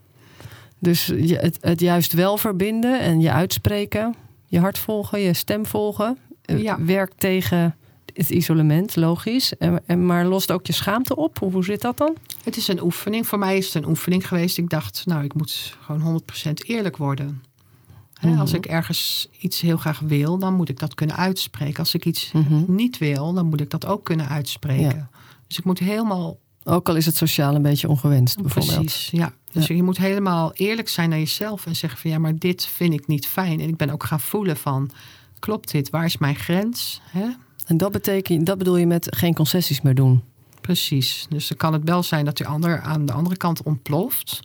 Dus 0.78 1.06
je, 1.06 1.36
het, 1.36 1.58
het 1.60 1.80
juist 1.80 2.12
wel 2.12 2.36
verbinden 2.36 3.00
en 3.00 3.20
je 3.20 3.32
uitspreken, 3.32 4.14
je 4.46 4.58
hart 4.58 4.78
volgen, 4.78 5.20
je 5.20 5.32
stem 5.34 5.66
volgen, 5.66 6.18
eh, 6.42 6.62
Ja. 6.62 6.82
werkt 6.84 7.20
tegen 7.20 7.76
het 8.14 8.30
isolement, 8.30 8.96
logisch. 8.96 9.56
En, 9.56 9.82
en, 9.86 10.06
maar 10.06 10.26
lost 10.26 10.50
ook 10.52 10.66
je 10.66 10.72
schaamte 10.72 11.16
op? 11.16 11.38
Hoe, 11.38 11.52
hoe 11.52 11.64
zit 11.64 11.80
dat 11.80 11.96
dan? 11.98 12.14
Het 12.44 12.56
is 12.56 12.68
een 12.68 12.82
oefening. 12.82 13.26
Voor 13.26 13.38
mij 13.38 13.56
is 13.56 13.64
het 13.74 13.74
een 13.82 13.88
oefening 13.88 14.28
geweest. 14.28 14.58
Ik 14.58 14.68
dacht, 14.70 15.02
nou, 15.06 15.24
ik 15.24 15.34
moet 15.34 15.76
gewoon 15.80 16.00
100% 16.00 16.52
eerlijk 16.66 16.96
worden. 16.96 17.42
Mhm. 18.20 18.38
Als 18.38 18.52
ik 18.52 18.66
ergens 18.66 19.28
iets 19.40 19.60
heel 19.60 19.76
graag 19.76 19.98
wil, 19.98 20.38
dan 20.38 20.54
moet 20.54 20.68
ik 20.68 20.78
dat 20.78 20.94
kunnen 20.94 21.16
uitspreken. 21.16 21.78
Als 21.78 21.94
ik 21.94 22.04
iets 22.04 22.32
Mhm. 22.32 22.62
niet 22.66 22.98
wil, 22.98 23.32
dan 23.32 23.46
moet 23.46 23.60
ik 23.60 23.70
dat 23.70 23.86
ook 23.86 24.04
kunnen 24.04 24.28
uitspreken. 24.28 24.96
Ja. 24.96 25.08
Dus 25.46 25.58
ik 25.58 25.64
moet 25.64 25.78
helemaal 25.78 26.38
Ook 26.68 26.88
al 26.88 26.96
is 26.96 27.06
het 27.06 27.16
sociaal 27.16 27.54
een 27.54 27.62
beetje 27.62 27.88
ongewenst, 27.88 28.40
bijvoorbeeld. 28.42 28.76
Precies, 28.78 29.10
ja. 29.10 29.32
Dus 29.52 29.66
je 29.66 29.82
moet 29.82 29.98
helemaal 29.98 30.52
eerlijk 30.52 30.88
zijn 30.88 31.08
naar 31.08 31.18
jezelf 31.18 31.66
en 31.66 31.76
zeggen 31.76 32.00
van 32.00 32.10
ja, 32.10 32.18
maar 32.18 32.38
dit 32.38 32.66
vind 32.66 32.92
ik 32.92 33.06
niet 33.06 33.26
fijn. 33.26 33.60
En 33.60 33.68
ik 33.68 33.76
ben 33.76 33.90
ook 33.90 34.04
gaan 34.04 34.20
voelen 34.20 34.56
van, 34.56 34.90
klopt 35.38 35.70
dit? 35.70 35.90
Waar 35.90 36.04
is 36.04 36.18
mijn 36.18 36.34
grens? 36.34 37.00
Hè? 37.10 37.26
En 37.66 37.76
dat, 37.76 37.92
betekent, 37.92 38.46
dat 38.46 38.58
bedoel 38.58 38.76
je 38.76 38.86
met 38.86 39.16
geen 39.16 39.34
concessies 39.34 39.80
meer 39.80 39.94
doen. 39.94 40.22
Precies. 40.60 41.26
Dus 41.28 41.48
dan 41.48 41.56
kan 41.56 41.72
het 41.72 41.84
wel 41.84 42.02
zijn 42.02 42.24
dat 42.24 42.36
die 42.36 42.46
ander 42.46 42.80
aan 42.80 43.06
de 43.06 43.12
andere 43.12 43.36
kant 43.36 43.62
ontploft. 43.62 44.40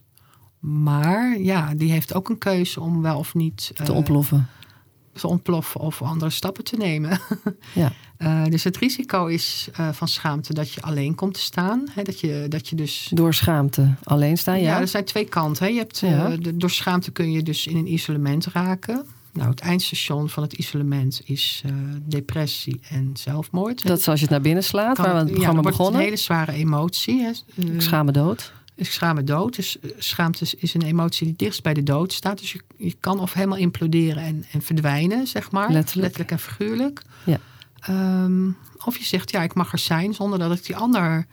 Maar 0.59 1.39
ja, 1.39 1.73
die 1.75 1.91
heeft 1.91 2.13
ook 2.13 2.29
een 2.29 2.37
keuze 2.37 2.81
om 2.81 3.01
wel 3.01 3.17
of 3.17 3.33
niet 3.33 3.71
Te 3.73 3.83
eh, 3.83 3.95
ontploffen. 3.95 4.49
Te 5.13 5.27
ontploffen 5.27 5.81
of 5.81 6.01
andere 6.01 6.31
stappen 6.31 6.63
te 6.63 6.75
nemen. 6.77 7.19
Ja. 7.73 7.91
Eh, 8.17 8.45
dus 8.45 8.63
het 8.63 8.77
risico 8.77 9.25
is 9.25 9.67
eh, 9.73 9.89
van 9.91 10.07
schaamte 10.07 10.53
dat 10.53 10.71
je 10.71 10.81
alleen 10.81 11.15
komt 11.15 11.33
te 11.33 11.39
staan. 11.39 11.87
Hè? 11.91 12.01
Dat, 12.03 12.19
je, 12.19 12.45
dat 12.49 12.67
je 12.67 12.75
dus 12.75 13.09
Door 13.13 13.33
schaamte 13.33 13.95
alleen 14.03 14.37
staan, 14.37 14.59
ja. 14.61 14.73
Ja, 14.75 14.79
er 14.79 14.87
zijn 14.87 15.05
twee 15.05 15.25
kanten. 15.25 15.65
Hè. 15.65 15.71
Je 15.71 15.77
hebt, 15.77 15.99
Ja. 15.99 16.29
eh, 16.31 16.37
de, 16.39 16.57
door 16.57 16.69
schaamte 16.69 17.11
kun 17.11 17.31
je 17.31 17.43
dus 17.43 17.67
in 17.67 17.77
een 17.77 17.93
isolement 17.93 18.45
raken. 18.45 19.05
Nou, 19.33 19.49
het 19.49 19.59
eindstation 19.59 20.29
van 20.29 20.43
het 20.43 20.53
isolement 20.53 21.21
is 21.23 21.63
depressie 22.07 22.79
en 22.89 23.09
zelfmoord. 23.13 23.87
Dat 23.87 23.99
is 23.99 24.07
als 24.07 24.17
je 24.19 24.25
het 24.25 24.33
naar 24.33 24.41
binnen 24.43 24.63
slaat, 24.63 24.95
Kan 24.95 25.05
waar 25.05 25.13
we 25.13 25.19
het- 25.19 25.29
het 25.29 25.37
ja, 25.37 25.43
programma 25.43 25.61
dan 25.61 25.63
wordt 25.63 25.77
begonnen. 25.77 25.99
een 26.01 26.05
hele 26.07 26.17
zware 26.21 26.51
emotie. 26.51 27.21
Hè. 27.21 27.31
Ik 27.73 27.81
schaam 27.81 28.05
me 28.05 28.11
dood. 28.11 28.53
Ik 28.75 28.91
schaam 28.91 29.15
me 29.15 29.23
dood. 29.23 29.55
Dus 29.55 29.79
eh, 29.79 29.89
schaamte 29.97 30.45
is- 30.59 30.73
een 30.73 30.81
emotie 30.81 31.25
die 31.27 31.35
dichtst 31.35 31.63
bij 31.63 31.73
de 31.73 31.83
dood 31.83 32.13
staat. 32.13 32.39
Dus 32.39 32.51
je, 32.51 32.59
je 32.77 32.95
kan 32.99 33.19
of 33.19 33.33
helemaal 33.33 33.57
imploderen 33.57 34.23
en, 34.23 34.45
en 34.51 34.61
verdwijnen, 34.61 35.27
zeg 35.27 35.51
maar. 35.51 35.71
Letterlijk. 35.71 36.31
en 36.31 36.39
figuurlijk. 36.39 37.01
Ja. 37.25 37.39
Ehm, 37.79 38.49
of 38.85 38.97
je 38.97 39.03
zegt, 39.05 39.31
ja, 39.31 39.43
ik 39.43 39.53
mag 39.53 39.71
er 39.71 39.79
zijn 39.79 40.13
zonder 40.13 40.39
dat 40.39 40.57
ik 40.57 40.65
die 40.65 40.75
ander 40.75 41.25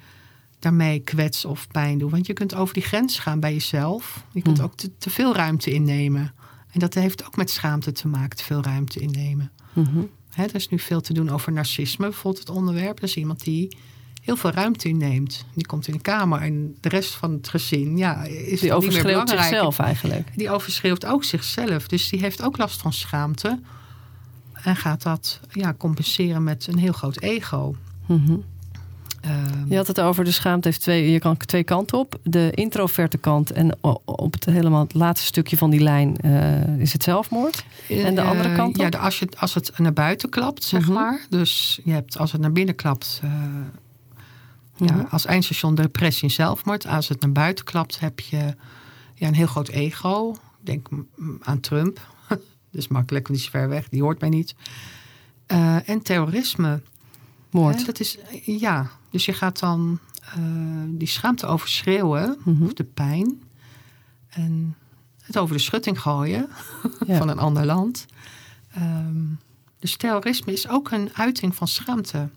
daarmee 0.58 0.98
kwets 1.00 1.44
of 1.44 1.66
pijn 1.68 1.98
doe. 1.98 2.10
Want 2.10 2.26
je 2.26 2.32
kunt 2.32 2.54
over 2.54 2.74
die 2.74 2.82
grens 2.82 3.18
gaan 3.18 3.40
bij 3.40 3.52
jezelf. 3.52 4.24
Je 4.32 4.42
kunt 4.42 4.58
Hm. 4.58 4.64
ook 4.64 4.74
te, 4.76 4.90
te 4.98 5.10
veel 5.10 5.34
ruimte 5.34 5.70
innemen. 5.72 6.34
En 6.72 6.80
dat 6.80 6.94
heeft 6.94 7.26
ook 7.26 7.36
met 7.36 7.50
schaamte 7.50 7.92
te 7.92 8.08
maken, 8.08 8.36
te 8.36 8.44
veel 8.44 8.62
ruimte 8.62 9.00
innemen. 9.00 9.50
Mhm. 9.72 10.00
Er 10.36 10.54
is 10.54 10.68
nu 10.68 10.78
veel 10.78 11.00
te 11.00 11.12
doen 11.12 11.30
over 11.30 11.52
narcisme, 11.52 12.04
bijvoorbeeld 12.08 12.46
het 12.48 12.56
onderwerp. 12.56 13.00
Dat 13.00 13.08
is 13.08 13.16
iemand 13.16 13.44
die 13.44 13.76
heel 14.20 14.36
veel 14.36 14.50
ruimte 14.50 14.88
inneemt. 14.88 15.44
Die 15.54 15.66
komt 15.66 15.86
in 15.86 15.92
de 15.94 16.00
kamer 16.00 16.40
en 16.40 16.76
de 16.80 16.88
rest 16.88 17.14
van 17.14 17.32
het 17.32 17.48
gezin 17.48 17.96
ja, 17.96 18.22
is 18.24 18.28
Die 18.30 18.38
dan 18.38 18.56
niet 18.58 18.60
meer 18.68 18.74
overschreeuwt 18.76 19.28
zichzelf 19.28 19.78
eigenlijk. 19.78 20.28
Die 20.36 20.50
overschreeuwt 20.50 21.06
ook 21.06 21.24
zichzelf. 21.24 21.88
Dus 21.88 22.08
die 22.08 22.20
heeft 22.20 22.42
ook 22.42 22.56
last 22.56 22.80
van 22.80 22.92
schaamte. 22.92 23.60
En 24.62 24.76
gaat 24.76 25.02
dat 25.02 25.40
ja, 25.50 25.74
compenseren 25.78 26.44
met 26.44 26.66
een 26.66 26.78
heel 26.78 26.92
groot 26.92 27.20
ego. 27.20 27.74
Mhm. 28.06 28.36
Ehm, 29.20 29.68
Je 29.68 29.76
had 29.76 29.86
het 29.86 30.00
over 30.00 30.24
de 30.24 30.30
schaamte 30.30 30.68
heeft 30.68 30.80
twee, 30.80 31.10
je 31.10 31.18
kan 31.18 31.36
twee 31.36 31.64
kanten 31.64 31.98
op. 31.98 32.18
De 32.22 32.50
introverte 32.54 33.18
kant 33.18 33.50
en 33.52 33.76
op 34.04 34.32
het 34.32 34.44
helemaal 34.44 34.80
het 34.82 34.94
laatste 34.94 35.26
stukje 35.26 35.56
van 35.56 35.70
die 35.70 35.80
lijn 35.80 36.16
eh, 36.16 36.78
is 36.78 36.92
het 36.92 37.02
zelfmoord. 37.02 37.64
En 37.88 38.14
de 38.14 38.22
andere 38.22 38.48
Eh, 38.48 38.54
kant 38.56 38.76
Ja, 38.76 38.84
op? 38.86 38.92
de- 38.92 38.98
als, 38.98 39.18
je, 39.18 39.28
als 39.38 39.54
het 39.54 39.78
naar 39.78 39.92
buiten 39.92 40.28
klapt, 40.28 40.64
zeg 40.64 40.80
Mhm. 40.82 40.92
maar. 40.92 41.26
Dus 41.28 41.80
je 41.84 41.92
hebt, 41.92 42.18
als 42.18 42.32
het 42.32 42.40
naar 42.40 42.52
binnen 42.52 42.74
klapt, 42.74 43.20
eh, 43.22 43.30
ja, 44.84 44.94
Mhm. 44.94 45.04
als 45.10 45.24
eindstation 45.26 45.74
depressie 45.74 46.22
en 46.28 46.34
zelfmoord. 46.34 46.86
Als 46.86 47.08
het 47.08 47.20
naar 47.20 47.32
buiten 47.32 47.64
klapt, 47.64 48.00
heb 48.00 48.20
je 48.20 48.54
ja, 49.14 49.26
een 49.26 49.34
heel 49.34 49.46
groot 49.46 49.68
ego. 49.68 50.36
Denk 50.60 50.88
mm, 50.90 51.38
aan 51.42 51.60
Trump. 51.60 52.00
Dat 52.28 52.38
is 52.72 52.88
makkelijk, 52.98 53.26
want 53.26 53.38
die 53.38 53.46
is 53.48 53.52
ver 53.52 53.68
weg. 53.68 53.88
Die 53.88 54.02
hoort 54.02 54.20
mij 54.20 54.28
niet. 54.28 54.54
Eh, 55.46 55.88
en 55.88 56.02
terrorisme. 56.02 56.82
Moord. 57.50 57.76
Hè, 57.78 57.84
dat 57.84 58.00
is, 58.00 58.18
ja, 58.44 58.90
dus 59.10 59.24
je 59.24 59.32
gaat 59.32 59.58
dan 59.58 59.98
eh, 60.20 60.38
die 60.88 61.08
schaamte 61.08 61.46
overschreeuwen, 61.46 62.36
Mhm. 62.44 62.64
of 62.64 62.72
de 62.72 62.84
pijn. 62.84 63.42
En 64.28 64.76
het 65.22 65.38
over 65.38 65.54
de 65.56 65.62
schutting 65.62 66.00
gooien 66.00 66.48
Ja. 67.06 67.16
van 67.18 67.28
een 67.28 67.38
ander 67.38 67.64
land. 67.66 68.06
Ehm, 68.72 69.24
dus 69.78 69.96
terrorisme 69.96 70.52
is 70.52 70.68
ook 70.68 70.90
een 70.90 71.10
uiting 71.14 71.54
van 71.54 71.68
schaamte. 71.68 72.28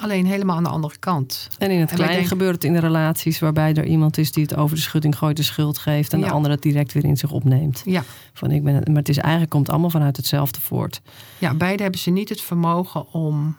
Alleen 0.00 0.26
helemaal 0.26 0.56
aan 0.56 0.62
de 0.62 0.68
andere 0.68 0.98
kant. 0.98 1.48
En 1.58 1.70
in 1.70 1.80
het 1.80 1.90
En 1.90 1.96
kleine 1.96 2.26
gebeurt 2.26 2.54
het 2.54 2.64
in 2.64 2.72
de 2.72 2.78
relaties 2.78 3.38
waarbij 3.38 3.74
er 3.74 3.84
iemand 3.86 4.18
is 4.18 4.32
die 4.32 4.42
het 4.42 4.56
over 4.56 4.76
de 4.76 4.82
schutting 4.82 5.18
gooit, 5.18 5.36
de 5.36 5.42
schuld 5.42 5.78
geeft 5.78 6.12
en 6.12 6.18
Ja. 6.18 6.26
de 6.26 6.32
ander 6.32 6.50
het 6.50 6.62
direct 6.62 6.92
weer 6.92 7.04
in 7.04 7.16
zich 7.16 7.30
opneemt. 7.30 7.82
Ja, 7.84 8.04
Van 8.32 8.50
ik 8.50 8.64
ben, 8.64 8.74
maar 8.86 8.96
het 8.96 9.08
is 9.08 9.18
eigenlijk 9.18 9.50
komt 9.50 9.70
allemaal 9.70 9.90
vanuit 9.90 10.16
hetzelfde 10.16 10.60
voort. 10.60 11.00
ja 11.38 11.54
beide 11.54 11.82
hebben 11.82 12.00
ze 12.00 12.10
niet 12.10 12.28
het 12.28 12.40
vermogen 12.40 13.12
om 13.12 13.56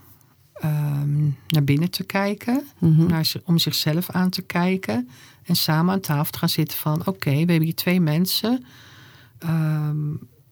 ehm, 0.53 1.23
naar 1.47 1.63
binnen 1.63 1.89
te 1.89 2.03
kijken. 2.03 2.63
Mhm. 2.79 3.05
naar, 3.05 3.31
om 3.45 3.57
zichzelf 3.57 4.09
aan 4.09 4.29
te 4.29 4.41
kijken. 4.41 5.09
En 5.43 5.55
samen 5.55 5.93
aan 5.93 5.99
tafel 5.99 6.31
te 6.31 6.37
gaan 6.37 6.49
zitten 6.49 6.77
van... 6.77 6.99
oké, 7.05 7.29
we 7.31 7.37
hebben 7.37 7.61
hier 7.61 7.75
twee 7.75 8.01
mensen. 8.01 8.65
Ehm, 9.39 9.97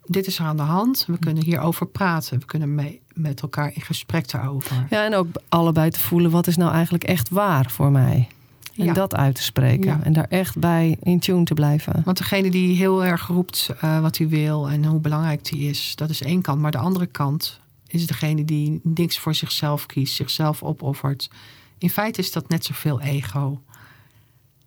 dit 0.06 0.28
is 0.28 0.39
er 0.39 0.46
aan 0.46 0.58
de 0.58 0.63
hand. 0.63 1.04
We 1.08 1.17
kunnen 1.20 1.44
hierover 1.44 1.88
praten. 1.88 2.39
We 2.39 2.46
kunnen 2.46 2.76
mee, 2.76 3.01
met 3.13 3.41
elkaar 3.41 3.71
in 3.74 3.82
gesprek 3.82 4.32
daarover. 4.32 4.86
Ja, 4.89 5.06
en 5.06 5.15
ook 5.15 5.28
allebei 5.50 5.89
te 5.89 6.00
voelen 6.00 6.32
wat 6.32 6.47
is 6.47 6.58
nou 6.58 6.71
eigenlijk 6.74 7.04
echt 7.04 7.30
waar 7.30 7.71
voor 7.71 7.91
mij. 7.91 8.28
En 8.76 8.86
Ja. 8.86 8.93
dat 8.93 9.15
uit 9.15 9.36
te 9.36 9.43
spreken. 9.43 9.86
Ja. 9.86 10.00
En 10.04 10.13
daar 10.13 10.28
echt 10.30 10.58
bij 10.58 10.97
in 11.04 11.19
tune 11.19 11.43
te 11.43 11.54
blijven. 11.54 12.02
Want 12.06 12.17
degene 12.17 12.52
die 12.52 12.76
heel 12.76 13.06
erg 13.06 13.28
roept 13.28 13.69
eh, 13.80 14.00
wat 14.02 14.17
hij 14.17 14.28
wil... 14.28 14.69
en 14.69 14.86
hoe 14.86 15.00
belangrijk 15.00 15.45
die 15.45 15.69
is, 15.69 15.95
dat 15.95 16.10
is 16.10 16.21
één 16.21 16.41
kant. 16.41 16.62
Maar 16.62 16.71
de 16.71 16.78
andere 16.78 17.06
kant 17.06 17.60
is 17.88 18.08
degene 18.08 18.45
die 18.45 18.80
niks 18.84 19.19
voor 19.19 19.36
zichzelf 19.36 19.86
kiest. 19.86 20.15
Zichzelf 20.15 20.63
opoffert. 20.63 21.30
In 21.78 21.89
feite 21.89 22.19
is 22.21 22.32
dat 22.32 22.50
net 22.50 22.65
zoveel 22.65 23.02
ego. 23.02 23.62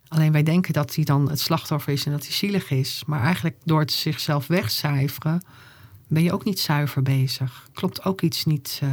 Alleen 0.07 0.31
wij 0.31 0.43
denken 0.43 0.73
dat 0.73 0.95
hij 0.95 1.03
dan 1.03 1.29
het 1.29 1.39
slachtoffer 1.39 1.93
is 1.93 2.05
en 2.05 2.11
dat 2.11 2.23
hij 2.23 2.31
zielig 2.33 2.69
is. 2.71 3.03
Maar 3.05 3.21
eigenlijk 3.21 3.55
door 3.63 3.79
het 3.79 3.91
zichzelf 3.91 4.47
wegcijferen... 4.47 5.41
ben 6.07 6.23
je 6.23 6.31
ook 6.33 6.43
niet 6.43 6.59
zuiver 6.59 7.01
bezig. 7.01 7.69
Klopt 7.73 8.05
ook 8.05 8.21
iets 8.21 8.45
niet. 8.45 8.79
eh, 8.83 8.89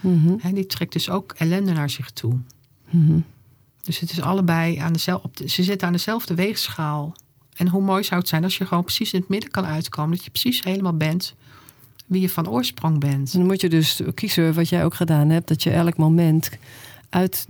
Mhm. 0.00 0.34
hè, 0.38 0.52
die 0.52 0.66
trekt 0.66 0.92
dus 0.92 1.10
ook 1.10 1.34
ellende 1.36 1.72
naar 1.72 1.90
zich 1.90 2.10
toe. 2.10 2.38
Mhm. 2.90 3.18
Dus 3.82 3.98
het 3.98 4.10
is 4.10 4.20
allebei 4.20 4.76
aan 4.76 4.92
dezelfde... 4.92 5.28
de- 5.32 5.48
Ze 5.48 5.62
zitten 5.62 5.86
aan 5.86 5.92
dezelfde 5.92 6.34
weegschaal. 6.34 7.16
En 7.56 7.68
hoe 7.68 7.82
mooi 7.82 8.04
zou 8.04 8.20
het 8.20 8.28
zijn 8.28 8.44
als 8.44 8.58
je 8.58 8.66
gewoon 8.66 8.84
precies 8.84 9.12
in 9.12 9.20
het 9.20 9.28
midden 9.28 9.50
kan 9.50 9.64
uitkomen. 9.66 10.16
Dat 10.16 10.24
je 10.24 10.30
precies 10.30 10.62
helemaal 10.64 10.96
bent 10.96 11.34
wie 12.06 12.20
je 12.20 12.28
van 12.30 12.48
oorsprong 12.48 12.98
bent. 13.00 13.32
En 13.32 13.38
dan 13.38 13.46
moet 13.48 13.60
je 13.60 13.68
dus 13.68 14.00
kiezen 14.14 14.54
wat 14.54 14.68
jij 14.68 14.84
ook 14.84 14.94
gedaan 14.94 15.28
hebt. 15.28 15.48
Dat 15.48 15.62
je 15.62 15.70
elk 15.70 15.96
moment 15.96 16.50
uit 17.08 17.46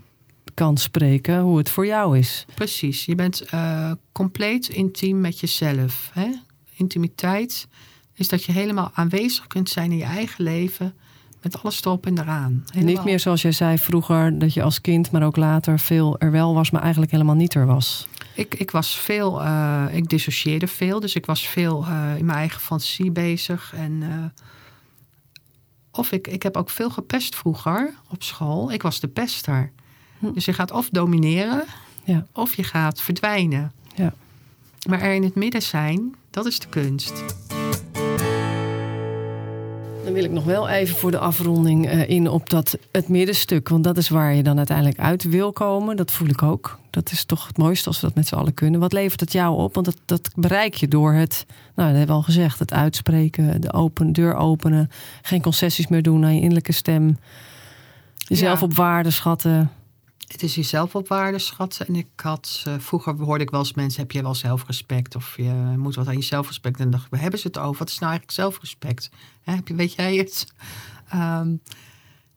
kan 0.54 0.76
spreken 0.78 1.40
hoe 1.40 1.58
het 1.58 1.70
voor 1.70 1.86
jou 1.86 2.18
is. 2.18 2.44
Precies. 2.54 3.04
Je 3.04 3.14
bent 3.14 3.40
eh, 3.40 3.92
compleet 4.12 4.68
intiem 4.68 5.20
met 5.20 5.40
jezelf. 5.40 6.10
Hè? 6.12 6.28
Intimiteit 6.76 7.66
is 8.14 8.28
dat 8.28 8.44
je 8.44 8.52
helemaal 8.52 8.90
aanwezig 8.94 9.46
kunt 9.46 9.68
zijn 9.68 9.90
in 9.90 9.96
je 9.96 10.04
eigen 10.04 10.44
leven. 10.44 10.94
Met 11.42 11.62
alles 11.62 11.84
erop 11.84 12.06
en 12.06 12.18
eraan. 12.18 12.52
Niet 12.52 12.74
Helemaal. 12.74 13.04
meer 13.04 13.20
zoals 13.20 13.42
jij 13.42 13.52
zei 13.52 13.78
vroeger, 13.78 14.38
dat 14.38 14.54
je 14.54 14.62
als 14.62 14.80
kind, 14.80 15.10
maar 15.10 15.22
ook 15.22 15.36
later 15.36 15.78
veel 15.78 16.18
er 16.18 16.30
wel 16.30 16.54
was, 16.54 16.70
maar 16.70 16.82
eigenlijk 16.82 17.12
helemaal 17.12 17.34
niet 17.34 17.54
er 17.54 17.66
was. 17.66 18.06
Ik, 18.34 18.54
ik 18.54 18.70
was 18.70 18.98
veel, 18.98 19.42
eh, 19.42 19.84
ik 19.92 20.08
dissocieerde 20.08 20.66
veel. 20.66 21.00
Dus 21.00 21.14
ik 21.14 21.26
was 21.26 21.46
veel 21.48 21.84
eh, 21.84 22.16
in 22.16 22.24
mijn 22.24 22.38
eigen 22.38 22.60
fantasie 22.60 23.10
bezig. 23.10 23.72
En, 23.76 24.02
eh, 24.02 24.42
of 25.90 26.12
ik, 26.12 26.26
ik 26.28 26.42
heb 26.42 26.56
ook 26.56 26.70
veel 26.70 26.90
gepest 26.90 27.36
vroeger 27.36 27.94
op 28.10 28.22
school. 28.22 28.72
Ik 28.72 28.82
was 28.82 29.00
de 29.00 29.08
pester. 29.08 29.70
Hm. 30.18 30.32
Dus 30.32 30.44
je 30.44 30.52
gaat 30.52 30.70
of 30.70 30.88
domineren, 30.90 31.64
Ja. 32.04 32.26
of 32.32 32.54
je 32.54 32.64
gaat 32.64 33.00
verdwijnen. 33.00 33.72
Ja. 33.94 34.14
Maar 34.88 35.00
er 35.00 35.14
in 35.14 35.22
het 35.22 35.34
midden 35.34 35.62
zijn, 35.62 36.14
dat 36.30 36.46
is 36.46 36.58
de 36.58 36.68
kunst. 36.68 37.22
Dan 40.04 40.12
wil 40.12 40.24
ik 40.24 40.30
nog 40.30 40.44
wel 40.44 40.68
even 40.68 40.96
voor 40.96 41.10
de 41.10 41.18
afronding 41.18 41.86
eh, 41.88 42.08
in 42.08 42.28
op 42.28 42.50
dat 42.50 42.78
het 42.92 43.08
middenstuk. 43.08 43.68
Want 43.68 43.84
dat 43.84 43.96
is 43.96 44.08
waar 44.08 44.34
je 44.34 44.42
dan 44.42 44.56
uiteindelijk 44.56 44.98
uit 44.98 45.22
wil 45.22 45.52
komen. 45.52 45.96
Dat 45.96 46.10
voel 46.10 46.28
ik 46.28 46.42
ook. 46.42 46.78
Dat 46.90 47.10
is 47.10 47.24
toch 47.24 47.46
het 47.46 47.58
mooiste 47.58 47.88
als 47.88 48.00
we 48.00 48.06
dat 48.06 48.14
met 48.14 48.26
z'n 48.26 48.34
allen 48.34 48.54
kunnen. 48.54 48.80
Wat 48.80 48.92
levert 48.92 49.20
het 49.20 49.32
jou 49.32 49.56
op? 49.62 49.74
Want 49.74 49.86
dat, 49.86 49.96
dat 50.04 50.30
bereik 50.36 50.74
je 50.74 50.88
door 50.88 51.12
het, 51.12 51.46
nou 51.74 51.88
dat 51.88 51.98
hebben 51.98 52.06
we 52.06 52.12
al 52.12 52.22
gezegd, 52.22 52.58
het 52.58 52.72
uitspreken, 52.72 53.60
de 53.60 53.72
open, 53.72 54.12
deur 54.12 54.34
openen, 54.34 54.90
geen 55.22 55.42
concessies 55.42 55.86
meer 55.86 56.02
doen 56.02 56.24
aan 56.24 56.34
je 56.34 56.40
innerlijke 56.40 56.72
stem. 56.72 57.18
Jezelf 58.16 58.58
Ja. 58.60 58.64
op 58.66 58.74
waarde 58.74 59.10
schatten. 59.10 59.70
Het 60.26 60.42
is 60.42 60.54
jezelf 60.54 60.94
op 60.94 61.08
waarde 61.08 61.38
schatten. 61.38 61.86
En 61.86 61.96
ik 61.96 62.06
had, 62.16 62.62
eh, 62.64 62.74
vroeger 62.78 63.14
hoorde 63.14 63.44
ik 63.44 63.50
wel 63.50 63.60
eens 63.60 63.74
mensen, 63.74 64.00
heb 64.00 64.10
je 64.10 64.22
wel 64.22 64.34
zelfrespect? 64.34 65.16
Of 65.16 65.36
je 65.36 65.74
moet 65.76 65.94
wat 65.94 66.06
aan 66.06 66.16
je 66.16 66.22
zelfrespect. 66.22 66.76
En 66.76 66.82
dan 66.82 66.90
dacht 66.90 67.04
ik, 67.04 67.10
waar 67.10 67.20
hebben 67.20 67.40
ze 67.40 67.46
het 67.46 67.58
over? 67.58 67.78
Wat 67.78 67.88
is 67.88 67.98
nou 67.98 68.10
eigenlijk 68.10 68.40
zelfrespect? 68.40 69.10
Heb 69.42 69.68
je, 69.68 69.74
weet 69.74 69.94
jij 69.94 70.16
het? 70.16 70.46
Ehm, 71.08 71.56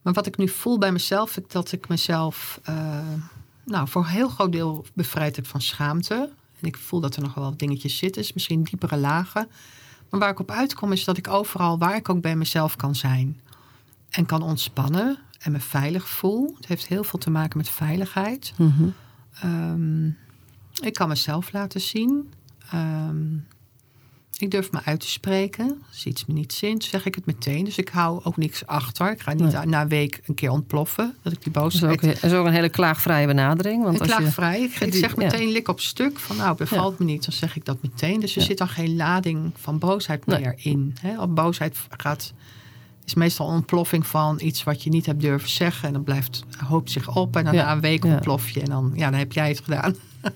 maar 0.02 0.14
wat 0.14 0.26
ik 0.26 0.38
nu 0.38 0.48
voel 0.48 0.78
bij 0.78 0.92
mezelf, 0.92 1.40
dat 1.48 1.72
ik 1.72 1.88
mezelf 1.88 2.60
eh, 2.64 3.00
nou, 3.64 3.88
voor 3.88 4.02
een 4.02 4.08
heel 4.08 4.30
groot 4.30 4.52
deel 4.52 4.86
bevrijd 4.94 5.36
heb 5.36 5.48
van 5.48 5.62
schaamte. 5.62 6.30
En 6.60 6.68
ik 6.68 6.78
voel 6.78 7.00
dat 7.00 7.16
er 7.16 7.22
nog 7.22 7.34
wel 7.34 7.44
wat 7.44 7.60
dingetjes 7.60 7.98
zitten, 7.98 8.22
dus 8.22 8.34
misschien 8.34 8.64
diepere 8.64 8.98
lagen. 8.98 9.50
Maar 10.10 10.20
waar 10.20 10.30
ik 10.30 10.40
op 10.40 10.52
uitkom 10.52 10.92
is 10.92 11.04
dat 11.04 11.18
ik 11.18 11.28
overal, 11.28 11.78
waar 11.78 11.96
ik 11.96 12.10
ook 12.10 12.22
bij 12.22 12.36
mezelf 12.36 12.76
kan 12.76 12.96
zijn. 12.96 13.42
En 14.10 14.26
kan 14.26 14.42
ontspannen 14.42 15.20
en 15.40 15.52
me 15.52 15.60
veilig 15.60 16.08
voel. 16.10 16.54
Het 16.58 16.68
heeft 16.68 16.88
heel 16.88 17.04
veel 17.04 17.20
te 17.20 17.30
maken 17.30 17.58
met 17.58 17.70
veiligheid. 17.70 18.54
Mhm. 18.58 18.88
Ehm, 19.42 20.08
ik 20.84 20.94
kan 20.94 21.08
mezelf 21.08 21.52
laten 21.52 21.82
zien. 21.82 22.34
Ehm, 22.72 23.36
ik 24.38 24.52
durf 24.52 24.72
me 24.72 24.80
uit 24.84 25.00
te 25.00 25.08
spreken. 25.10 25.82
Als 25.90 26.06
iets 26.06 26.26
me 26.26 26.34
niet 26.34 26.54
zint, 26.54 26.84
zeg 26.84 27.06
ik 27.06 27.16
het 27.16 27.26
meteen. 27.26 27.66
Dus 27.66 27.78
ik 27.78 27.90
hou 27.90 28.24
ook 28.24 28.38
niks 28.38 28.66
achter. 28.66 29.12
Ik 29.12 29.22
ga 29.22 29.34
niet 29.34 29.52
Nee. 29.54 29.66
na 29.66 29.82
een 29.82 29.88
week 29.88 30.22
een 30.26 30.36
keer 30.36 30.50
ontploffen. 30.50 31.16
Dat 31.22 31.34
ik 31.34 31.44
die 31.44 31.54
is 31.54 31.60
boosheid... 31.62 31.92
ook, 31.92 32.02
dat 32.02 32.24
is 32.24 32.34
ook 32.34 32.46
een 32.46 32.54
hele 32.54 32.70
klaagvrije 32.70 33.28
benadering. 33.28 33.84
Want 33.84 34.00
als 34.02 34.10
je. 34.10 34.26
Ik, 34.86 34.94
zeg 34.94 35.10
ja. 35.16 35.24
meteen 35.24 35.50
lik 35.50 35.68
op 35.68 35.80
stuk. 35.80 36.20
Van 36.20 36.36
nou, 36.36 36.58
bevalt 36.58 37.00
me 37.00 37.06
niet. 37.06 37.26
Dan 37.26 37.34
zeg 37.34 37.56
ik 37.56 37.66
dat 37.66 37.78
meteen. 37.82 38.20
Dus 38.20 38.36
er 38.36 38.42
Ja. 38.42 38.48
zit 38.48 38.58
dan 38.58 38.68
geen 38.70 38.96
lading 38.96 39.52
van 39.56 39.80
boosheid 39.80 40.26
Nee. 40.26 40.40
meer 40.40 40.54
in. 40.58 40.96
Hè? 41.02 41.22
Op 41.22 41.36
boosheid 41.36 41.78
gaat... 41.90 42.34
is 43.08 43.14
meestal 43.14 43.48
een 43.50 43.56
ontploffing 43.56 44.08
van 44.08 44.40
iets 44.44 44.64
wat 44.64 44.84
je 44.84 44.90
niet 44.90 45.06
hebt 45.06 45.22
durven 45.22 45.50
zeggen. 45.50 45.88
En 45.88 45.94
dan 45.94 46.04
blijft, 46.04 46.44
hoopt 46.66 46.92
zich 46.92 47.16
op. 47.16 47.36
En 47.36 47.44
dan 47.44 47.54
Ja. 47.54 47.66
na 47.66 47.72
een 47.72 47.82
week 47.82 48.06
ontplof 48.06 48.50
je. 48.50 48.62
En 48.62 48.70
dan, 48.70 48.92
ja, 48.96 49.10
dan 49.10 49.20
heb 49.20 49.32
jij 49.34 49.48
het 49.48 49.60
gedaan. 49.64 49.96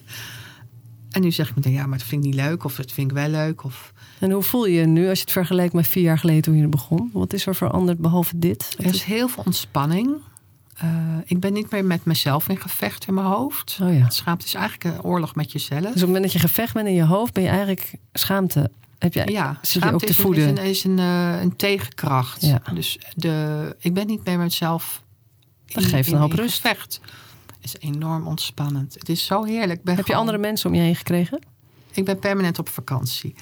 en 1.12 1.22
nu 1.22 1.32
zeg 1.32 1.50
ik 1.50 1.56
meteen, 1.56 1.74
ja, 1.74 1.86
maar 1.86 1.98
dat 1.98 2.08
vind 2.08 2.26
ik 2.26 2.32
niet 2.32 2.40
leuk. 2.40 2.64
Of 2.64 2.76
dat 2.76 2.92
vind 2.92 3.12
ik 3.12 3.18
wel 3.18 3.30
leuk. 3.30 3.64
Of, 3.64 3.94
En 4.20 4.32
hoe 4.32 4.44
voel 4.44 4.66
je 4.66 4.80
je 4.80 4.86
nu 4.86 5.08
als 5.10 5.18
je 5.18 5.24
het 5.24 5.34
vergelijkt 5.34 5.74
met 5.74 5.88
vier 5.88 6.04
jaar 6.04 6.18
geleden 6.20 6.42
toen 6.42 6.56
je 6.58 6.68
begon? 6.68 7.10
Wat 7.14 7.34
is 7.34 7.46
er 7.46 7.56
veranderd 7.56 7.98
behalve 8.00 8.38
dit? 8.40 8.76
er 8.80 8.86
is 8.86 9.04
heel 9.04 9.28
veel 9.28 9.44
ontspanning. 9.46 10.16
Eh, 10.76 10.90
ik 11.26 11.40
ben 11.40 11.54
niet 11.54 11.72
meer 11.72 11.86
met 11.86 12.06
mezelf 12.06 12.50
in 12.50 12.58
gevecht 12.58 13.08
in 13.08 13.14
mijn 13.14 13.26
hoofd. 13.28 13.80
Oh 13.82 13.98
ja. 13.98 14.10
Schaamte 14.10 14.46
is 14.46 14.54
eigenlijk 14.54 14.96
een 14.98 15.04
oorlog 15.04 15.36
met 15.36 15.52
jezelf. 15.52 15.80
Dus 15.82 15.88
op 15.90 15.94
het 15.96 16.06
moment 16.06 16.24
dat 16.24 16.32
je 16.34 16.40
gevecht 16.40 16.74
bent 16.74 16.88
in 16.88 16.94
je 16.94 17.04
hoofd, 17.06 17.34
ben 17.34 17.44
je 17.44 17.50
eigenlijk 17.50 17.94
schaamte. 18.14 18.72
Heb 19.02 19.14
jij, 19.14 19.26
Ja, 19.26 19.60
zit 19.62 19.84
je 19.84 19.94
ook 19.94 20.00
te 20.00 20.06
is 20.06 20.18
een, 20.18 20.24
voeden? 20.24 20.58
is 20.58 20.60
een, 20.60 20.66
is 20.66 20.84
een, 20.84 21.00
eh, 21.00 21.42
een 21.42 21.56
tegenkracht. 21.56 22.42
Ja. 22.42 22.62
Dus 22.74 23.00
de, 23.16 23.76
ik 23.80 23.94
ben 23.94 24.08
niet 24.08 24.26
meer 24.26 24.38
met 24.38 24.46
mezelf 24.46 25.04
Dat 25.66 25.86
geeft 25.86 26.12
een 26.12 26.18
hoop 26.18 26.32
rust. 26.32 26.56
gevecht. 26.62 27.00
Het 27.62 27.74
is 27.74 27.76
enorm 27.90 28.28
ontspannend. 28.28 28.94
Het 28.94 29.10
is 29.10 29.26
zo 29.26 29.44
heerlijk. 29.44 29.82
Heb 29.84 30.08
je 30.08 30.16
andere 30.16 30.38
mensen 30.38 30.70
om 30.70 30.76
je 30.76 30.82
heen 30.82 30.96
gekregen? 30.96 31.40
Ik 31.94 32.06
ben 32.06 32.20
permanent 32.20 32.60
op 32.60 32.70
vakantie. 32.70 33.36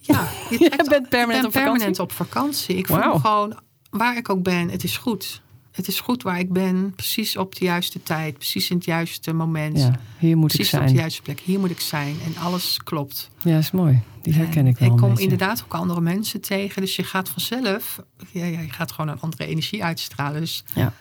Ja, 0.00 0.28
je 0.50 0.84
bent 0.88 1.08
permanent 1.08 1.38
ik 1.40 1.46
op 1.46 1.52
ben 1.52 1.62
permanent 1.62 1.96
vakantie? 1.96 2.02
op 2.02 2.12
vakantie. 2.12 2.76
Ik 2.76 2.86
voel 2.86 3.18
gewoon, 3.18 3.58
waar 3.90 4.16
ik 4.16 4.28
ook 4.28 4.42
ben, 4.42 4.68
het 4.70 4.84
is 4.84 4.96
goed. 4.96 5.40
Het 5.78 5.88
is 5.88 6.00
goed 6.00 6.22
waar 6.22 6.38
ik 6.38 6.52
ben. 6.52 6.92
Precies 6.96 7.36
op 7.36 7.54
de 7.54 7.64
juiste 7.64 8.02
tijd. 8.02 8.34
Precies 8.34 8.70
in 8.70 8.76
het 8.76 8.84
juiste 8.84 9.32
moment. 9.32 9.78
Ja, 9.78 10.00
hier 10.18 10.36
moet 10.36 10.50
ik 10.50 10.56
precies 10.56 10.74
op 10.74 10.80
zijn. 10.80 10.92
de 10.92 10.98
juiste 11.00 11.22
plek. 11.22 11.40
Hier 11.40 11.58
moet 11.58 11.70
ik 11.70 11.80
zijn. 11.80 12.16
En 12.24 12.36
alles 12.42 12.78
klopt. 12.84 13.30
Ja, 13.42 13.58
is 13.58 13.70
mooi. 13.70 14.00
Die 14.22 14.34
herken 14.34 14.60
En 14.60 14.66
ik 14.66 14.78
wel 14.78 14.90
Ik 14.90 14.96
kom 14.96 15.08
beetje. 15.08 15.22
inderdaad 15.22 15.62
ook 15.64 15.74
andere 15.74 16.00
mensen 16.00 16.40
tegen. 16.40 16.82
Dus 16.82 16.96
je 16.96 17.04
gaat 17.04 17.28
vanzelf... 17.28 18.02
Ja, 18.30 18.44
ja, 18.44 18.60
je 18.60 18.70
gaat 18.70 18.92
gewoon 18.92 19.10
een 19.10 19.20
andere 19.20 19.46
energie 19.46 19.84
uitstralen. 19.84 20.40
Dus 20.40 20.64
Ja. 20.74 20.92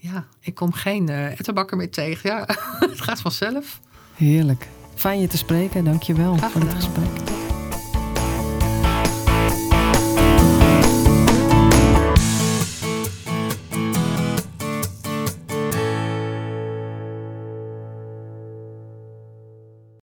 ja, 0.00 0.26
ik 0.40 0.54
kom 0.54 0.72
geen 0.72 1.10
uh, 1.10 1.30
etterbakker 1.30 1.76
meer 1.76 1.90
tegen. 1.90 2.30
Ja, 2.30 2.44
het 2.90 3.00
gaat 3.00 3.20
vanzelf. 3.20 3.80
Heerlijk. 4.14 4.68
Fijn 4.94 5.20
je 5.20 5.26
te 5.26 5.36
spreken. 5.36 5.84
Dank 5.84 6.02
je 6.02 6.14
wel 6.14 6.36
Graag 6.36 6.50
voor 6.50 6.60
het 6.60 6.74
gesprek. 6.74 7.47